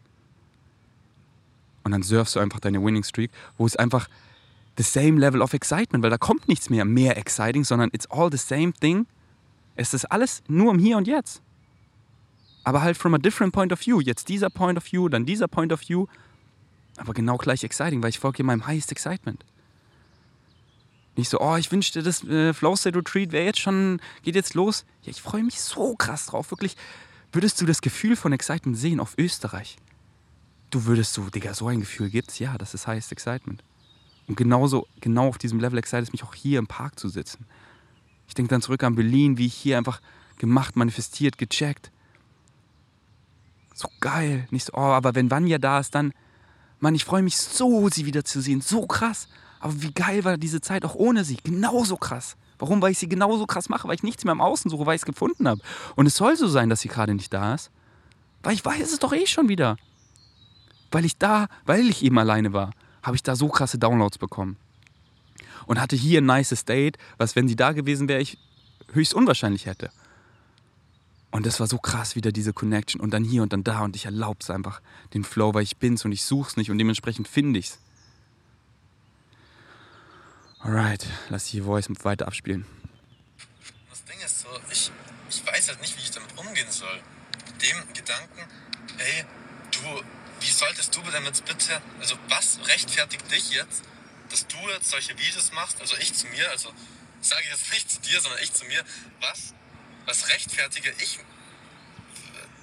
Und 1.84 1.92
dann 1.92 2.04
surfst 2.04 2.36
du 2.36 2.40
einfach 2.40 2.60
deine 2.60 2.84
Winning 2.84 3.04
Streak, 3.04 3.32
wo 3.58 3.66
es 3.66 3.76
einfach 3.76 4.08
the 4.78 4.84
same 4.84 5.20
level 5.20 5.42
of 5.42 5.54
excitement, 5.54 6.04
weil 6.04 6.10
da 6.10 6.18
kommt 6.18 6.48
nichts 6.48 6.70
mehr 6.70 6.86
mehr 6.86 7.18
exciting, 7.18 7.64
sondern 7.64 7.90
it's 7.94 8.08
all 8.08 8.32
the 8.32 8.38
same 8.38 8.74
thing. 8.74 9.06
Es 9.76 9.94
ist 9.94 10.06
alles 10.06 10.44
nur 10.48 10.72
im 10.72 10.80
Hier 10.80 10.98
und 10.98 11.08
Jetzt. 11.08 11.42
Aber 12.64 12.82
halt 12.82 12.98
from 12.98 13.14
a 13.14 13.18
different 13.18 13.54
point 13.54 13.74
of 13.74 13.86
view. 13.86 14.00
Jetzt 14.00 14.30
dieser 14.30 14.50
Point 14.50 14.78
of 14.78 14.86
view, 14.92 15.10
dann 15.10 15.26
dieser 15.26 15.48
Point 15.48 15.74
of 15.74 15.82
view. 15.82 16.08
Aber 16.98 17.14
genau 17.14 17.38
gleich 17.38 17.64
exciting, 17.64 18.02
weil 18.02 18.10
ich 18.10 18.20
folge 18.20 18.38
hier 18.38 18.46
meinem 18.46 18.66
highest 18.66 18.92
excitement. 18.92 19.44
Nicht 21.16 21.30
so, 21.30 21.40
oh, 21.40 21.58
ich 21.58 21.72
wünschte, 21.72 22.02
das 22.02 22.24
äh, 22.24 22.54
Flow 22.54 22.76
State 22.76 22.98
Retreat 22.98 23.32
wäre 23.32 23.46
jetzt 23.46 23.60
schon, 23.60 24.02
geht 24.24 24.36
jetzt 24.36 24.56
los. 24.56 24.86
Ja, 25.04 25.12
ich 25.12 25.22
freue 25.22 25.44
mich 25.44 25.62
so 25.62 25.96
krass 25.96 26.28
drauf. 26.28 26.50
Wirklich, 26.52 26.76
würdest 27.32 27.62
du 27.62 27.66
das 27.66 27.82
Gefühl 27.82 28.16
von 28.16 28.32
Excitement 28.34 28.78
sehen 28.78 29.00
auf 29.00 29.14
Österreich? 29.18 29.78
Du 30.74 30.86
würdest 30.86 31.14
so, 31.14 31.30
Digga, 31.30 31.54
so 31.54 31.68
ein 31.68 31.80
Gefühl 31.80 32.10
gibt's, 32.10 32.40
ja, 32.40 32.58
das 32.58 32.74
ist 32.74 32.88
Highest 32.88 33.12
Excitement. 33.12 33.64
Und 34.28 34.38
genauso, 34.38 34.88
genau 35.02 35.28
auf 35.28 35.38
diesem 35.38 35.60
Level 35.60 35.78
excited 35.78 36.04
es 36.06 36.12
mich 36.12 36.24
auch 36.24 36.34
hier 36.34 36.60
im 36.60 36.68
Park 36.68 37.00
zu 37.00 37.10
sitzen. 37.10 37.46
Ich 38.28 38.34
denke 38.34 38.50
dann 38.50 38.62
zurück 38.62 38.84
an 38.84 38.96
Berlin, 38.96 39.38
wie 39.38 39.48
ich 39.48 39.54
hier 39.54 39.78
einfach 39.78 40.02
gemacht, 40.38 40.76
manifestiert, 40.76 41.38
gecheckt. 41.38 41.92
So 43.74 43.90
geil. 44.00 44.48
Nicht 44.50 44.68
so, 44.68 44.74
oh, 44.74 44.80
aber 44.80 45.14
wenn 45.16 45.30
Vanya 45.30 45.58
da 45.58 45.80
ist, 45.80 45.94
dann, 45.94 46.14
Mann, 46.80 46.96
ich 46.96 47.06
freue 47.06 47.22
mich 47.22 47.38
so, 47.38 47.90
sie 47.90 48.06
wiederzusehen. 48.06 48.62
So 48.62 48.88
krass. 48.88 49.28
Aber 49.60 49.82
wie 49.82 49.92
geil 49.92 50.24
war 50.24 50.38
diese 50.38 50.62
Zeit 50.62 50.86
auch 50.86 50.96
ohne 50.96 51.26
sie. 51.26 51.38
Genauso 51.44 51.98
krass. 51.98 52.38
Warum? 52.60 52.82
Weil 52.82 52.92
ich 52.92 53.00
sie 53.00 53.10
genauso 53.10 53.46
krass 53.46 53.68
mache, 53.68 53.88
weil 53.88 53.96
ich 53.96 54.04
nichts 54.04 54.24
mehr 54.24 54.32
im 54.32 54.42
Außen 54.42 54.72
suche, 54.72 54.86
weil 54.86 54.96
ich 54.96 55.02
es 55.02 55.06
gefunden 55.06 55.48
habe. 55.48 55.62
Und 55.96 56.06
es 56.06 56.16
soll 56.16 56.38
so 56.38 56.48
sein, 56.48 56.70
dass 56.70 56.82
sie 56.82 56.88
gerade 56.88 57.14
nicht 57.14 57.34
da 57.34 57.56
ist. 57.56 57.72
Weil 58.42 58.54
ich 58.54 58.64
weiß 58.64 58.92
es 58.92 59.00
doch 59.00 59.14
eh 59.14 59.26
schon 59.26 59.50
wieder 59.50 59.78
weil 60.94 61.06
ich 61.06 61.18
da, 61.18 61.48
weil 61.66 61.90
ich 61.90 62.04
eben 62.04 62.18
alleine 62.20 62.54
war, 62.54 62.72
habe 63.02 63.16
ich 63.16 63.24
da 63.24 63.36
so 63.36 63.50
krasse 63.50 63.78
Downloads 63.78 64.18
bekommen. 64.18 64.58
Und 65.66 65.80
hatte 65.80 65.96
hier 65.96 66.22
ein 66.22 66.26
nice 66.26 66.66
Date, 66.66 66.98
was, 67.18 67.36
wenn 67.36 67.48
sie 67.48 67.56
da 67.56 67.72
gewesen 67.72 68.08
wäre, 68.08 68.22
ich 68.22 68.38
höchst 68.92 69.14
unwahrscheinlich 69.14 69.66
hätte. 69.66 69.92
Und 71.32 71.46
das 71.46 71.60
war 71.60 71.68
so 71.68 71.78
krass, 71.78 72.16
wieder 72.16 72.32
diese 72.32 72.54
Connection. 72.54 73.02
Und 73.02 73.12
dann 73.12 73.24
hier 73.24 73.42
und 73.42 73.54
dann 73.54 73.64
da. 73.64 73.80
Und 73.80 73.96
ich 73.96 74.06
erlaube 74.06 74.40
es 74.42 74.50
einfach, 74.50 74.82
den 75.14 75.24
Flow, 75.24 75.54
weil 75.54 75.64
ich 75.64 75.78
bin's 75.78 76.06
und 76.06 76.12
ich 76.12 76.24
such's 76.24 76.58
nicht. 76.58 76.70
Und 76.70 76.78
dementsprechend 76.78 77.28
finde 77.28 77.60
ich's. 77.60 77.80
Alright, 80.60 81.08
lass 81.30 81.46
die 81.46 81.62
Voice 81.62 81.90
weiter 82.04 82.28
abspielen. 82.28 82.66
Das 83.90 84.04
Ding 84.06 84.18
ist 84.24 84.42
so, 84.42 84.48
ich, 84.70 84.92
ich 85.30 85.46
weiß 85.46 85.70
halt 85.70 85.82
nicht, 85.82 85.98
wie 85.98 86.02
ich 86.02 86.12
damit 86.12 86.38
umgehen 86.38 86.70
soll. 86.70 87.02
Mit 87.48 87.62
dem 87.64 87.94
Gedanken, 87.94 88.40
ey, 89.00 89.26
du, 89.72 90.04
wie 90.44 90.52
solltest 90.52 90.94
du 90.96 91.02
damit 91.12 91.44
bitte, 91.46 91.82
also 92.00 92.18
was 92.28 92.60
rechtfertigt 92.68 93.32
dich 93.32 93.50
jetzt, 93.52 93.84
dass 94.30 94.46
du 94.46 94.58
jetzt 94.70 94.90
solche 94.90 95.18
Videos 95.18 95.54
machst, 95.54 95.80
also 95.80 95.96
ich 95.98 96.14
zu 96.14 96.28
mir, 96.28 96.50
also 96.52 96.74
sage 97.22 97.44
ich 97.44 97.50
jetzt 97.50 97.72
nicht 97.72 97.90
zu 97.90 98.02
dir, 98.02 98.20
sondern 98.20 98.44
ich 98.44 98.52
zu 98.52 98.66
mir, 98.66 98.84
was, 99.22 99.54
was 100.06 100.28
rechtfertige 100.28 100.94
ich, 101.00 101.20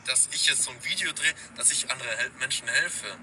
dass 0.05 0.29
ich 0.33 0.47
jetzt 0.47 0.65
so 0.65 0.71
ein 0.71 0.85
Video 0.85 1.11
drehe, 1.13 1.35
dass 1.57 1.71
ich 1.71 1.91
andere 1.91 2.09
Hel 2.19 2.31
Menschen 2.39 2.69
helfe. 2.69 3.17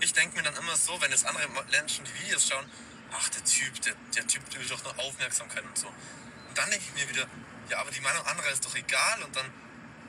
Ich 0.00 0.12
denke 0.12 0.36
mir 0.36 0.42
dann 0.42 0.56
immer 0.56 0.76
so, 0.76 1.00
wenn 1.00 1.10
jetzt 1.12 1.24
andere 1.24 1.48
Menschen 1.70 2.04
die 2.04 2.24
Videos 2.24 2.48
schauen, 2.48 2.66
ach 3.12 3.28
der 3.28 3.44
Typ, 3.44 3.80
der, 3.82 3.94
der 4.16 4.26
Typ 4.26 4.42
will 4.52 4.66
doch 4.66 4.82
nur 4.82 4.98
Aufmerksamkeit 4.98 5.64
und 5.64 5.78
so. 5.78 5.86
Und 5.86 6.58
dann 6.58 6.70
denke 6.70 6.84
ich 6.84 7.02
mir 7.02 7.08
wieder, 7.08 7.26
ja, 7.68 7.78
aber 7.78 7.90
die 7.92 8.00
Meinung 8.00 8.24
anderer 8.26 8.50
ist 8.50 8.64
doch 8.64 8.74
egal 8.74 9.22
und 9.22 9.36
dann, 9.36 9.46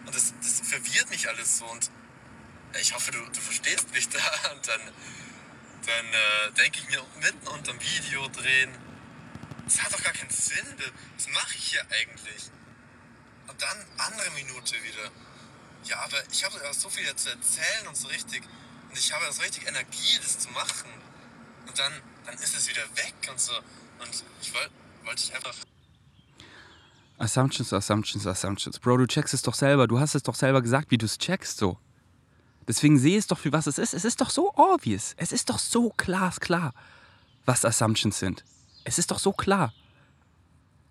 und 0.05 0.15
das, 0.15 0.33
das 0.41 0.67
verwirrt 0.67 1.09
mich 1.11 1.29
alles 1.29 1.59
so 1.59 1.65
und 1.65 1.91
ich 2.79 2.93
hoffe, 2.93 3.11
du, 3.11 3.19
du 3.19 3.39
verstehst 3.39 3.91
mich 3.91 4.09
da 4.09 4.51
und 4.51 4.67
dann, 4.67 4.81
dann 5.85 6.05
äh, 6.05 6.51
denke 6.57 6.79
ich 6.79 6.89
mir 6.89 7.03
mitten 7.21 7.47
unterm 7.47 7.79
Video 7.79 8.27
drehen, 8.29 8.71
das 9.65 9.81
hat 9.81 9.93
doch 9.93 10.03
gar 10.03 10.13
keinen 10.13 10.29
Sinn, 10.29 10.65
was 11.15 11.27
mache 11.29 11.55
ich 11.55 11.71
hier 11.71 11.81
eigentlich? 11.81 12.49
Und 13.47 13.61
dann 13.61 13.85
andere 13.97 14.31
Minute 14.31 14.75
wieder, 14.83 15.11
ja, 15.83 15.99
aber 15.99 16.17
ich 16.31 16.43
habe 16.43 16.59
so 16.73 16.89
viel 16.89 17.13
zu 17.15 17.29
erzählen 17.29 17.87
und 17.87 17.95
so 17.95 18.07
richtig, 18.07 18.43
und 18.89 18.97
ich 18.97 19.11
habe 19.13 19.31
so 19.31 19.41
richtig 19.41 19.67
Energie, 19.67 20.17
das 20.21 20.39
zu 20.39 20.49
machen. 20.49 20.89
Und 21.67 21.77
dann, 21.77 21.93
dann 22.25 22.35
ist 22.35 22.55
es 22.55 22.67
wieder 22.69 22.83
weg 22.95 23.13
und 23.29 23.39
so. 23.39 23.53
Und 23.99 24.23
ich 24.41 24.53
wollte 24.53 24.71
wollt 25.03 25.19
ich 25.19 25.35
einfach. 25.35 25.55
Assumptions, 27.17 27.73
Assumptions, 27.73 28.27
Assumptions. 28.27 28.79
Bro, 28.79 28.97
du 28.97 29.07
checkst 29.07 29.33
es 29.33 29.41
doch 29.41 29.55
selber. 29.55 29.87
Du 29.87 29.99
hast 29.99 30.15
es 30.15 30.23
doch 30.23 30.35
selber 30.35 30.61
gesagt, 30.61 30.91
wie 30.91 30.97
du 30.97 31.05
es 31.05 31.17
checkst 31.17 31.57
so. 31.57 31.79
Deswegen 32.67 32.99
sehe 32.99 33.17
es 33.17 33.27
doch, 33.27 33.37
für 33.39 33.53
was 33.53 33.67
es 33.67 33.77
ist. 33.77 33.93
Es 33.93 34.03
ist 34.03 34.19
doch 34.19 34.29
so 34.29 34.53
obvious. 34.55 35.13
Es 35.17 35.31
ist 35.31 35.49
doch 35.49 35.57
so 35.59 35.93
glasklar, 35.95 36.73
was 37.45 37.63
Assumptions 37.63 38.19
sind. 38.19 38.43
Es 38.83 38.99
ist 38.99 39.11
doch 39.11 39.19
so 39.19 39.31
klar. 39.31 39.73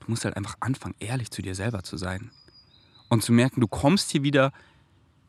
Du 0.01 0.07
musst 0.09 0.25
halt 0.25 0.37
einfach 0.37 0.57
anfangen, 0.61 0.95
ehrlich 1.01 1.31
zu 1.31 1.43
dir 1.43 1.55
selber 1.55 1.83
zu 1.83 1.97
sein. 1.97 2.31
Und 3.09 3.23
zu 3.23 3.33
merken, 3.33 3.61
du 3.61 3.69
kommst 3.69 4.11
hier 4.11 4.23
wieder 4.23 4.53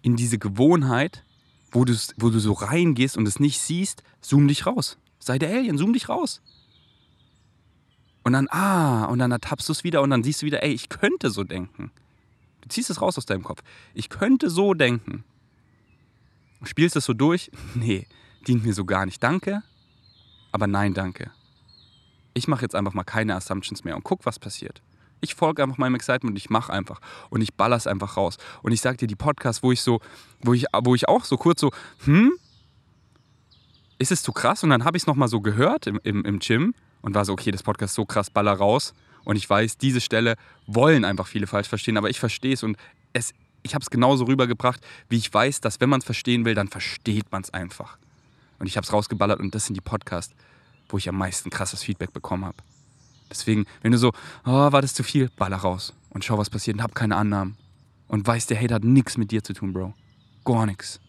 in 0.01 0.15
diese 0.15 0.39
Gewohnheit, 0.39 1.23
wo, 1.71 1.81
wo 1.81 2.29
du 2.29 2.39
so 2.39 2.53
reingehst 2.53 3.17
und 3.17 3.27
es 3.27 3.39
nicht 3.39 3.59
siehst, 3.59 4.03
zoom 4.21 4.47
dich 4.47 4.65
raus. 4.65 4.97
Sei 5.19 5.37
der 5.37 5.49
Alien, 5.49 5.77
zoom 5.77 5.93
dich 5.93 6.07
raus. 6.07 6.41
Und 8.23 8.33
dann, 8.33 8.47
ah, 8.49 9.05
und 9.05 9.19
dann 9.19 9.31
ertappst 9.31 9.67
du 9.67 9.73
es 9.73 9.83
wieder 9.83 10.01
und 10.01 10.09
dann 10.09 10.23
siehst 10.23 10.41
du 10.41 10.45
wieder, 10.45 10.63
ey, 10.63 10.71
ich 10.71 10.89
könnte 10.89 11.29
so 11.29 11.43
denken. 11.43 11.91
Du 12.61 12.69
ziehst 12.69 12.89
es 12.89 13.01
raus 13.01 13.17
aus 13.17 13.25
deinem 13.25 13.43
Kopf. 13.43 13.63
Ich 13.93 14.09
könnte 14.09 14.49
so 14.49 14.73
denken. 14.73 15.23
Spielst 16.63 16.95
du 16.95 16.99
es 16.99 17.05
so 17.05 17.13
durch? 17.13 17.51
Nee, 17.75 18.07
dient 18.47 18.65
mir 18.65 18.73
so 18.73 18.85
gar 18.85 19.05
nicht. 19.05 19.21
Danke, 19.21 19.61
aber 20.51 20.67
nein, 20.67 20.93
danke. 20.93 21.31
Ich 22.33 22.47
mache 22.47 22.61
jetzt 22.61 22.75
einfach 22.75 22.93
mal 22.93 23.03
keine 23.03 23.35
Assumptions 23.35 23.83
mehr 23.83 23.95
und 23.95 24.03
guck, 24.03 24.25
was 24.25 24.39
passiert. 24.39 24.81
Ich 25.21 25.35
folge 25.35 25.63
einfach 25.63 25.77
meinem 25.77 25.95
Excitement 25.95 26.33
und 26.33 26.37
ich 26.37 26.49
mache 26.49 26.71
einfach. 26.71 27.01
Und 27.29 27.41
ich 27.41 27.55
baller 27.55 27.75
es 27.75 27.87
einfach 27.87 28.17
raus. 28.17 28.37
Und 28.61 28.71
ich 28.71 28.81
sag 28.81 28.97
dir, 28.99 29.07
die 29.07 29.15
Podcasts, 29.15 29.63
wo 29.63 29.71
ich 29.71 29.81
so, 29.81 29.99
wo 30.41 30.53
ich, 30.53 30.65
wo 30.83 30.93
ich 30.93 31.07
auch 31.07 31.25
so 31.25 31.37
kurz 31.37 31.61
so, 31.61 31.71
hm, 32.05 32.33
ist 33.97 34.11
es 34.11 34.21
zu 34.21 34.31
krass? 34.31 34.63
Und 34.63 34.69
dann 34.69 34.85
habe 34.85 34.97
ich 34.97 35.03
es 35.03 35.07
nochmal 35.07 35.27
so 35.27 35.41
gehört 35.41 35.87
im, 35.87 35.99
im, 36.03 36.23
im 36.23 36.39
Gym 36.39 36.75
und 37.01 37.15
war 37.15 37.25
so, 37.25 37.33
okay, 37.33 37.51
das 37.51 37.63
Podcast 37.63 37.91
ist 37.91 37.95
so 37.95 38.05
krass, 38.05 38.29
baller 38.29 38.53
raus. 38.53 38.93
Und 39.23 39.35
ich 39.35 39.49
weiß, 39.49 39.77
diese 39.77 40.01
Stelle 40.01 40.35
wollen 40.67 41.03
einfach 41.03 41.27
viele 41.27 41.47
falsch 41.47 41.67
verstehen, 41.67 41.97
aber 41.97 42.09
ich 42.09 42.19
verstehe 42.19 42.53
es 42.53 42.63
und 42.63 42.77
es, 43.13 43.33
ich 43.67 43.75
habe 43.75 43.83
es 43.83 43.89
genauso 43.89 44.25
rübergebracht, 44.25 44.81
wie 45.09 45.17
ich 45.17 45.33
weiß, 45.33 45.61
dass 45.61 45.79
wenn 45.79 45.89
man 45.89 45.99
es 45.99 46.05
verstehen 46.05 46.45
will, 46.45 46.55
dann 46.55 46.67
versteht 46.67 47.31
man 47.31 47.43
es 47.43 47.53
einfach. 47.53 47.97
Und 48.59 48.67
ich 48.67 48.77
habe 48.77 48.85
es 48.85 48.93
rausgeballert 48.93 49.39
und 49.39 49.53
das 49.53 49.65
sind 49.65 49.75
die 49.75 49.81
Podcasts, 49.81 50.33
wo 50.89 50.97
ich 50.97 51.07
am 51.07 51.17
meisten 51.17 51.49
krasses 51.49 51.83
Feedback 51.83 52.13
bekommen 52.13 52.45
habe. 52.45 52.57
Deswegen, 53.29 53.65
wenn 53.81 53.91
du 53.91 53.97
so, 53.97 54.13
oh, 54.45 54.71
war 54.71 54.81
das 54.81 54.93
zu 54.93 55.03
viel, 55.03 55.29
baller 55.29 55.57
raus 55.57 55.93
und 56.11 56.23
schau, 56.23 56.37
was 56.37 56.49
passiert 56.49 56.77
und 56.77 56.83
hab 56.83 56.95
keine 56.95 57.15
Annahmen. 57.15 57.57
Und 58.07 58.25
weiß, 58.25 58.47
der 58.47 58.59
Hate 58.59 58.73
hat 58.73 58.85
nichts 58.85 59.17
mit 59.17 59.31
dir 59.31 59.43
zu 59.43 59.53
tun, 59.53 59.73
Bro. 59.73 59.93
Gar 60.45 60.65
nichts. 60.65 61.01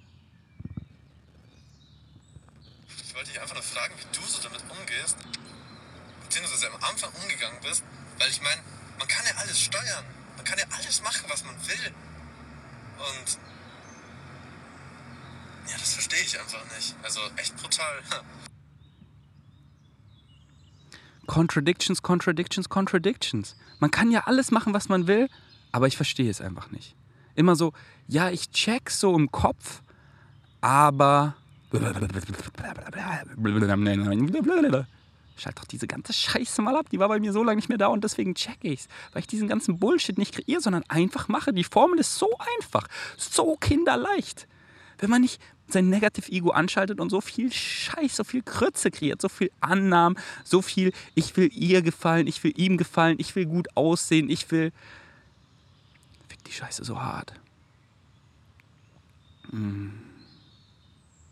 Ich 3.06 3.14
wollte 3.14 3.30
dich 3.30 3.40
einfach 3.40 3.54
nur 3.54 3.62
fragen, 3.62 3.94
wie 3.96 4.18
du 4.18 4.26
so 4.26 4.42
damit 4.42 4.62
umgehst, 4.68 5.16
beziehungsweise 6.24 6.72
am 6.72 6.82
Anfang 6.82 7.10
umgegangen 7.22 7.60
bist, 7.62 7.84
weil 8.18 8.28
ich 8.30 8.42
meine, 8.42 8.60
man 8.98 9.06
kann 9.06 9.24
ja 9.26 9.36
alles 9.40 9.60
steuern. 9.60 10.04
Man 10.36 10.44
kann 10.44 10.58
ja 10.58 10.64
alles 10.76 11.02
machen, 11.02 11.24
was 11.28 11.44
man 11.44 11.54
will. 11.66 11.94
Und 12.98 13.38
ja, 15.70 15.76
das 15.78 15.94
verstehe 15.94 16.20
ich 16.20 16.38
einfach 16.38 16.64
nicht. 16.76 16.94
Also 17.02 17.20
echt 17.36 17.56
brutal. 17.56 18.00
Contradictions, 21.26 22.02
Contradictions, 22.02 22.68
Contradictions. 22.68 23.54
Man 23.78 23.90
kann 23.90 24.10
ja 24.10 24.22
alles 24.26 24.50
machen, 24.50 24.74
was 24.74 24.88
man 24.88 25.06
will, 25.06 25.28
aber 25.72 25.86
ich 25.86 25.96
verstehe 25.96 26.30
es 26.30 26.40
einfach 26.40 26.70
nicht. 26.70 26.96
Immer 27.34 27.54
so, 27.54 27.72
ja, 28.08 28.30
ich 28.30 28.50
check 28.50 28.90
so 28.90 29.14
im 29.14 29.30
Kopf, 29.30 29.82
aber. 30.60 31.36
Schalt 35.38 35.58
doch 35.58 35.64
diese 35.64 35.86
ganze 35.86 36.12
Scheiße 36.12 36.60
mal 36.62 36.76
ab. 36.76 36.90
Die 36.90 36.98
war 36.98 37.08
bei 37.08 37.20
mir 37.20 37.32
so 37.32 37.44
lange 37.44 37.56
nicht 37.56 37.68
mehr 37.68 37.78
da 37.78 37.86
und 37.86 38.02
deswegen 38.02 38.34
check 38.34 38.58
ich's. 38.62 38.88
Weil 39.12 39.20
ich 39.20 39.28
diesen 39.28 39.46
ganzen 39.46 39.78
Bullshit 39.78 40.18
nicht 40.18 40.34
kreiere, 40.34 40.60
sondern 40.60 40.82
einfach 40.88 41.28
mache. 41.28 41.52
Die 41.52 41.64
Formel 41.64 42.00
ist 42.00 42.18
so 42.18 42.28
einfach, 42.58 42.88
so 43.16 43.56
kinderleicht. 43.56 44.48
Wenn 44.98 45.10
man 45.10 45.22
nicht 45.22 45.40
sein 45.68 45.90
Negative 45.90 46.30
Ego 46.32 46.50
anschaltet 46.50 46.98
und 46.98 47.10
so 47.10 47.20
viel 47.20 47.52
Scheiß, 47.52 48.16
so 48.16 48.24
viel 48.24 48.42
Krütze 48.42 48.90
kreiert, 48.90 49.22
so 49.22 49.28
viel 49.28 49.52
Annahmen, 49.60 50.18
so 50.42 50.60
viel, 50.60 50.92
ich 51.14 51.36
will 51.36 51.50
ihr 51.54 51.82
gefallen, 51.82 52.26
ich 52.26 52.42
will 52.42 52.52
ihm 52.56 52.76
gefallen, 52.76 53.16
ich 53.20 53.36
will 53.36 53.46
gut 53.46 53.68
aussehen, 53.76 54.30
ich 54.30 54.50
will. 54.50 54.72
Fick 56.28 56.42
die 56.44 56.52
Scheiße 56.52 56.84
so 56.84 57.00
hart. 57.00 57.34
Hm. 59.50 59.92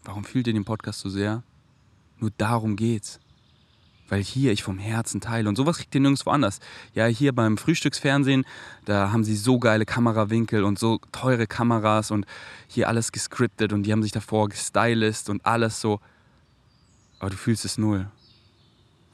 Warum 0.04 0.24
fühlt 0.24 0.46
ihr 0.46 0.52
den 0.52 0.64
Podcast 0.64 1.00
so 1.00 1.08
sehr? 1.08 1.42
Nur 2.18 2.30
darum 2.38 2.76
geht's 2.76 3.18
weil 4.08 4.22
hier 4.22 4.52
ich 4.52 4.62
vom 4.62 4.78
Herzen 4.78 5.20
teile. 5.20 5.48
Und 5.48 5.56
sowas 5.56 5.78
kriegt 5.78 5.94
ihr 5.94 6.00
nirgendwo 6.00 6.30
anders. 6.30 6.60
Ja, 6.94 7.06
hier 7.06 7.34
beim 7.34 7.56
Frühstücksfernsehen, 7.56 8.44
da 8.84 9.12
haben 9.12 9.24
sie 9.24 9.36
so 9.36 9.58
geile 9.58 9.84
Kamerawinkel 9.84 10.64
und 10.64 10.78
so 10.78 11.00
teure 11.12 11.46
Kameras 11.46 12.10
und 12.10 12.26
hier 12.68 12.88
alles 12.88 13.12
gescriptet 13.12 13.72
und 13.72 13.84
die 13.84 13.92
haben 13.92 14.02
sich 14.02 14.12
davor 14.12 14.48
gestylist 14.48 15.30
und 15.30 15.44
alles 15.44 15.80
so. 15.80 16.00
Aber 17.18 17.30
du 17.30 17.36
fühlst 17.36 17.64
es 17.64 17.78
null. 17.78 18.06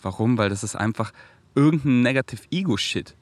Warum? 0.03 0.37
Weil 0.37 0.49
das 0.49 0.65
ist 0.65 0.75
einfach 0.75 1.13
irgendein 1.55 2.03
Negative 2.03 2.43
Ego-Shit 2.51 3.15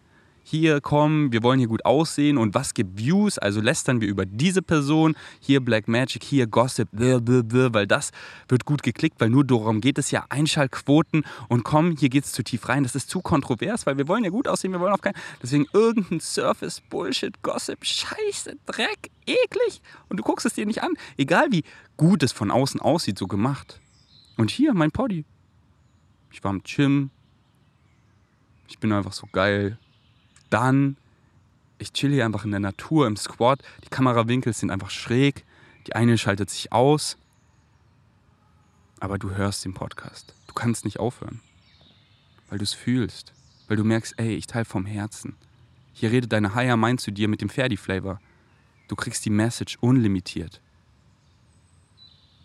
hier 0.42 0.80
kommen, 0.80 1.32
wir 1.32 1.42
wollen 1.42 1.58
hier 1.58 1.68
gut 1.68 1.84
aussehen 1.84 2.38
und 2.38 2.54
was 2.54 2.74
gibt 2.74 2.98
Views, 2.98 3.38
also 3.38 3.60
lästern 3.60 4.00
wir 4.00 4.08
über 4.08 4.26
diese 4.26 4.62
Person, 4.62 5.14
hier 5.40 5.60
Black 5.60 5.88
Magic, 5.88 6.22
hier 6.24 6.46
Gossip, 6.46 6.88
weil 6.92 7.86
das 7.86 8.10
wird 8.48 8.64
gut 8.64 8.82
geklickt, 8.82 9.20
weil 9.20 9.30
nur 9.30 9.44
darum 9.44 9.80
geht 9.80 9.98
es 9.98 10.10
ja, 10.10 10.24
Einschaltquoten 10.28 11.24
und 11.48 11.64
komm, 11.64 11.96
hier 11.96 12.08
geht 12.08 12.24
es 12.24 12.32
zu 12.32 12.42
tief 12.42 12.68
rein, 12.68 12.82
das 12.82 12.94
ist 12.94 13.10
zu 13.10 13.20
kontrovers, 13.20 13.86
weil 13.86 13.98
wir 13.98 14.08
wollen 14.08 14.24
ja 14.24 14.30
gut 14.30 14.48
aussehen, 14.48 14.72
wir 14.72 14.80
wollen 14.80 14.92
auf 14.92 15.02
keinen, 15.02 15.16
deswegen 15.42 15.66
irgendein 15.72 16.20
Surface, 16.20 16.80
Bullshit, 16.90 17.42
Gossip, 17.42 17.84
Scheiße, 17.84 18.56
Dreck, 18.66 19.10
eklig 19.26 19.82
und 20.08 20.18
du 20.18 20.22
guckst 20.22 20.46
es 20.46 20.54
dir 20.54 20.66
nicht 20.66 20.82
an, 20.82 20.94
egal 21.16 21.48
wie 21.50 21.64
gut 21.96 22.22
es 22.22 22.32
von 22.32 22.50
außen 22.50 22.80
aussieht, 22.80 23.18
so 23.18 23.26
gemacht. 23.26 23.80
Und 24.36 24.50
hier 24.50 24.72
mein 24.72 24.90
Poddy. 24.90 25.24
Ich 26.32 26.42
war 26.42 26.50
im 26.50 26.62
Gym, 26.62 27.10
ich 28.68 28.78
bin 28.78 28.92
einfach 28.92 29.12
so 29.12 29.26
geil, 29.32 29.78
dann, 30.50 30.96
ich 31.78 31.92
chill 31.92 32.12
hier 32.12 32.24
einfach 32.26 32.44
in 32.44 32.50
der 32.50 32.60
Natur 32.60 33.06
im 33.06 33.16
Squat. 33.16 33.62
Die 33.84 33.88
Kamerawinkel 33.88 34.52
sind 34.52 34.70
einfach 34.70 34.90
schräg. 34.90 35.44
Die 35.86 35.94
eine 35.94 36.18
schaltet 36.18 36.50
sich 36.50 36.72
aus. 36.72 37.16
Aber 39.00 39.18
du 39.18 39.30
hörst 39.30 39.64
den 39.64 39.72
Podcast. 39.72 40.34
Du 40.46 40.54
kannst 40.54 40.84
nicht 40.84 41.00
aufhören. 41.00 41.40
Weil 42.48 42.58
du 42.58 42.64
es 42.64 42.74
fühlst. 42.74 43.32
Weil 43.66 43.78
du 43.78 43.84
merkst, 43.84 44.14
ey, 44.18 44.34
ich 44.34 44.46
teile 44.46 44.66
vom 44.66 44.84
Herzen. 44.84 45.36
Hier 45.94 46.10
redet 46.10 46.32
deine 46.32 46.54
Higher 46.54 46.76
Mind 46.76 47.00
zu 47.00 47.10
dir 47.10 47.28
mit 47.28 47.40
dem 47.40 47.48
Ferdi-Flavor. 47.48 48.20
Du 48.88 48.96
kriegst 48.96 49.24
die 49.24 49.30
Message 49.30 49.78
unlimitiert. 49.80 50.60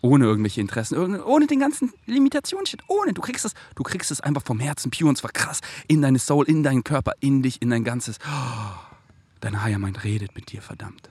Ohne 0.06 0.24
irgendwelche 0.26 0.60
Interessen, 0.60 1.20
ohne 1.20 1.48
den 1.48 1.58
ganzen 1.58 1.92
Limitationshit, 2.06 2.82
ohne. 2.86 3.12
Du 3.12 3.20
kriegst 3.20 3.44
es, 3.44 3.54
du 3.74 3.82
kriegst 3.82 4.12
es 4.12 4.20
einfach 4.20 4.42
vom 4.44 4.60
Herzen 4.60 4.92
pure 4.92 5.08
und 5.08 5.16
zwar 5.16 5.32
krass 5.32 5.60
in 5.88 6.00
deine 6.00 6.20
Soul, 6.20 6.48
in 6.48 6.62
deinen 6.62 6.84
Körper, 6.84 7.12
in 7.18 7.42
dich, 7.42 7.60
in 7.60 7.70
dein 7.70 7.82
ganzes. 7.82 8.18
Oh, 8.24 8.96
deine 9.40 9.64
Higher 9.64 9.80
Mind 9.80 10.04
redet 10.04 10.36
mit 10.36 10.52
dir, 10.52 10.62
verdammt. 10.62 11.10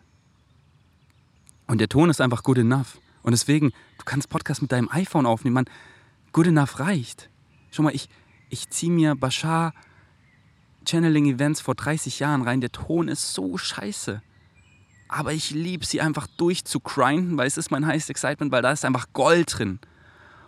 Und 1.68 1.82
der 1.82 1.90
Ton 1.90 2.10
ist 2.10 2.22
einfach 2.22 2.44
good 2.44 2.58
enough. 2.58 2.98
Und 3.22 3.32
deswegen, 3.32 3.72
du 3.98 4.06
kannst 4.06 4.30
Podcast 4.30 4.62
mit 4.62 4.72
deinem 4.72 4.90
iPhone 4.90 5.26
aufnehmen. 5.26 5.56
Man, 5.56 5.66
good 6.32 6.48
enough 6.48 6.80
reicht. 6.80 7.30
Schau 7.72 7.84
mal, 7.84 7.94
ich, 7.94 8.08
ich 8.50 8.70
ziehe 8.70 8.92
mir 8.92 9.16
Bashar 9.16 9.74
Channeling 10.88 11.26
Events 11.26 11.60
vor 11.60 11.76
30 11.76 12.20
Jahren 12.20 12.44
rein. 12.44 12.62
Der 12.62 12.72
Ton 12.72 13.10
ist 13.10 13.34
so 13.34 13.58
scheiße. 13.58 14.22
Aber 15.08 15.34
ich 15.34 15.52
liebe 15.52 15.86
sie 15.86 16.02
einfach 16.02 16.28
durchzugrinden, 16.38 17.38
weil 17.38 17.48
es 17.48 17.58
ist 17.58 17.72
mein 17.72 17.86
highest 17.86 18.10
excitement, 18.10 18.52
weil 18.52 18.62
da 18.62 18.72
ist 18.72 18.86
einfach 18.86 19.08
Gold 19.14 19.58
drin. 19.58 19.80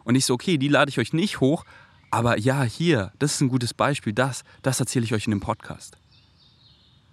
Und 0.03 0.15
ich 0.15 0.25
so, 0.25 0.33
okay, 0.33 0.57
die 0.57 0.67
lade 0.67 0.89
ich 0.89 0.99
euch 0.99 1.13
nicht 1.13 1.39
hoch, 1.39 1.65
aber 2.09 2.39
ja, 2.39 2.63
hier, 2.63 3.11
das 3.19 3.35
ist 3.35 3.41
ein 3.41 3.49
gutes 3.49 3.73
Beispiel, 3.73 4.13
das, 4.13 4.43
das 4.61 4.79
erzähle 4.79 5.05
ich 5.05 5.13
euch 5.13 5.27
in 5.27 5.31
dem 5.31 5.41
Podcast. 5.41 5.97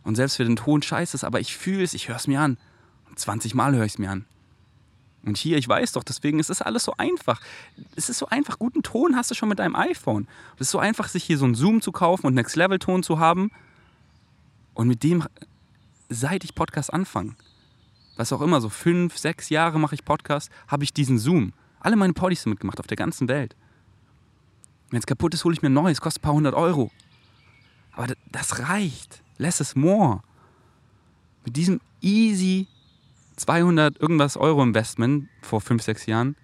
Und 0.04 0.14
selbst 0.16 0.38
wenn 0.38 0.54
der 0.54 0.64
Ton 0.64 0.82
scheiße 0.82 1.16
ist, 1.16 1.24
aber 1.24 1.40
ich 1.40 1.56
fühle 1.56 1.82
es, 1.82 1.94
ich 1.94 2.08
höre 2.08 2.16
es 2.16 2.26
mir 2.26 2.40
an. 2.40 2.58
Und 3.08 3.18
20 3.18 3.54
Mal 3.54 3.74
höre 3.74 3.84
ich 3.84 3.94
es 3.94 3.98
mir 3.98 4.10
an. 4.10 4.26
Und 5.24 5.38
hier, 5.38 5.56
ich 5.56 5.66
weiß 5.66 5.92
doch, 5.92 6.04
deswegen 6.04 6.38
ist 6.38 6.50
es 6.50 6.60
alles 6.60 6.84
so 6.84 6.94
einfach. 6.98 7.40
Es 7.96 8.10
ist 8.10 8.18
so 8.18 8.26
einfach, 8.26 8.58
guten 8.58 8.82
Ton 8.82 9.16
hast 9.16 9.30
du 9.30 9.34
schon 9.34 9.48
mit 9.48 9.58
deinem 9.58 9.74
iPhone. 9.74 10.28
Es 10.56 10.62
ist 10.62 10.70
so 10.70 10.78
einfach, 10.78 11.08
sich 11.08 11.24
hier 11.24 11.38
so 11.38 11.46
einen 11.46 11.54
Zoom 11.54 11.80
zu 11.80 11.92
kaufen 11.92 12.26
und 12.26 12.34
Next 12.34 12.56
Level 12.56 12.78
Ton 12.78 13.02
zu 13.02 13.18
haben. 13.18 13.50
Und 14.74 14.86
mit 14.86 15.02
dem, 15.02 15.24
seit 16.14 16.44
ich 16.44 16.54
Podcast 16.54 16.92
anfange, 16.92 17.34
was 18.16 18.32
auch 18.32 18.40
immer, 18.40 18.60
so 18.60 18.68
fünf, 18.68 19.18
sechs 19.18 19.48
Jahre 19.48 19.78
mache 19.78 19.94
ich 19.94 20.04
Podcast, 20.04 20.50
habe 20.68 20.84
ich 20.84 20.92
diesen 20.92 21.18
Zoom. 21.18 21.52
Alle 21.80 21.96
meine 21.96 22.12
Podcasts 22.12 22.44
sind 22.44 22.50
mitgemacht 22.50 22.80
auf 22.80 22.86
der 22.86 22.96
ganzen 22.96 23.28
Welt. 23.28 23.56
Wenn 24.90 24.98
es 25.00 25.06
kaputt 25.06 25.34
ist, 25.34 25.44
hole 25.44 25.54
ich 25.54 25.62
mir 25.62 25.70
ein 25.70 25.74
neues, 25.74 26.00
kostet 26.00 26.22
ein 26.22 26.24
paar 26.24 26.34
hundert 26.34 26.54
Euro. 26.54 26.90
Aber 27.92 28.12
das 28.30 28.60
reicht. 28.60 29.22
Less 29.38 29.60
is 29.60 29.74
more. 29.74 30.22
Mit 31.44 31.56
diesem 31.56 31.80
easy 32.00 32.68
200 33.36 33.98
irgendwas 33.98 34.36
Euro 34.36 34.62
Investment 34.62 35.28
vor 35.42 35.60
5, 35.60 35.82
6 35.82 36.06
Jahren 36.06 36.36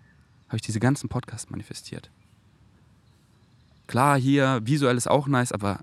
habe 0.48 0.56
ich 0.56 0.62
diese 0.62 0.80
ganzen 0.80 1.08
Podcasts 1.08 1.50
manifestiert. 1.50 2.10
Klar, 3.86 4.18
hier, 4.18 4.60
visuell 4.64 4.96
ist 4.96 5.08
auch 5.08 5.26
nice, 5.26 5.52
aber 5.52 5.80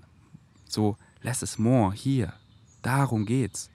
so 0.68 0.96
less 1.22 1.42
is 1.42 1.58
more, 1.58 1.94
hier. 1.94 2.34
Darum 2.82 3.26
geht's. 3.26 3.70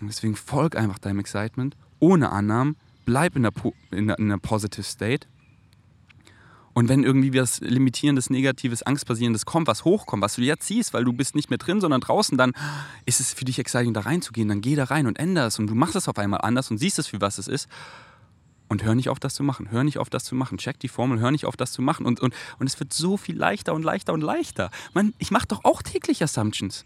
Deswegen 0.00 0.36
folg 0.36 0.76
einfach 0.76 0.98
deinem 0.98 1.18
Excitement, 1.18 1.76
ohne 1.98 2.30
Annahmen, 2.30 2.76
bleib 3.04 3.36
in 3.36 3.42
der, 3.42 3.52
in 3.90 4.08
der, 4.08 4.18
in 4.18 4.28
der 4.28 4.36
positive 4.36 4.84
state 4.84 5.26
und 6.78 6.88
wenn 6.88 7.02
irgendwie 7.02 7.34
was 7.34 7.60
Limitierendes, 7.60 8.30
Negatives, 8.30 8.84
Angstbasierendes 8.84 9.46
kommt, 9.46 9.66
was 9.66 9.84
hochkommt, 9.84 10.22
was 10.22 10.36
du 10.36 10.42
jetzt 10.42 10.64
siehst, 10.64 10.94
weil 10.94 11.02
du 11.02 11.12
bist 11.12 11.34
nicht 11.34 11.50
mehr 11.50 11.58
drin, 11.58 11.80
sondern 11.80 12.00
draußen, 12.00 12.38
dann 12.38 12.52
ist 13.04 13.18
es 13.18 13.34
für 13.34 13.44
dich 13.44 13.58
exciting, 13.58 13.94
da 13.94 14.02
reinzugehen. 14.02 14.46
Dann 14.48 14.60
geh 14.60 14.76
da 14.76 14.84
rein 14.84 15.08
und 15.08 15.18
ändere 15.18 15.46
es. 15.46 15.58
Und 15.58 15.66
du 15.66 15.74
machst 15.74 15.96
es 15.96 16.06
auf 16.06 16.18
einmal 16.18 16.42
anders 16.42 16.70
und 16.70 16.78
siehst 16.78 17.00
es, 17.00 17.08
für 17.08 17.20
was 17.20 17.38
es 17.38 17.48
ist. 17.48 17.68
Und 18.68 18.84
hör 18.84 18.94
nicht 18.94 19.08
auf, 19.08 19.18
das 19.18 19.34
zu 19.34 19.42
machen. 19.42 19.72
Hör 19.72 19.82
nicht 19.82 19.98
auf, 19.98 20.08
das 20.08 20.22
zu 20.22 20.36
machen. 20.36 20.56
Check 20.56 20.78
die 20.78 20.86
Formel, 20.86 21.18
hör 21.18 21.32
nicht 21.32 21.46
auf, 21.46 21.56
das 21.56 21.72
zu 21.72 21.82
machen. 21.82 22.06
Und, 22.06 22.20
und, 22.20 22.32
und 22.60 22.66
es 22.68 22.78
wird 22.78 22.92
so 22.92 23.16
viel 23.16 23.36
leichter 23.36 23.74
und 23.74 23.82
leichter 23.82 24.12
und 24.12 24.20
leichter. 24.20 24.70
Man, 24.94 25.14
ich 25.18 25.32
mache 25.32 25.48
doch 25.48 25.64
auch 25.64 25.82
täglich 25.82 26.22
Assumptions. 26.22 26.84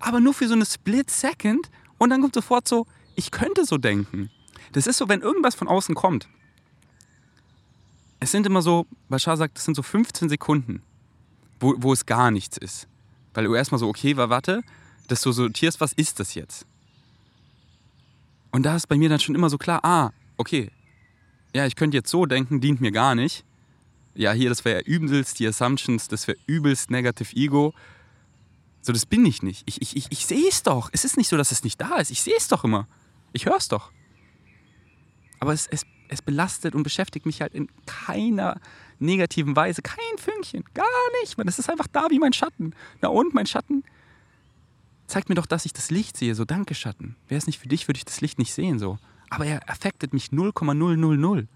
Aber 0.00 0.20
nur 0.20 0.34
für 0.34 0.48
so 0.48 0.54
eine 0.54 0.66
Split 0.66 1.10
Second 1.10 1.70
und 1.98 2.10
dann 2.10 2.20
kommt 2.20 2.34
sofort 2.34 2.68
so, 2.68 2.86
ich 3.14 3.30
könnte 3.30 3.64
so 3.64 3.78
denken. 3.78 4.30
Das 4.72 4.86
ist 4.86 4.98
so, 4.98 5.08
wenn 5.08 5.20
irgendwas 5.20 5.54
von 5.54 5.68
außen 5.68 5.94
kommt 5.94 6.28
es 8.24 8.30
sind 8.30 8.46
immer 8.46 8.62
so, 8.62 8.86
Bashar 9.08 9.36
sagt, 9.36 9.58
es 9.58 9.64
sind 9.64 9.74
so 9.74 9.82
15 9.82 10.28
Sekunden, 10.28 10.82
wo, 11.60 11.74
wo 11.76 11.92
es 11.92 12.06
gar 12.06 12.30
nichts 12.30 12.56
ist. 12.56 12.88
Weil 13.34 13.44
du 13.44 13.54
erstmal 13.54 13.78
so, 13.78 13.88
okay, 13.88 14.16
warte, 14.16 14.62
dass 15.08 15.20
du 15.20 15.30
sortierst, 15.30 15.80
was 15.80 15.92
ist 15.92 16.20
das 16.20 16.34
jetzt? 16.34 16.66
Und 18.50 18.64
da 18.64 18.76
ist 18.76 18.88
bei 18.88 18.96
mir 18.96 19.08
dann 19.08 19.20
schon 19.20 19.34
immer 19.34 19.50
so 19.50 19.58
klar, 19.58 19.84
ah, 19.84 20.10
okay, 20.36 20.70
ja, 21.54 21.66
ich 21.66 21.76
könnte 21.76 21.96
jetzt 21.96 22.10
so 22.10 22.24
denken, 22.26 22.60
dient 22.60 22.80
mir 22.80 22.92
gar 22.92 23.14
nicht. 23.14 23.44
Ja, 24.14 24.32
hier, 24.32 24.48
das 24.48 24.64
wäre 24.64 24.80
übelst 24.80 25.38
die 25.38 25.46
Assumptions, 25.46 26.08
das 26.08 26.26
wäre 26.26 26.38
übelst 26.46 26.90
Negative 26.90 27.36
Ego. 27.36 27.74
So, 28.84 28.92
das 28.92 29.06
bin 29.06 29.24
ich 29.24 29.42
nicht. 29.42 29.62
Ich, 29.66 29.80
ich, 29.80 29.96
ich, 29.96 30.06
ich 30.10 30.26
sehe 30.26 30.48
es 30.48 30.62
doch. 30.62 30.90
Es 30.92 31.04
ist 31.04 31.16
nicht 31.16 31.28
so, 31.28 31.36
dass 31.36 31.50
es 31.50 31.64
nicht 31.64 31.80
da 31.80 31.96
ist. 31.96 32.10
Ich 32.10 32.22
sehe 32.22 32.36
es 32.36 32.48
doch 32.48 32.64
immer. 32.64 32.86
Ich 33.32 33.46
höre 33.46 33.56
es 33.56 33.68
doch. 33.68 33.90
Aber 35.40 35.52
es, 35.52 35.66
es 35.66 35.84
es 36.08 36.22
belastet 36.22 36.74
und 36.74 36.82
beschäftigt 36.82 37.26
mich 37.26 37.40
halt 37.40 37.54
in 37.54 37.68
keiner 37.86 38.60
negativen 38.98 39.56
Weise. 39.56 39.82
Kein 39.82 40.18
Fünkchen, 40.18 40.64
gar 40.74 40.84
nicht. 41.20 41.36
Man, 41.36 41.48
es 41.48 41.58
ist 41.58 41.68
einfach 41.70 41.86
da 41.88 42.08
wie 42.10 42.18
mein 42.18 42.32
Schatten. 42.32 42.74
Na 43.00 43.08
und 43.08 43.34
mein 43.34 43.46
Schatten 43.46 43.84
zeigt 45.06 45.28
mir 45.28 45.34
doch, 45.34 45.46
dass 45.46 45.66
ich 45.66 45.72
das 45.72 45.90
Licht 45.90 46.16
sehe. 46.16 46.34
So, 46.34 46.44
danke 46.44 46.74
Schatten. 46.74 47.16
Wäre 47.28 47.38
es 47.38 47.46
nicht 47.46 47.58
für 47.58 47.68
dich, 47.68 47.88
würde 47.88 47.98
ich 47.98 48.04
das 48.04 48.20
Licht 48.20 48.38
nicht 48.38 48.54
sehen. 48.54 48.78
So. 48.78 48.98
Aber 49.30 49.46
er 49.46 49.68
affektet 49.68 50.12
mich 50.12 50.32
0,000. 50.32 51.48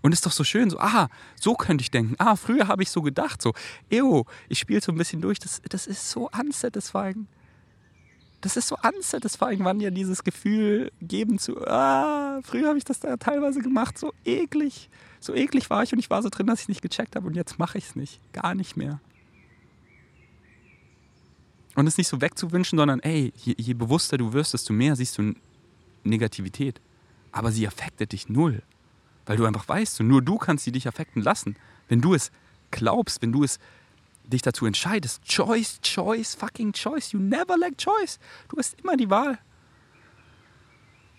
Und 0.00 0.12
ist 0.12 0.24
doch 0.24 0.32
so 0.32 0.44
schön, 0.44 0.70
so, 0.70 0.78
aha, 0.78 1.08
so 1.40 1.54
könnte 1.54 1.82
ich 1.82 1.90
denken. 1.90 2.14
Ah, 2.18 2.36
früher 2.36 2.68
habe 2.68 2.82
ich 2.82 2.90
so 2.90 3.02
gedacht, 3.02 3.42
so, 3.42 3.52
ew, 3.90 4.24
ich 4.48 4.58
spiele 4.58 4.80
so 4.80 4.92
ein 4.92 4.98
bisschen 4.98 5.20
durch. 5.20 5.38
Das, 5.40 5.60
das 5.68 5.86
ist 5.86 6.08
so 6.10 6.30
unsatisfying 6.30 7.26
das 8.40 8.56
ist 8.56 8.68
so 8.68 8.76
unsatisfying, 8.82 9.64
wann 9.64 9.80
ja 9.80 9.90
dieses 9.90 10.22
Gefühl 10.22 10.92
geben 11.00 11.38
zu, 11.38 11.66
ah, 11.66 12.40
früher 12.42 12.68
habe 12.68 12.78
ich 12.78 12.84
das 12.84 13.00
da 13.00 13.16
teilweise 13.16 13.60
gemacht, 13.60 13.98
so 13.98 14.12
eklig. 14.24 14.88
So 15.20 15.34
eklig 15.34 15.68
war 15.70 15.82
ich 15.82 15.92
und 15.92 15.98
ich 15.98 16.10
war 16.10 16.22
so 16.22 16.28
drin, 16.28 16.46
dass 16.46 16.60
ich 16.60 16.68
nicht 16.68 16.82
gecheckt 16.82 17.16
habe 17.16 17.26
und 17.26 17.34
jetzt 17.34 17.58
mache 17.58 17.78
ich 17.78 17.86
es 17.86 17.96
nicht. 17.96 18.20
Gar 18.32 18.54
nicht 18.54 18.76
mehr. 18.76 19.00
Und 21.74 21.86
es 21.86 21.98
nicht 21.98 22.08
so 22.08 22.20
wegzuwünschen, 22.20 22.78
sondern 22.78 23.00
ey, 23.00 23.32
je, 23.36 23.54
je 23.56 23.74
bewusster 23.74 24.16
du 24.18 24.32
wirst, 24.32 24.54
desto 24.54 24.72
mehr 24.72 24.94
siehst 24.94 25.18
du 25.18 25.34
Negativität. 26.04 26.80
Aber 27.32 27.50
sie 27.50 27.66
affektet 27.66 28.12
dich 28.12 28.28
null. 28.28 28.62
Weil 29.28 29.36
du 29.36 29.44
einfach 29.44 29.68
weißt, 29.68 29.96
so, 29.96 30.04
nur 30.04 30.22
du 30.22 30.38
kannst 30.38 30.64
sie 30.64 30.72
dich 30.72 30.88
affekten 30.88 31.20
lassen. 31.20 31.56
Wenn 31.86 32.00
du 32.00 32.14
es 32.14 32.32
glaubst, 32.70 33.20
wenn 33.20 33.30
du 33.30 33.44
es 33.44 33.58
dich 34.24 34.40
dazu 34.40 34.64
entscheidest, 34.64 35.22
Choice, 35.22 35.80
Choice, 35.82 36.34
fucking 36.34 36.72
Choice, 36.72 37.12
you 37.12 37.20
never 37.20 37.58
lack 37.58 37.76
Choice. 37.76 38.18
Du 38.48 38.56
hast 38.56 38.80
immer 38.80 38.96
die 38.96 39.10
Wahl. 39.10 39.38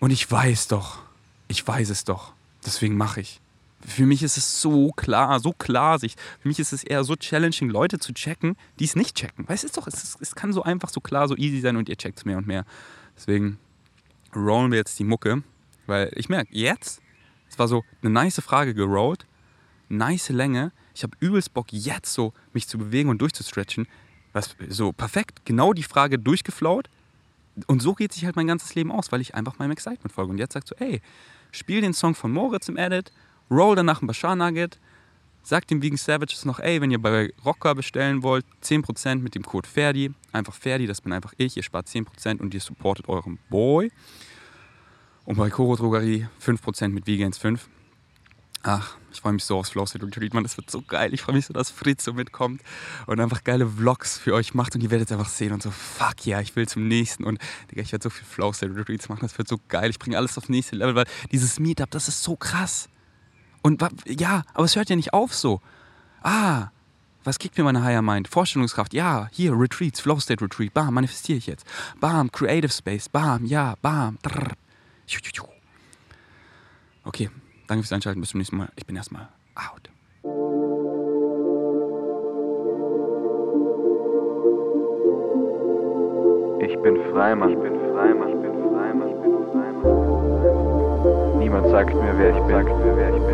Und 0.00 0.10
ich 0.10 0.28
weiß 0.28 0.66
doch, 0.66 1.04
ich 1.46 1.66
weiß 1.66 1.88
es 1.88 2.02
doch. 2.02 2.32
Deswegen 2.66 2.96
mache 2.96 3.20
ich. 3.20 3.40
Für 3.80 4.06
mich 4.06 4.24
ist 4.24 4.36
es 4.36 4.60
so 4.60 4.90
klar, 4.90 5.38
so 5.38 5.52
klar 5.52 6.00
sich. 6.00 6.16
Für 6.40 6.48
mich 6.48 6.58
ist 6.58 6.72
es 6.72 6.82
eher 6.82 7.04
so 7.04 7.14
challenging, 7.14 7.70
Leute 7.70 8.00
zu 8.00 8.12
checken, 8.12 8.56
die 8.80 8.86
es 8.86 8.96
nicht 8.96 9.16
checken. 9.16 9.48
Weißt 9.48 9.62
du, 9.62 9.68
es, 9.68 9.72
doch, 9.72 9.86
es, 9.86 10.18
es 10.20 10.34
kann 10.34 10.52
so 10.52 10.64
einfach, 10.64 10.88
so 10.88 11.00
klar, 11.00 11.28
so 11.28 11.36
easy 11.36 11.60
sein 11.60 11.76
und 11.76 11.88
ihr 11.88 11.96
checkt 11.96 12.18
es 12.18 12.24
mehr 12.24 12.38
und 12.38 12.48
mehr. 12.48 12.64
Deswegen 13.16 13.60
rollen 14.34 14.72
wir 14.72 14.78
jetzt 14.78 14.98
die 14.98 15.04
Mucke, 15.04 15.44
weil 15.86 16.12
ich 16.16 16.28
merke, 16.28 16.52
jetzt, 16.52 17.00
es 17.50 17.58
war 17.58 17.68
so 17.68 17.84
eine 18.02 18.10
nice 18.10 18.40
Frage 18.40 18.74
gerollt, 18.74 19.26
nice 19.88 20.30
Länge, 20.30 20.72
ich 20.94 21.02
habe 21.02 21.16
übelst 21.20 21.52
Bock, 21.52 21.72
jetzt 21.72 22.12
so 22.12 22.32
mich 22.52 22.68
zu 22.68 22.78
bewegen 22.78 23.10
und 23.10 23.20
durchzustretchen. 23.20 23.86
Was, 24.32 24.54
so 24.68 24.92
perfekt, 24.92 25.44
genau 25.44 25.72
die 25.72 25.82
Frage 25.82 26.18
durchgeflaut. 26.18 26.88
Und 27.66 27.82
so 27.82 27.94
geht 27.94 28.12
sich 28.12 28.24
halt 28.24 28.36
mein 28.36 28.46
ganzes 28.46 28.74
Leben 28.74 28.92
aus, 28.92 29.10
weil 29.10 29.20
ich 29.20 29.34
einfach 29.34 29.58
meinem 29.58 29.72
Excitement 29.72 30.12
folge. 30.12 30.30
Und 30.30 30.38
jetzt 30.38 30.52
sagst 30.52 30.70
du, 30.70 30.74
ey, 30.78 31.00
spiel 31.50 31.80
den 31.80 31.92
Song 31.92 32.14
von 32.14 32.30
Moritz 32.30 32.68
im 32.68 32.76
Edit, 32.76 33.12
roll 33.50 33.74
danach 33.74 34.02
ein 34.02 34.06
Bashar 34.06 34.36
Nugget, 34.36 34.78
sag 35.42 35.66
dem 35.66 35.82
Vegan 35.82 35.96
Savages 35.96 36.44
noch, 36.44 36.60
ey, 36.60 36.80
wenn 36.80 36.90
ihr 36.90 37.00
bei 37.00 37.32
Rocker 37.44 37.74
bestellen 37.74 38.22
wollt, 38.22 38.44
10% 38.62 39.16
mit 39.16 39.34
dem 39.34 39.42
Code 39.42 39.68
Ferdi. 39.68 40.12
Einfach 40.32 40.54
Ferdi, 40.54 40.86
das 40.86 41.00
bin 41.00 41.12
einfach 41.12 41.32
ich. 41.36 41.56
Ihr 41.56 41.62
spart 41.62 41.88
10% 41.88 42.38
und 42.38 42.54
ihr 42.54 42.60
supportet 42.60 43.08
euren 43.08 43.38
Boy. 43.48 43.90
Und 45.30 45.36
bei 45.36 45.48
Koro 45.48 45.76
Drogerie 45.76 46.26
5% 46.44 46.88
mit 46.88 47.06
Vegans 47.06 47.38
5. 47.38 47.68
Ach, 48.64 48.96
ich 49.12 49.20
freue 49.20 49.32
mich 49.32 49.44
so 49.44 49.58
aufs 49.58 49.70
Flow 49.70 49.86
State 49.86 50.04
Retreat, 50.04 50.34
man, 50.34 50.42
das 50.42 50.56
wird 50.56 50.68
so 50.68 50.82
geil. 50.82 51.14
Ich 51.14 51.22
freue 51.22 51.36
mich 51.36 51.46
so, 51.46 51.52
dass 51.52 51.70
Fritz 51.70 52.02
so 52.02 52.12
mitkommt 52.12 52.62
und 53.06 53.20
einfach 53.20 53.44
geile 53.44 53.64
Vlogs 53.64 54.18
für 54.18 54.34
euch 54.34 54.54
macht 54.54 54.74
und 54.74 54.80
ihr 54.80 54.90
werdet 54.90 55.12
einfach 55.12 55.28
sehen 55.28 55.52
und 55.52 55.62
so, 55.62 55.70
fuck 55.70 56.26
ja, 56.26 56.38
yeah, 56.38 56.40
ich 56.40 56.56
will 56.56 56.66
zum 56.66 56.88
nächsten 56.88 57.22
und 57.22 57.38
Digga, 57.70 57.80
ich 57.80 57.92
werde 57.92 58.02
so 58.02 58.10
viel 58.10 58.24
Flow 58.24 58.52
State 58.52 58.74
Retreats 58.74 59.08
machen, 59.08 59.20
das 59.22 59.38
wird 59.38 59.46
so 59.46 59.60
geil. 59.68 59.90
Ich 59.90 60.00
bringe 60.00 60.16
alles 60.16 60.36
aufs 60.36 60.48
nächste 60.48 60.74
Level, 60.74 60.96
weil 60.96 61.06
dieses 61.30 61.60
Meetup, 61.60 61.92
das 61.92 62.08
ist 62.08 62.24
so 62.24 62.34
krass. 62.34 62.88
Und 63.62 63.86
ja, 64.06 64.42
aber 64.52 64.64
es 64.64 64.74
hört 64.74 64.90
ja 64.90 64.96
nicht 64.96 65.12
auf 65.12 65.32
so. 65.32 65.60
Ah, 66.24 66.70
was 67.22 67.38
kriegt 67.38 67.56
mir 67.56 67.62
meine 67.62 67.84
Higher 67.84 68.02
Mind? 68.02 68.26
Vorstellungskraft, 68.26 68.92
ja, 68.94 69.28
hier, 69.30 69.56
Retreats, 69.56 70.00
Flow 70.00 70.18
State 70.18 70.44
Retreat, 70.44 70.74
bam, 70.74 70.92
manifestiere 70.92 71.38
ich 71.38 71.46
jetzt. 71.46 71.64
Bam, 72.00 72.32
Creative 72.32 72.72
Space, 72.72 73.08
bam, 73.08 73.44
ja, 73.44 73.76
bam, 73.80 74.18
drrr. 74.22 74.56
Okay, 77.04 77.28
Danke 77.70 77.84
fürs 77.84 77.92
Einschalten. 77.92 78.20
Bis 78.20 78.30
zum 78.30 78.38
nächsten 78.38 78.56
Mal. 78.56 78.68
Ich 78.74 78.84
bin 78.84 78.96
erstmal 78.96 79.28
out. 79.54 79.88
Ich 86.60 86.76
bin 86.82 86.96
frei, 87.12 87.36
Mann. 87.36 87.50
Ich 87.52 87.58
bin 87.60 87.78
frei, 87.92 88.12
Mann. 88.12 88.28
Ich 88.28 88.34
bin 88.42 88.52
frei, 88.52 88.92
Mann. 88.92 89.08
Ich 89.08 89.14
bin 89.22 89.32
frei, 89.52 89.70
Mann. 89.70 91.38
Niemand 91.38 91.68
sagt 91.68 91.94
mir, 91.94 92.12
wer 92.18 92.30
ich 92.30 92.42
bin. 92.42 92.56
Sagt 92.56 92.68
mir, 92.76 92.96
wer 92.96 93.14
ich 93.14 93.22
bin. 93.22 93.30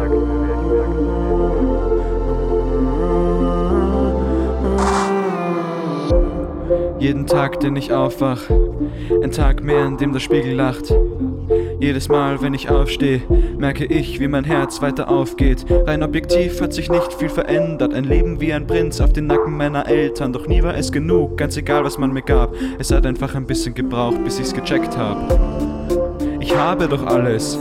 Jeden 7.01 7.27
Tag, 7.27 7.61
den 7.61 7.77
ich 7.77 7.91
aufwach, 7.95 8.51
ein 9.23 9.33
Tag 9.33 9.63
mehr, 9.63 9.87
in 9.87 9.97
dem 9.97 10.13
der 10.13 10.21
Spiegel 10.21 10.53
lacht. 10.53 10.93
Jedes 11.79 12.09
Mal, 12.09 12.41
wenn 12.41 12.55
ich 12.55 12.71
aufstehe, 12.71 13.21
merke 13.59 13.85
ich, 13.85 14.19
wie 14.19 14.29
mein 14.29 14.45
Herz 14.45 14.81
weiter 14.81 15.11
aufgeht. 15.11 15.67
Rein 15.87 16.03
objektiv 16.03 16.61
hat 16.61 16.73
sich 16.73 16.91
nicht 16.91 17.13
viel 17.13 17.29
verändert. 17.29 17.93
Ein 17.93 18.05
Leben 18.05 18.41
wie 18.41 18.53
ein 18.53 18.67
Prinz 18.67 19.01
auf 19.01 19.13
den 19.13 19.27
Nacken 19.27 19.57
meiner 19.57 19.87
Eltern. 19.87 20.33
Doch 20.33 20.47
nie 20.47 20.63
war 20.63 20.75
es 20.75 20.91
genug, 20.91 21.37
ganz 21.37 21.57
egal, 21.57 21.85
was 21.85 21.99
man 21.99 22.13
mir 22.13 22.23
gab. 22.23 22.55
Es 22.79 22.91
hat 22.91 23.05
einfach 23.05 23.35
ein 23.35 23.47
bisschen 23.47 23.75
gebraucht, 23.75 24.25
bis 24.25 24.41
ich's 24.41 24.55
gecheckt 24.55 24.97
hab. 24.97 25.39
Ich 26.41 26.57
habe 26.57 26.89
doch 26.89 27.05
alles. 27.05 27.59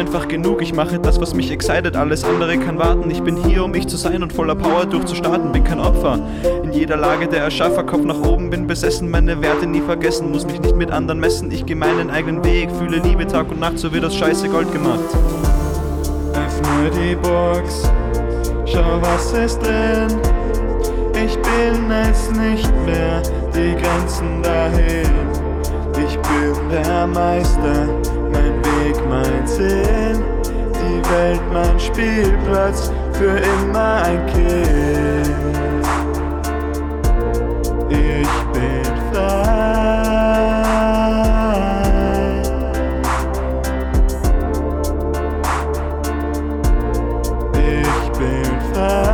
Einfach 0.00 0.28
genug, 0.28 0.62
ich 0.62 0.72
mache 0.72 0.98
das, 0.98 1.20
was 1.20 1.34
mich 1.34 1.50
excited, 1.50 1.94
alles 1.94 2.24
andere 2.24 2.56
kann 2.56 2.78
warten. 2.78 3.10
Ich 3.10 3.22
bin 3.22 3.36
hier, 3.36 3.62
um 3.62 3.74
ich 3.74 3.86
zu 3.86 3.98
sein 3.98 4.22
und 4.22 4.32
voller 4.32 4.54
Power 4.54 4.86
durchzustarten, 4.86 5.52
bin 5.52 5.62
kein 5.62 5.78
Opfer. 5.78 6.18
In 6.64 6.72
jeder 6.72 6.96
Lage 6.96 7.28
der 7.28 7.42
Erschaffer, 7.42 7.84
Kopf 7.84 8.04
nach 8.04 8.18
oben, 8.22 8.48
bin 8.48 8.66
besessen, 8.66 9.10
meine 9.10 9.42
Werte 9.42 9.66
nie 9.66 9.82
vergessen, 9.82 10.30
muss 10.30 10.46
mich 10.46 10.58
nicht 10.58 10.74
mit 10.74 10.90
anderen 10.90 11.20
messen. 11.20 11.50
Ich 11.50 11.66
geh 11.66 11.74
meinen 11.74 12.08
eigenen 12.08 12.42
Weg, 12.42 12.70
fühle 12.70 12.96
Liebe 12.96 13.26
Tag 13.26 13.50
und 13.50 13.60
Nacht, 13.60 13.78
so 13.78 13.92
wird 13.92 14.02
das 14.02 14.16
scheiße 14.16 14.48
Gold 14.48 14.72
gemacht. 14.72 15.00
Öffne 16.32 16.90
die 16.98 17.14
Box, 17.16 17.92
schau 18.64 19.02
was 19.02 19.32
ist 19.32 19.60
drin. 19.60 20.18
Ich 21.12 21.36
bin 21.36 21.90
es 21.90 22.30
nicht 22.30 22.72
mehr, 22.86 23.20
die 23.54 23.76
Grenzen 23.76 24.42
dahin. 24.42 25.10
Ich 25.92 26.16
bin 26.16 26.70
der 26.70 27.06
Meister, 27.06 27.86
mein 28.32 28.56
Weg, 28.64 28.69
mein 29.10 29.46
Sinn. 29.46 30.22
Die 30.72 31.02
Welt, 31.10 31.40
mein 31.52 31.78
Spielplatz, 31.80 32.92
für 33.12 33.36
immer 33.36 34.02
ein 34.04 34.24
Kind. 34.26 35.36
Ich 37.90 38.28
bin 38.52 38.84
frei. 39.12 39.50
Ich 47.54 48.10
bin 48.12 48.50
frei. 48.72 49.10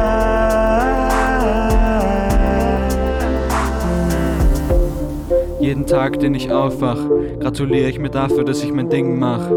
Jeden 5.59 5.87
Tag, 5.87 6.19
den 6.21 6.35
ich 6.35 6.53
aufwach, 6.53 6.99
gratuliere 7.47 7.89
ich 7.89 8.01
mir 8.01 8.11
dafür, 8.11 8.43
dass 8.43 8.65
ich 8.65 8.73
mein 8.73 8.91
Ding 8.91 9.21
mach. 9.21 9.49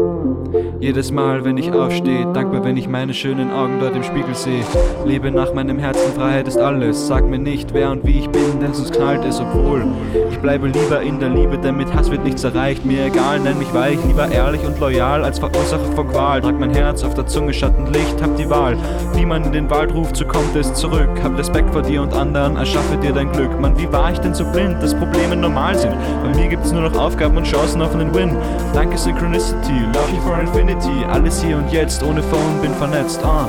Jedes 0.78 1.10
Mal, 1.10 1.44
wenn 1.44 1.58
ich 1.58 1.72
aufstehe, 1.72 2.32
dankbar, 2.32 2.64
wenn 2.64 2.76
ich 2.76 2.88
meine 2.88 3.12
schönen 3.12 3.50
Augen 3.50 3.80
dort 3.80 3.96
im 3.96 4.04
Spiegel 4.04 4.34
sehe. 4.34 4.62
Lebe 5.04 5.32
nach 5.32 5.52
meinem 5.52 5.78
Herzen, 5.78 6.12
Freiheit 6.14 6.46
ist 6.46 6.56
alles. 6.56 7.08
Sag 7.08 7.28
mir 7.28 7.38
nicht, 7.38 7.74
wer 7.74 7.90
und 7.90 8.06
wie 8.06 8.20
ich 8.20 8.30
bin, 8.30 8.60
denn 8.62 8.72
sonst 8.72 8.92
knallt 8.92 9.24
es, 9.24 9.40
obwohl 9.40 9.84
ich 10.30 10.38
bleibe 10.38 10.68
lieber 10.68 11.02
in 11.02 11.18
der 11.18 11.30
Liebe, 11.30 11.58
denn 11.58 11.76
mit 11.76 11.92
Hass 11.92 12.10
wird 12.10 12.24
nichts 12.24 12.44
erreicht. 12.44 12.86
Mir 12.86 13.06
egal, 13.06 13.40
nenn 13.40 13.58
mich 13.58 13.74
weich, 13.74 13.98
lieber 14.06 14.30
ehrlich 14.30 14.64
und 14.64 14.78
loyal 14.80 15.24
als 15.24 15.38
Verursacher 15.38 15.92
von 15.94 16.08
Qual. 16.08 16.40
Trag 16.40 16.58
mein 16.58 16.70
Herz 16.70 17.04
auf 17.04 17.14
der 17.14 17.26
Zunge, 17.26 17.52
Schattenlicht, 17.52 18.22
hab 18.22 18.36
die 18.36 18.48
Wahl. 18.48 18.76
Wie 19.14 19.26
man 19.26 19.44
in 19.44 19.52
den 19.52 19.68
Wald 19.68 19.92
ruft, 19.92 20.16
so 20.16 20.24
kommt 20.24 20.56
es 20.56 20.72
zurück. 20.74 21.10
Hab 21.22 21.36
Respekt 21.36 21.70
vor 21.72 21.82
dir 21.82 22.02
und 22.02 22.14
anderen, 22.14 22.56
erschaffe 22.56 22.96
dir 22.96 23.12
dein 23.12 23.30
Glück. 23.32 23.60
Mann, 23.60 23.78
wie 23.78 23.92
war 23.92 24.12
ich 24.12 24.18
denn 24.20 24.34
so 24.34 24.44
blind, 24.44 24.82
dass 24.82 24.94
Probleme 24.94 25.36
normal 25.36 25.76
sind? 25.76 25.94
Bei 26.22 26.40
mir 26.40 26.48
gibt's 26.48 26.72
nur 26.72 26.88
noch 26.88 26.96
Aufgaben 26.96 27.36
und 27.36 27.44
Chancen 27.44 27.79
auf 27.82 27.94
einen 27.94 28.12
Win. 28.14 28.36
Danke 28.72 28.96
Synchronicity, 28.96 29.80
love 29.92 30.10
you 30.14 30.20
for 30.22 30.38
infinity. 30.38 31.04
Alles 31.08 31.42
hier 31.42 31.56
und 31.56 31.70
jetzt, 31.72 32.02
ohne 32.02 32.22
Phone, 32.22 32.60
bin 32.60 32.74
vernetzt. 32.74 33.20
Ah. 33.24 33.46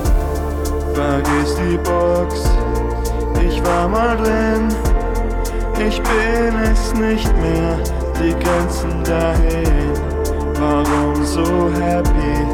Vergiss 0.94 1.56
die 1.56 1.78
Box, 1.78 2.50
ich 3.46 3.64
war 3.64 3.88
mal 3.88 4.18
drin. 4.18 4.70
Ich 5.88 6.02
bin 6.04 6.56
es 6.72 6.94
nicht 6.94 7.32
mehr, 7.38 7.78
die 8.20 8.34
Grenzen 8.44 9.04
dahin. 9.04 9.94
Warum 10.60 11.26
so 11.26 11.72
happy? 11.80 12.46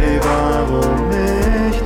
Ey, 0.00 0.20
warum 0.22 1.08
nicht? 1.08 1.84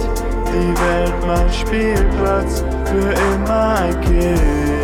Die 0.53 0.69
Welt 0.69 1.15
mein 1.27 1.51
Spielplatz, 1.51 2.63
für 2.85 3.13
immer 3.35 3.75
ein 3.77 4.01
Kind. 4.03 4.82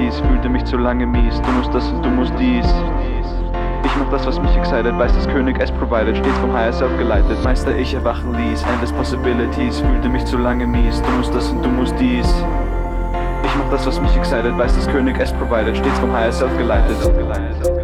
Possibilities, 0.00 0.20
fühlte 0.20 0.48
mich 0.48 0.64
zu 0.64 0.76
lange 0.76 1.06
mies. 1.06 1.40
Du 1.42 1.50
musst 1.52 1.74
das 1.74 1.86
und 1.90 2.04
du 2.04 2.10
musst 2.10 2.32
dies. 2.38 2.66
Ich 3.84 3.96
mach 3.96 4.10
das, 4.10 4.26
was 4.26 4.40
mich 4.40 4.56
excited, 4.56 4.96
weiß, 4.98 5.12
dass 5.14 5.28
König 5.28 5.58
es 5.58 5.70
provided, 5.70 6.16
stets 6.16 6.38
vom 6.38 6.52
Higher 6.52 6.72
Self 6.72 6.96
geleitet. 6.98 7.42
Meister, 7.42 7.76
ich 7.76 7.94
erwachen 7.94 8.34
ließ, 8.34 8.62
endless 8.62 8.92
possibilities, 8.92 9.80
fühlte 9.80 10.08
mich 10.08 10.24
zu 10.24 10.38
lange 10.38 10.66
mies. 10.66 11.02
Du 11.02 11.10
musst 11.12 11.34
das 11.34 11.50
und 11.50 11.64
du 11.64 11.68
musst 11.68 11.94
dies. 11.98 12.28
Ich 13.44 13.56
mach 13.56 13.70
das, 13.70 13.86
was 13.86 14.00
mich 14.00 14.16
excited, 14.16 14.56
weiß, 14.56 14.74
dass 14.76 14.88
König 14.88 15.18
es 15.18 15.32
provided, 15.32 15.76
stets 15.76 15.98
vom 15.98 16.12
Higher 16.12 16.32
Self 16.32 16.56
geleitet. 16.56 17.79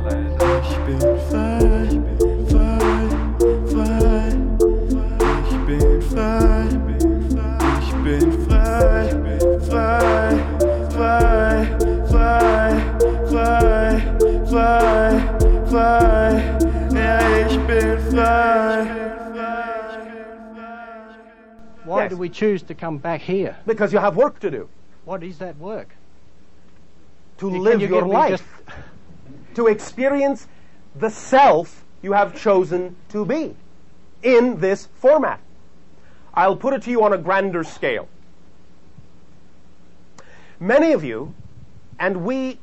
We 22.26 22.30
choose 22.30 22.60
to 22.64 22.74
come 22.74 22.98
back 22.98 23.20
here? 23.20 23.56
Because 23.66 23.92
you 23.92 24.00
have 24.00 24.16
work 24.16 24.40
to 24.40 24.50
do. 24.50 24.68
What 25.04 25.22
is 25.22 25.38
that 25.38 25.56
work? 25.58 25.94
To 27.38 27.48
Can 27.48 27.62
live 27.62 27.80
you 27.80 27.86
your 27.86 28.04
life. 28.04 28.30
just- 28.30 29.54
To 29.54 29.68
experience 29.68 30.48
the 30.96 31.08
self 31.08 31.84
you 32.02 32.14
have 32.14 32.34
chosen 32.36 32.96
to 33.10 33.24
be 33.24 33.54
in 34.24 34.58
this 34.58 34.88
format. 34.96 35.38
I'll 36.34 36.56
put 36.56 36.74
it 36.74 36.82
to 36.82 36.90
you 36.90 37.04
on 37.04 37.12
a 37.12 37.18
grander 37.18 37.62
scale. 37.62 38.08
Many 40.58 40.92
of 40.92 41.04
you, 41.04 41.32
and 42.00 42.24
we 42.24 42.58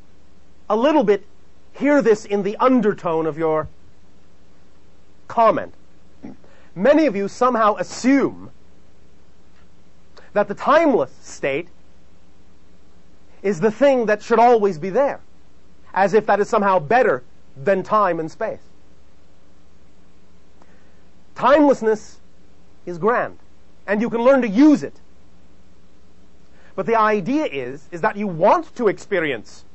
a 0.70 0.76
little 0.76 1.06
bit 1.06 1.26
hear 1.72 2.02
this 2.02 2.26
in 2.26 2.44
the 2.44 2.58
undertone 2.58 3.26
of 3.26 3.38
your 3.38 3.70
comment. 5.30 5.74
Many 6.76 7.06
of 7.06 7.16
you 7.16 7.30
somehow 7.30 7.76
assume 7.78 8.52
that 10.34 10.48
the 10.48 10.56
timeless 10.56 11.12
state 11.22 11.70
is 13.42 13.60
the 13.60 13.72
thing 13.72 14.06
that 14.08 14.22
should 14.22 14.40
always 14.40 14.78
be 14.78 14.90
there, 14.90 15.22
as 15.94 16.14
if 16.14 16.26
that 16.26 16.40
is 16.40 16.50
somehow 16.50 16.80
better 16.80 17.24
than 17.56 17.84
time 17.84 18.20
and 18.20 18.32
space. 18.32 18.62
Timelessness 21.36 22.18
is 22.86 22.98
grand, 22.98 23.38
and 23.86 24.02
you 24.02 24.10
can 24.10 24.22
learn 24.22 24.42
to 24.42 24.48
use 24.48 24.84
it. 24.84 25.00
But 26.76 26.86
the 26.86 26.96
idea 26.96 27.46
is, 27.46 27.88
is 27.92 28.02
that 28.02 28.18
you 28.18 28.28
want 28.28 28.76
to 28.76 28.88
experience. 28.88 29.66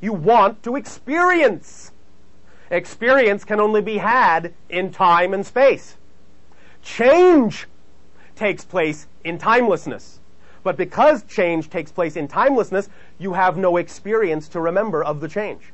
You 0.00 0.12
want 0.12 0.62
to 0.62 0.76
experience. 0.76 1.90
Experience 2.70 3.44
can 3.44 3.60
only 3.60 3.82
be 3.82 3.98
had 3.98 4.54
in 4.68 4.90
time 4.90 5.34
and 5.34 5.44
space. 5.44 5.96
Change 6.82 7.66
takes 8.36 8.64
place 8.64 9.06
in 9.24 9.38
timelessness. 9.38 10.20
But 10.62 10.76
because 10.76 11.22
change 11.24 11.68
takes 11.68 11.92
place 11.92 12.16
in 12.16 12.26
timelessness, 12.26 12.88
you 13.18 13.34
have 13.34 13.56
no 13.56 13.76
experience 13.76 14.48
to 14.48 14.60
remember 14.60 15.04
of 15.04 15.20
the 15.20 15.28
change. 15.28 15.72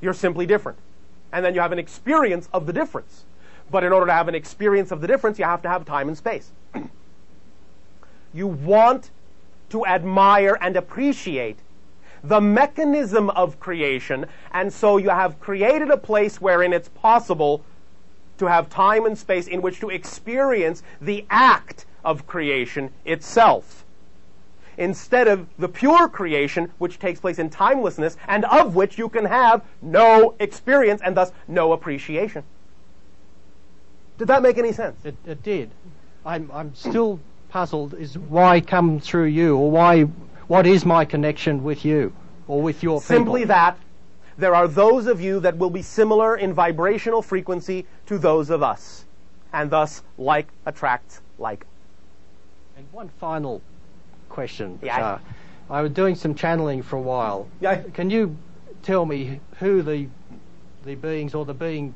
You're 0.00 0.14
simply 0.14 0.46
different. 0.46 0.78
And 1.32 1.44
then 1.44 1.54
you 1.54 1.60
have 1.60 1.72
an 1.72 1.78
experience 1.78 2.48
of 2.52 2.66
the 2.66 2.72
difference. 2.72 3.24
But 3.70 3.84
in 3.84 3.92
order 3.92 4.06
to 4.06 4.12
have 4.12 4.28
an 4.28 4.34
experience 4.34 4.90
of 4.90 5.00
the 5.00 5.06
difference, 5.06 5.38
you 5.38 5.44
have 5.44 5.62
to 5.62 5.68
have 5.68 5.84
time 5.84 6.08
and 6.08 6.16
space. 6.16 6.50
you 8.34 8.46
want 8.46 9.10
to 9.70 9.86
admire 9.86 10.56
and 10.60 10.76
appreciate 10.76 11.58
the 12.24 12.40
mechanism 12.40 13.30
of 13.30 13.60
creation, 13.60 14.26
and 14.52 14.72
so 14.72 14.96
you 14.96 15.10
have 15.10 15.38
created 15.38 15.90
a 15.90 15.96
place 15.96 16.40
wherein 16.40 16.72
it's 16.72 16.88
possible 16.88 17.62
to 18.38 18.46
have 18.46 18.68
time 18.68 19.06
and 19.06 19.16
space 19.16 19.46
in 19.46 19.62
which 19.62 19.80
to 19.80 19.90
experience 19.90 20.82
the 21.00 21.24
act 21.30 21.86
of 22.04 22.26
creation 22.26 22.90
itself. 23.04 23.84
Instead 24.76 25.26
of 25.26 25.46
the 25.58 25.68
pure 25.68 26.08
creation, 26.08 26.70
which 26.78 26.98
takes 26.98 27.18
place 27.18 27.38
in 27.38 27.50
timelessness, 27.50 28.16
and 28.28 28.44
of 28.44 28.76
which 28.76 28.96
you 28.96 29.08
can 29.08 29.24
have 29.24 29.62
no 29.82 30.34
experience 30.38 31.00
and 31.04 31.16
thus 31.16 31.32
no 31.48 31.72
appreciation. 31.72 32.44
Did 34.18 34.28
that 34.28 34.42
make 34.42 34.58
any 34.58 34.72
sense? 34.72 35.04
It, 35.04 35.16
it 35.26 35.42
did. 35.42 35.70
I'm, 36.24 36.50
I'm 36.52 36.74
still 36.74 37.20
puzzled 37.48 37.94
is 37.94 38.18
why 38.18 38.60
come 38.60 39.00
through 39.00 39.26
you, 39.26 39.56
or 39.56 39.70
why, 39.70 40.02
what 40.46 40.66
is 40.66 40.84
my 40.84 41.04
connection 41.04 41.64
with 41.64 41.84
you, 41.84 42.12
or 42.46 42.60
with 42.62 42.82
your 42.82 43.00
Simply 43.00 43.42
people? 43.42 43.48
that 43.48 43.78
there 44.38 44.54
are 44.54 44.68
those 44.68 45.06
of 45.06 45.20
you 45.20 45.40
that 45.40 45.58
will 45.58 45.68
be 45.68 45.82
similar 45.82 46.36
in 46.36 46.54
vibrational 46.54 47.20
frequency 47.20 47.84
to 48.06 48.18
those 48.18 48.50
of 48.50 48.62
us. 48.62 49.04
And 49.52 49.68
thus, 49.68 50.02
like 50.16 50.46
attracts 50.64 51.20
like. 51.38 51.66
And 52.76 52.86
one 52.92 53.08
final 53.20 53.60
question. 54.28 54.78
Yeah. 54.80 54.98
Bashar. 54.98 55.20
I 55.70 55.82
was 55.82 55.90
doing 55.92 56.14
some 56.14 56.34
channeling 56.34 56.82
for 56.82 56.96
a 56.96 57.02
while. 57.02 57.48
Yeah. 57.60 57.82
Can 57.92 58.10
you 58.10 58.36
tell 58.82 59.04
me 59.04 59.40
who 59.58 59.82
the 59.82 60.06
the 60.84 60.94
beings 60.94 61.34
or 61.34 61.44
the 61.44 61.54
being 61.54 61.92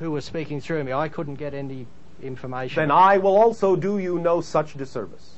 who 0.00 0.10
was 0.10 0.24
speaking 0.24 0.60
through 0.60 0.82
me? 0.82 0.92
I 0.92 1.08
couldn't 1.08 1.36
get 1.36 1.54
any 1.54 1.86
information. 2.22 2.82
Then 2.82 2.90
I 2.90 3.18
will 3.18 3.36
also 3.36 3.76
do 3.76 3.98
you 3.98 4.18
no 4.18 4.40
such 4.40 4.74
disservice. 4.76 5.36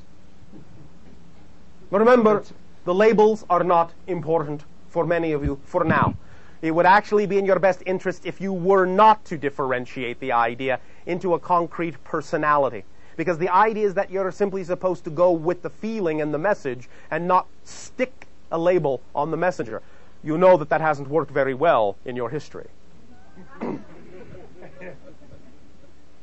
But 1.91 2.01
remember, 2.01 2.45
the 2.85 2.95
labels 2.95 3.45
are 3.51 3.65
not 3.65 3.93
important 4.07 4.65
for 4.89 5.05
many 5.07 5.33
of 5.33 5.45
you 5.45 5.61
for 5.65 5.85
now. 5.85 6.15
It 6.61 6.73
would 6.73 6.87
actually 6.87 7.27
be 7.27 7.39
in 7.39 7.45
your 7.45 7.59
best 7.59 7.83
interest 7.87 8.27
if 8.27 8.41
you 8.41 8.53
were 8.53 8.85
not 8.85 9.25
to 9.27 9.39
differentiate 9.39 10.19
the 10.19 10.33
idea 10.33 10.81
into 11.07 11.35
a 11.35 11.39
concrete 11.39 12.03
personality. 12.03 12.85
Because 13.17 13.39
the 13.39 13.49
idea 13.49 13.87
is 13.87 13.95
that 13.95 14.11
you're 14.11 14.31
simply 14.31 14.65
supposed 14.65 15.05
to 15.05 15.11
go 15.11 15.31
with 15.31 15.63
the 15.63 15.71
feeling 15.71 16.21
and 16.21 16.33
the 16.33 16.39
message 16.39 16.89
and 17.11 17.29
not 17.29 17.47
stick 17.65 18.27
a 18.51 18.59
label 18.59 19.01
on 19.15 19.31
the 19.31 19.37
messenger. 19.37 19.83
You 20.23 20.39
know 20.39 20.57
that 20.57 20.69
that 20.71 20.81
hasn't 20.81 21.09
worked 21.09 21.31
very 21.31 21.55
well 21.55 21.97
in 22.05 22.17
your 22.17 22.31
history. 22.31 22.67
and 23.61 23.83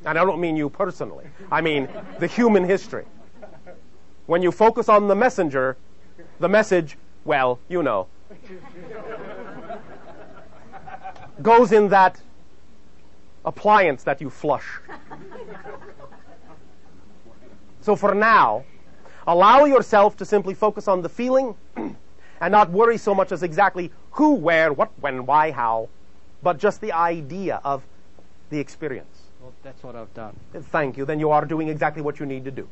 I 0.06 0.14
don't 0.14 0.40
mean 0.40 0.56
you 0.56 0.70
personally, 0.70 1.26
I 1.52 1.62
mean 1.62 1.88
the 2.20 2.28
human 2.28 2.64
history. 2.64 3.06
When 4.26 4.42
you 4.42 4.52
focus 4.52 4.90
on 4.90 5.08
the 5.08 5.16
messenger, 5.16 5.78
the 6.40 6.50
message, 6.50 6.98
well, 7.26 7.60
you 7.70 7.84
know, 7.84 8.08
goes 11.42 11.72
in 11.72 11.90
that 11.90 12.22
appliance 13.44 14.04
that 14.04 14.22
you 14.22 14.30
flush. 14.30 14.80
So 17.82 17.96
for 17.96 18.16
now, 18.16 18.64
allow 19.28 19.66
yourself 19.66 20.18
to 20.18 20.26
simply 20.26 20.54
focus 20.54 20.88
on 20.88 21.02
the 21.02 21.10
feeling 21.10 21.56
and 21.76 22.52
not 22.52 22.72
worry 22.72 22.98
so 22.98 23.14
much 23.14 23.32
as 23.32 23.44
exactly 23.44 23.92
who, 24.12 24.34
where, 24.34 24.74
what, 24.74 24.92
when, 25.00 25.26
why, 25.26 25.52
how, 25.52 25.90
but 26.42 26.58
just 26.58 26.82
the 26.82 26.92
idea 26.92 27.62
of 27.64 27.86
the 28.50 28.60
experience. 28.60 29.22
Well, 29.42 29.54
that's 29.62 29.84
what 29.84 29.96
I've 29.96 30.14
done. 30.14 30.36
Thank 30.54 30.98
you. 30.98 31.06
Then 31.06 31.20
you 31.20 31.30
are 31.30 31.46
doing 31.46 31.68
exactly 31.68 32.02
what 32.02 32.20
you 32.20 32.26
need 32.26 32.46
to 32.46 32.52
do. 32.52 32.68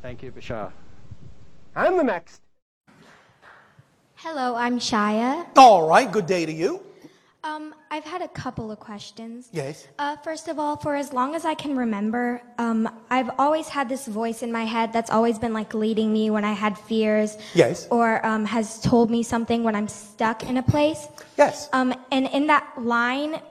Thank 0.00 0.22
you, 0.22 0.32
Bashar. 0.32 0.72
And 1.76 1.98
the 1.98 2.04
next. 2.04 2.43
Hello, 4.26 4.54
I'm 4.56 4.78
Shaya. 4.78 5.46
All 5.54 5.86
right, 5.86 6.10
good 6.10 6.24
day 6.24 6.46
to 6.46 6.50
you. 6.50 6.80
Um, 7.44 7.74
I've 7.90 8.04
had 8.04 8.22
a 8.22 8.28
couple 8.28 8.72
of 8.72 8.80
questions. 8.80 9.50
Yes. 9.52 9.86
Uh, 9.98 10.16
first 10.16 10.48
of 10.48 10.58
all, 10.58 10.78
for 10.78 10.96
as 10.96 11.12
long 11.12 11.34
as 11.34 11.44
I 11.44 11.52
can 11.52 11.76
remember, 11.76 12.40
um, 12.56 12.88
I've 13.10 13.28
always 13.38 13.68
had 13.68 13.86
this 13.86 14.06
voice 14.06 14.42
in 14.42 14.50
my 14.50 14.64
head 14.64 14.94
that's 14.94 15.10
always 15.10 15.38
been 15.38 15.52
like 15.52 15.74
leading 15.74 16.10
me 16.10 16.30
when 16.30 16.42
I 16.42 16.52
had 16.52 16.78
fears. 16.78 17.36
Yes. 17.52 17.86
Or 17.90 18.24
um, 18.24 18.46
has 18.46 18.80
told 18.80 19.10
me 19.10 19.22
something 19.22 19.62
when 19.62 19.76
I'm 19.76 19.88
stuck 19.88 20.42
in 20.42 20.56
a 20.56 20.62
place. 20.62 21.06
Yes. 21.36 21.68
Um, 21.74 21.92
and 22.10 22.26
in 22.28 22.46
that 22.46 22.66
line, 22.78 23.42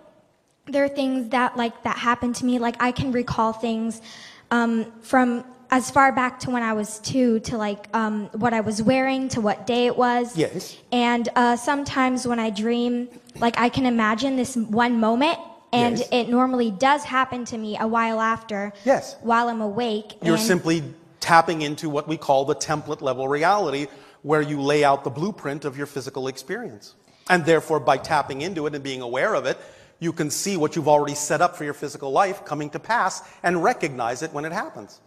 there 0.66 0.86
are 0.86 0.90
things 0.90 1.30
that 1.30 1.56
like 1.56 1.84
that 1.84 1.98
happened 2.00 2.34
to 2.38 2.46
me. 2.46 2.58
Like 2.58 2.82
I 2.82 2.92
can 2.92 3.12
recall 3.12 3.54
things 3.54 4.02
um, 4.50 4.92
from 5.04 5.46
as 5.74 5.90
far 5.90 6.12
back 6.12 6.40
to 6.40 6.52
when 6.52 6.62
I 6.62 6.74
was 6.74 7.00
two 7.00 7.40
to 7.42 7.58
like 7.58 7.88
um, 7.96 8.28
what 8.34 8.54
I 8.54 8.62
was 8.62 8.84
wearing 8.84 9.28
to 9.30 9.42
what 9.42 9.66
day 9.66 9.88
it 9.88 9.98
was. 9.98 10.38
Yes. 10.38 10.78
And 10.92 11.28
uh, 11.36 11.56
sometimes 11.56 12.28
when 12.28 12.38
I 12.38 12.52
dream, 12.52 13.10
like 13.40 13.58
I 13.58 13.70
can 13.70 13.88
imagine 13.88 14.36
this 14.36 14.56
one 14.56 15.00
moment. 15.00 15.40
And 15.72 15.98
Yes. 15.98 16.08
it 16.12 16.30
normally 16.30 16.70
does 16.70 17.04
happen 17.04 17.46
to 17.46 17.58
me 17.58 17.76
a 17.80 17.88
while 17.88 18.22
after. 18.22 18.72
Yes. 18.86 19.16
While 19.22 19.50
I'm 19.50 19.62
awake. 19.62 20.14
You're 20.22 20.38
simply 20.38 20.84
tapping 21.20 21.64
into 21.64 21.90
what 21.90 22.08
we 22.08 22.18
call 22.18 22.46
the 22.46 22.54
template 22.54 23.02
level 23.02 23.28
reality, 23.28 23.88
where 24.22 24.44
you 24.44 24.62
lay 24.62 24.84
out 24.84 25.04
the 25.04 25.10
blueprint 25.10 25.66
of 25.66 25.76
your 25.76 25.88
physical 25.88 26.28
experience. 26.28 26.94
And 27.32 27.44
therefore, 27.44 27.80
by 27.80 27.98
tapping 27.98 28.42
into 28.42 28.68
it 28.68 28.76
and 28.76 28.84
being 28.84 29.02
aware 29.02 29.34
of 29.34 29.48
it, 29.48 29.58
you 30.00 30.14
can 30.14 30.30
see 30.30 30.56
what 30.56 30.76
you've 30.76 30.88
already 30.88 31.16
set 31.16 31.42
up 31.42 31.56
for 31.56 31.64
your 31.64 31.74
physical 31.74 32.12
life 32.12 32.46
coming 32.46 32.70
to 32.70 32.80
pass 32.80 33.24
and 33.42 33.64
recognize 33.64 34.22
it 34.22 34.32
when 34.32 34.46
it 34.46 34.52
happens. 34.52 35.00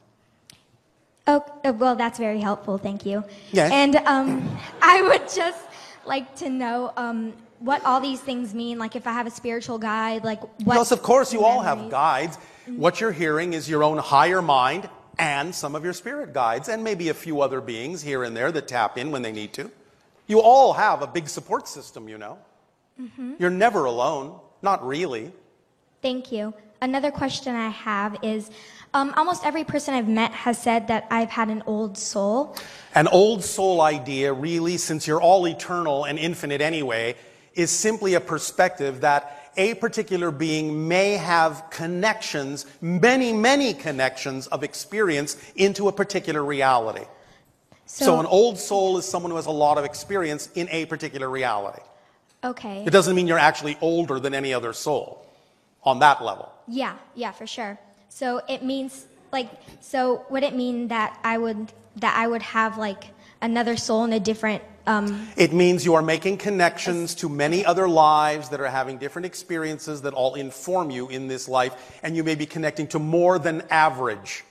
Oh, 1.27 1.45
uh, 1.65 1.73
well, 1.73 1.97
that's 1.97 2.19
very 2.19 2.41
helpful. 2.41 2.79
Thank 2.79 3.05
you. 3.05 3.25
Yes. 3.51 3.73
And 3.73 3.97
um, 3.97 4.49
I 4.83 5.03
would 5.03 5.29
just 5.33 5.65
like 6.05 6.37
to 6.37 6.49
know 6.49 6.93
um, 6.97 7.33
what 7.59 7.85
all 7.85 8.01
these 8.01 8.21
things 8.21 8.55
mean. 8.55 8.79
Like, 8.79 8.97
if 8.97 9.07
I 9.07 9.13
have 9.13 9.27
a 9.27 9.31
spiritual 9.31 9.79
guide, 9.79 10.25
like 10.25 10.41
what? 10.65 10.77
Yes, 10.77 10.93
of 10.93 11.03
course, 11.03 11.33
you 11.33 11.45
all 11.45 11.61
have 11.63 11.91
guides. 11.91 12.39
What 12.67 13.01
you're 13.01 13.13
hearing 13.13 13.53
is 13.53 13.69
your 13.69 13.85
own 13.85 13.99
higher 13.99 14.43
mind 14.43 14.89
and 15.19 15.55
some 15.55 15.75
of 15.75 15.85
your 15.85 15.93
spirit 15.93 16.35
guides, 16.35 16.69
and 16.69 16.85
maybe 16.85 17.09
a 17.09 17.15
few 17.15 17.41
other 17.41 17.61
beings 17.61 18.03
here 18.03 18.25
and 18.25 18.37
there 18.37 18.53
that 18.53 18.69
tap 18.69 18.99
in 18.99 19.11
when 19.11 19.23
they 19.23 19.33
need 19.33 19.53
to. 19.55 19.71
You 20.27 20.41
all 20.41 20.73
have 20.75 21.01
a 21.01 21.07
big 21.07 21.29
support 21.29 21.69
system, 21.69 22.09
you 22.09 22.19
know. 22.19 22.39
You're 23.39 23.51
never 23.51 23.85
alone, 23.85 24.41
not 24.63 24.87
really. 24.87 25.33
Thank 26.03 26.33
you. 26.33 26.55
Another 26.83 27.11
question 27.11 27.55
I 27.55 27.71
have 27.71 28.19
is 28.23 28.51
um, 28.93 29.13
almost 29.17 29.45
every 29.45 29.65
person 29.65 29.95
I've 29.95 30.09
met 30.09 30.33
has 30.33 30.59
said 30.59 30.89
that 30.89 31.07
I've 31.11 31.31
had 31.31 31.49
an 31.49 31.63
old 31.67 31.97
soul. 31.97 32.57
An 32.95 33.09
old 33.09 33.45
soul 33.45 33.81
idea, 33.81 34.33
really, 34.33 34.77
since 34.77 35.07
you're 35.07 35.21
all 35.21 35.47
eternal 35.47 36.05
and 36.05 36.19
infinite 36.19 36.61
anyway, 36.61 37.15
is 37.55 37.71
simply 37.71 38.15
a 38.15 38.21
perspective 38.21 39.01
that 39.01 39.53
a 39.57 39.75
particular 39.75 40.31
being 40.31 40.87
may 40.87 41.13
have 41.13 41.65
connections, 41.71 42.67
many, 42.83 43.33
many 43.33 43.73
connections 43.73 44.47
of 44.49 44.63
experience 44.63 45.37
into 45.57 45.89
a 45.89 45.93
particular 45.93 46.45
reality. 46.45 47.05
So, 47.87 48.19
an 48.21 48.27
old 48.27 48.59
soul 48.59 48.99
is 48.99 49.05
someone 49.07 49.31
who 49.31 49.37
has 49.37 49.47
a 49.47 49.51
lot 49.51 49.79
of 49.79 49.85
experience 49.85 50.51
in 50.55 50.69
a 50.71 50.87
particular 50.87 51.31
reality. 51.31 51.81
Okay. 52.43 52.85
It 52.85 52.91
doesn't 52.91 53.15
mean 53.15 53.27
you're 53.27 53.39
actually 53.39 53.79
older 53.81 54.19
than 54.19 54.35
any 54.35 54.53
other 54.53 54.73
soul 54.73 55.26
on 55.87 56.01
that 56.01 56.23
level. 56.23 56.53
Yeah, 56.69 56.97
yeah, 57.15 57.31
for 57.33 57.47
sure. 57.47 57.79
So 58.09 58.43
it 58.49 58.63
means 58.63 59.07
like 59.33 59.49
so 59.81 60.27
would 60.31 60.43
it 60.43 60.55
mean 60.55 60.89
that 60.89 61.19
I 61.25 61.39
would 61.39 61.73
that 61.97 62.15
I 62.17 62.27
would 62.27 62.43
have 62.43 62.77
like 62.77 63.05
another 63.41 63.77
soul 63.77 64.05
in 64.05 64.13
a 64.13 64.21
different 64.21 64.63
um 64.87 65.29
It 65.37 65.53
means 65.53 65.85
you 65.85 65.95
are 65.95 66.03
making 66.03 66.39
connections 66.39 67.15
to 67.17 67.29
many 67.29 67.65
other 67.65 67.89
lives 67.89 68.49
that 68.51 68.61
are 68.61 68.69
having 68.69 68.99
different 68.99 69.27
experiences 69.27 70.03
that 70.03 70.13
all 70.15 70.35
inform 70.35 70.91
you 70.91 71.09
in 71.09 71.29
this 71.29 71.49
life, 71.49 71.75
and 72.03 72.17
you 72.17 72.25
may 72.25 72.35
be 72.35 72.47
connecting 72.47 72.87
to 72.89 72.99
more 72.99 73.39
than 73.39 73.63
average. 73.71 74.45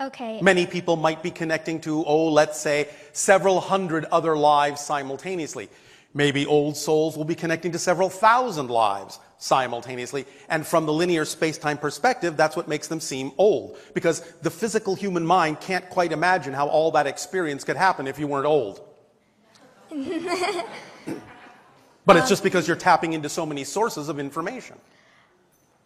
okay. 0.00 0.40
Many 0.40 0.66
people 0.66 0.96
might 0.96 1.22
be 1.22 1.30
connecting 1.30 1.80
to, 1.82 2.04
oh, 2.06 2.28
let's 2.32 2.58
say, 2.58 2.88
several 3.12 3.60
hundred 3.60 4.04
other 4.10 4.34
lives 4.36 4.80
simultaneously. 4.80 5.68
Maybe 6.12 6.44
old 6.44 6.76
souls 6.76 7.16
will 7.16 7.24
be 7.24 7.36
connecting 7.36 7.72
to 7.72 7.78
several 7.78 8.10
thousand 8.10 8.68
lives 8.68 9.20
simultaneously. 9.38 10.26
And 10.48 10.66
from 10.66 10.86
the 10.86 10.92
linear 10.92 11.24
space 11.24 11.56
time 11.56 11.78
perspective, 11.78 12.36
that's 12.36 12.56
what 12.56 12.66
makes 12.68 12.88
them 12.88 13.00
seem 13.00 13.32
old. 13.38 13.78
Because 13.94 14.20
the 14.42 14.50
physical 14.50 14.94
human 14.94 15.24
mind 15.24 15.60
can't 15.60 15.88
quite 15.88 16.12
imagine 16.12 16.52
how 16.52 16.66
all 16.68 16.90
that 16.92 17.06
experience 17.06 17.64
could 17.64 17.76
happen 17.76 18.06
if 18.08 18.18
you 18.18 18.26
weren't 18.26 18.46
old. 18.46 18.86
but 22.06 22.16
it's 22.16 22.28
just 22.28 22.42
because 22.42 22.66
you're 22.66 22.76
tapping 22.76 23.12
into 23.12 23.28
so 23.28 23.46
many 23.46 23.64
sources 23.64 24.08
of 24.08 24.18
information. 24.18 24.76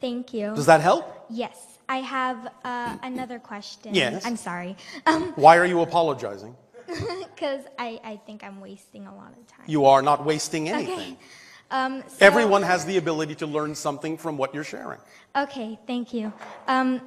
Thank 0.01 0.35
you. 0.35 0.55
Does 0.55 0.67
that 0.67 0.81
help? 0.81 1.27
Yes. 1.31 1.79
I 1.89 1.99
have 1.99 2.49
uh, 2.65 2.97
another 3.03 3.39
question. 3.39 3.95
Yes. 3.95 4.25
I'm 4.25 4.37
sorry. 4.37 4.77
Um 5.07 5.33
Why 5.37 5.59
are 5.59 5.67
you 5.67 5.81
apologizing? 5.81 6.57
cuz 7.37 7.61
I 7.79 8.01
I 8.05 8.21
think 8.27 8.43
I'm 8.45 8.61
wasting 8.61 9.07
a 9.07 9.15
lot 9.15 9.33
of 9.39 9.47
time. 9.47 9.65
You 9.67 9.87
are 9.87 10.03
not 10.03 10.25
wasting 10.25 10.69
anything. 10.69 10.95
Okay. 10.99 11.17
Um 11.71 12.03
so- 12.07 12.27
Everyone 12.27 12.63
has 12.63 12.85
the 12.85 12.99
ability 12.99 13.35
to 13.37 13.47
learn 13.47 13.75
something 13.75 14.19
from 14.19 14.37
what 14.37 14.55
you're 14.55 14.65
sharing. 14.75 15.01
Okay, 15.35 15.79
thank 15.87 16.13
you. 16.13 16.33
Um, 16.69 17.01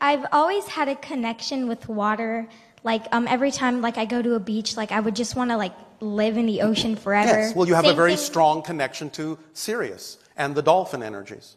I've 0.00 0.26
always 0.30 0.66
had 0.68 0.88
a 0.88 0.94
connection 0.96 1.66
with 1.68 1.88
water. 1.88 2.46
Like 2.84 3.04
um, 3.12 3.26
every 3.26 3.50
time, 3.50 3.80
like 3.80 3.96
I 3.96 4.04
go 4.04 4.20
to 4.20 4.34
a 4.34 4.38
beach, 4.52 4.76
like 4.76 4.92
I 4.92 5.00
would 5.00 5.16
just 5.16 5.34
want 5.36 5.50
to 5.50 5.56
like 5.56 5.72
live 6.00 6.36
in 6.36 6.44
the 6.46 6.60
ocean 6.60 6.96
forever. 6.96 7.30
Yes, 7.40 7.54
well, 7.56 7.66
you 7.66 7.74
have 7.74 7.86
a 7.86 7.94
very 7.94 8.10
thing- 8.16 8.26
strong 8.30 8.62
connection 8.62 9.08
to 9.18 9.38
Sirius 9.54 10.18
and 10.36 10.54
the 10.54 10.62
dolphin 10.62 11.02
energies. 11.02 11.56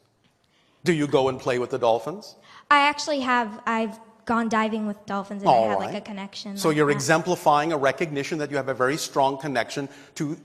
Do 0.85 0.93
you 0.93 1.05
go 1.05 1.27
and 1.27 1.37
play 1.39 1.59
with 1.59 1.69
the 1.71 1.77
dolphins? 1.79 2.35
I 2.71 2.79
actually 2.87 3.19
have. 3.19 3.49
I've 3.65 3.99
gone 4.27 4.49
diving 4.49 4.85
with 4.85 5.03
dolphins, 5.07 5.41
and 5.41 5.49
I 5.49 5.55
have 5.69 5.79
right. 5.79 5.93
like 5.93 5.95
a 5.95 6.01
connection. 6.01 6.57
So 6.57 6.67
like 6.67 6.77
you're 6.77 6.87
that. 6.87 6.93
exemplifying 6.93 7.73
a 7.73 7.77
recognition 7.77 8.37
that 8.37 8.51
you 8.51 8.57
have 8.57 8.67
a 8.67 8.73
very 8.75 8.97
strong 8.97 9.39
connection 9.39 9.89
to 10.15 10.37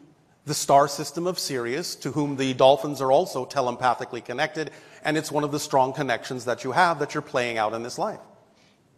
the 0.47 0.55
star 0.55 0.89
system 0.89 1.27
of 1.27 1.39
Sirius, 1.39 1.95
to 1.97 2.13
whom 2.13 2.37
the 2.37 2.55
dolphins 2.55 3.01
are 3.03 3.13
also 3.13 3.45
telepathically 3.45 4.23
connected, 4.23 4.71
and 5.05 5.19
it's 5.19 5.31
one 5.31 5.45
of 5.45 5.53
the 5.53 5.61
strong 5.61 5.93
connections 5.93 6.45
that 6.47 6.65
you 6.65 6.73
have 6.73 6.99
that 7.01 7.13
you're 7.13 7.29
playing 7.35 7.59
out 7.59 7.75
in 7.75 7.83
this 7.83 7.99
life. 7.99 8.21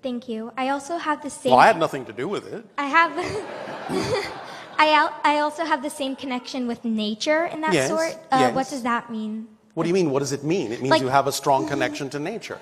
Thank 0.02 0.28
you. 0.28 0.52
I 0.56 0.68
also 0.68 0.98
have 0.98 1.22
the 1.22 1.30
same. 1.30 1.50
Well, 1.52 1.60
I 1.60 1.66
had 1.66 1.78
nothing 1.78 2.04
to 2.04 2.12
do 2.12 2.28
with 2.28 2.52
it. 2.52 2.64
I 2.76 2.86
have. 2.86 3.12
I, 4.76 4.92
al- 4.92 5.16
I 5.24 5.38
also 5.38 5.64
have 5.64 5.82
the 5.82 5.88
same 5.90 6.14
connection 6.14 6.66
with 6.66 6.84
nature 6.84 7.46
in 7.46 7.60
that 7.62 7.72
Yes, 7.72 7.88
sort. 7.88 8.12
Uh, 8.30 8.38
yes. 8.40 8.54
What 8.54 8.68
does 8.68 8.82
that 8.82 9.10
mean? 9.10 9.48
What 9.72 9.84
do 9.84 9.88
you 9.88 9.94
mean? 9.94 10.10
What 10.10 10.18
does 10.18 10.32
it 10.32 10.44
mean? 10.44 10.72
It 10.72 10.80
means 10.82 10.90
Like- 10.90 11.00
you 11.00 11.08
have 11.08 11.26
a 11.26 11.32
strong 11.32 11.66
connection 11.72 12.10
to 12.10 12.18
nature. 12.18 12.58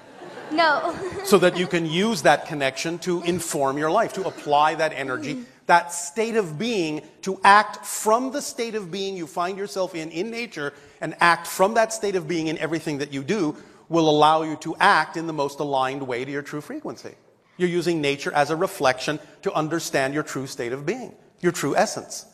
No. 0.52 0.96
so 1.24 1.38
that 1.38 1.56
you 1.56 1.66
can 1.66 1.86
use 1.86 2.22
that 2.22 2.46
connection 2.46 2.98
to 3.00 3.22
inform 3.22 3.78
your 3.78 3.90
life, 3.90 4.12
to 4.14 4.26
apply 4.26 4.74
that 4.76 4.92
energy, 4.92 5.34
hmm. 5.34 5.42
that 5.66 5.92
state 5.92 6.36
of 6.36 6.58
being, 6.58 7.02
to 7.22 7.40
act 7.44 7.84
from 7.84 8.32
the 8.32 8.42
state 8.42 8.74
of 8.74 8.90
being 8.90 9.16
you 9.16 9.26
find 9.26 9.58
yourself 9.58 9.94
in 9.94 10.10
in 10.10 10.30
nature, 10.30 10.72
and 11.00 11.14
act 11.20 11.46
from 11.46 11.74
that 11.74 11.92
state 11.92 12.16
of 12.16 12.28
being 12.28 12.46
in 12.48 12.58
everything 12.58 12.98
that 12.98 13.12
you 13.12 13.22
do 13.22 13.56
will 13.88 14.08
allow 14.08 14.42
you 14.42 14.56
to 14.56 14.74
act 14.80 15.16
in 15.16 15.26
the 15.26 15.32
most 15.32 15.60
aligned 15.60 16.06
way 16.06 16.24
to 16.24 16.30
your 16.30 16.42
true 16.42 16.60
frequency. 16.60 17.14
You're 17.58 17.68
using 17.68 18.00
nature 18.00 18.32
as 18.32 18.50
a 18.50 18.56
reflection 18.56 19.20
to 19.42 19.52
understand 19.52 20.14
your 20.14 20.22
true 20.22 20.46
state 20.46 20.72
of 20.72 20.86
being, 20.86 21.14
your 21.40 21.52
true 21.52 21.76
essence. 21.76 22.26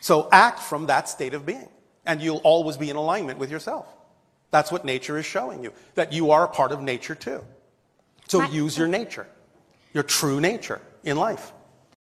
So 0.00 0.28
act 0.32 0.60
from 0.60 0.86
that 0.86 1.08
state 1.08 1.34
of 1.34 1.44
being, 1.44 1.68
and 2.06 2.22
you'll 2.22 2.38
always 2.38 2.76
be 2.76 2.88
in 2.88 2.96
alignment 2.96 3.38
with 3.38 3.50
yourself. 3.50 3.86
That's 4.50 4.72
what 4.72 4.84
nature 4.84 5.18
is 5.18 5.26
showing 5.26 5.62
you, 5.62 5.72
that 5.94 6.12
you 6.12 6.30
are 6.30 6.44
a 6.44 6.48
part 6.48 6.72
of 6.72 6.80
nature 6.80 7.14
too. 7.14 7.44
So 8.30 8.38
My- 8.38 8.48
use 8.48 8.78
your 8.78 8.86
nature, 8.86 9.26
your 9.92 10.04
true 10.04 10.40
nature 10.40 10.80
in 11.02 11.16
life. 11.16 11.52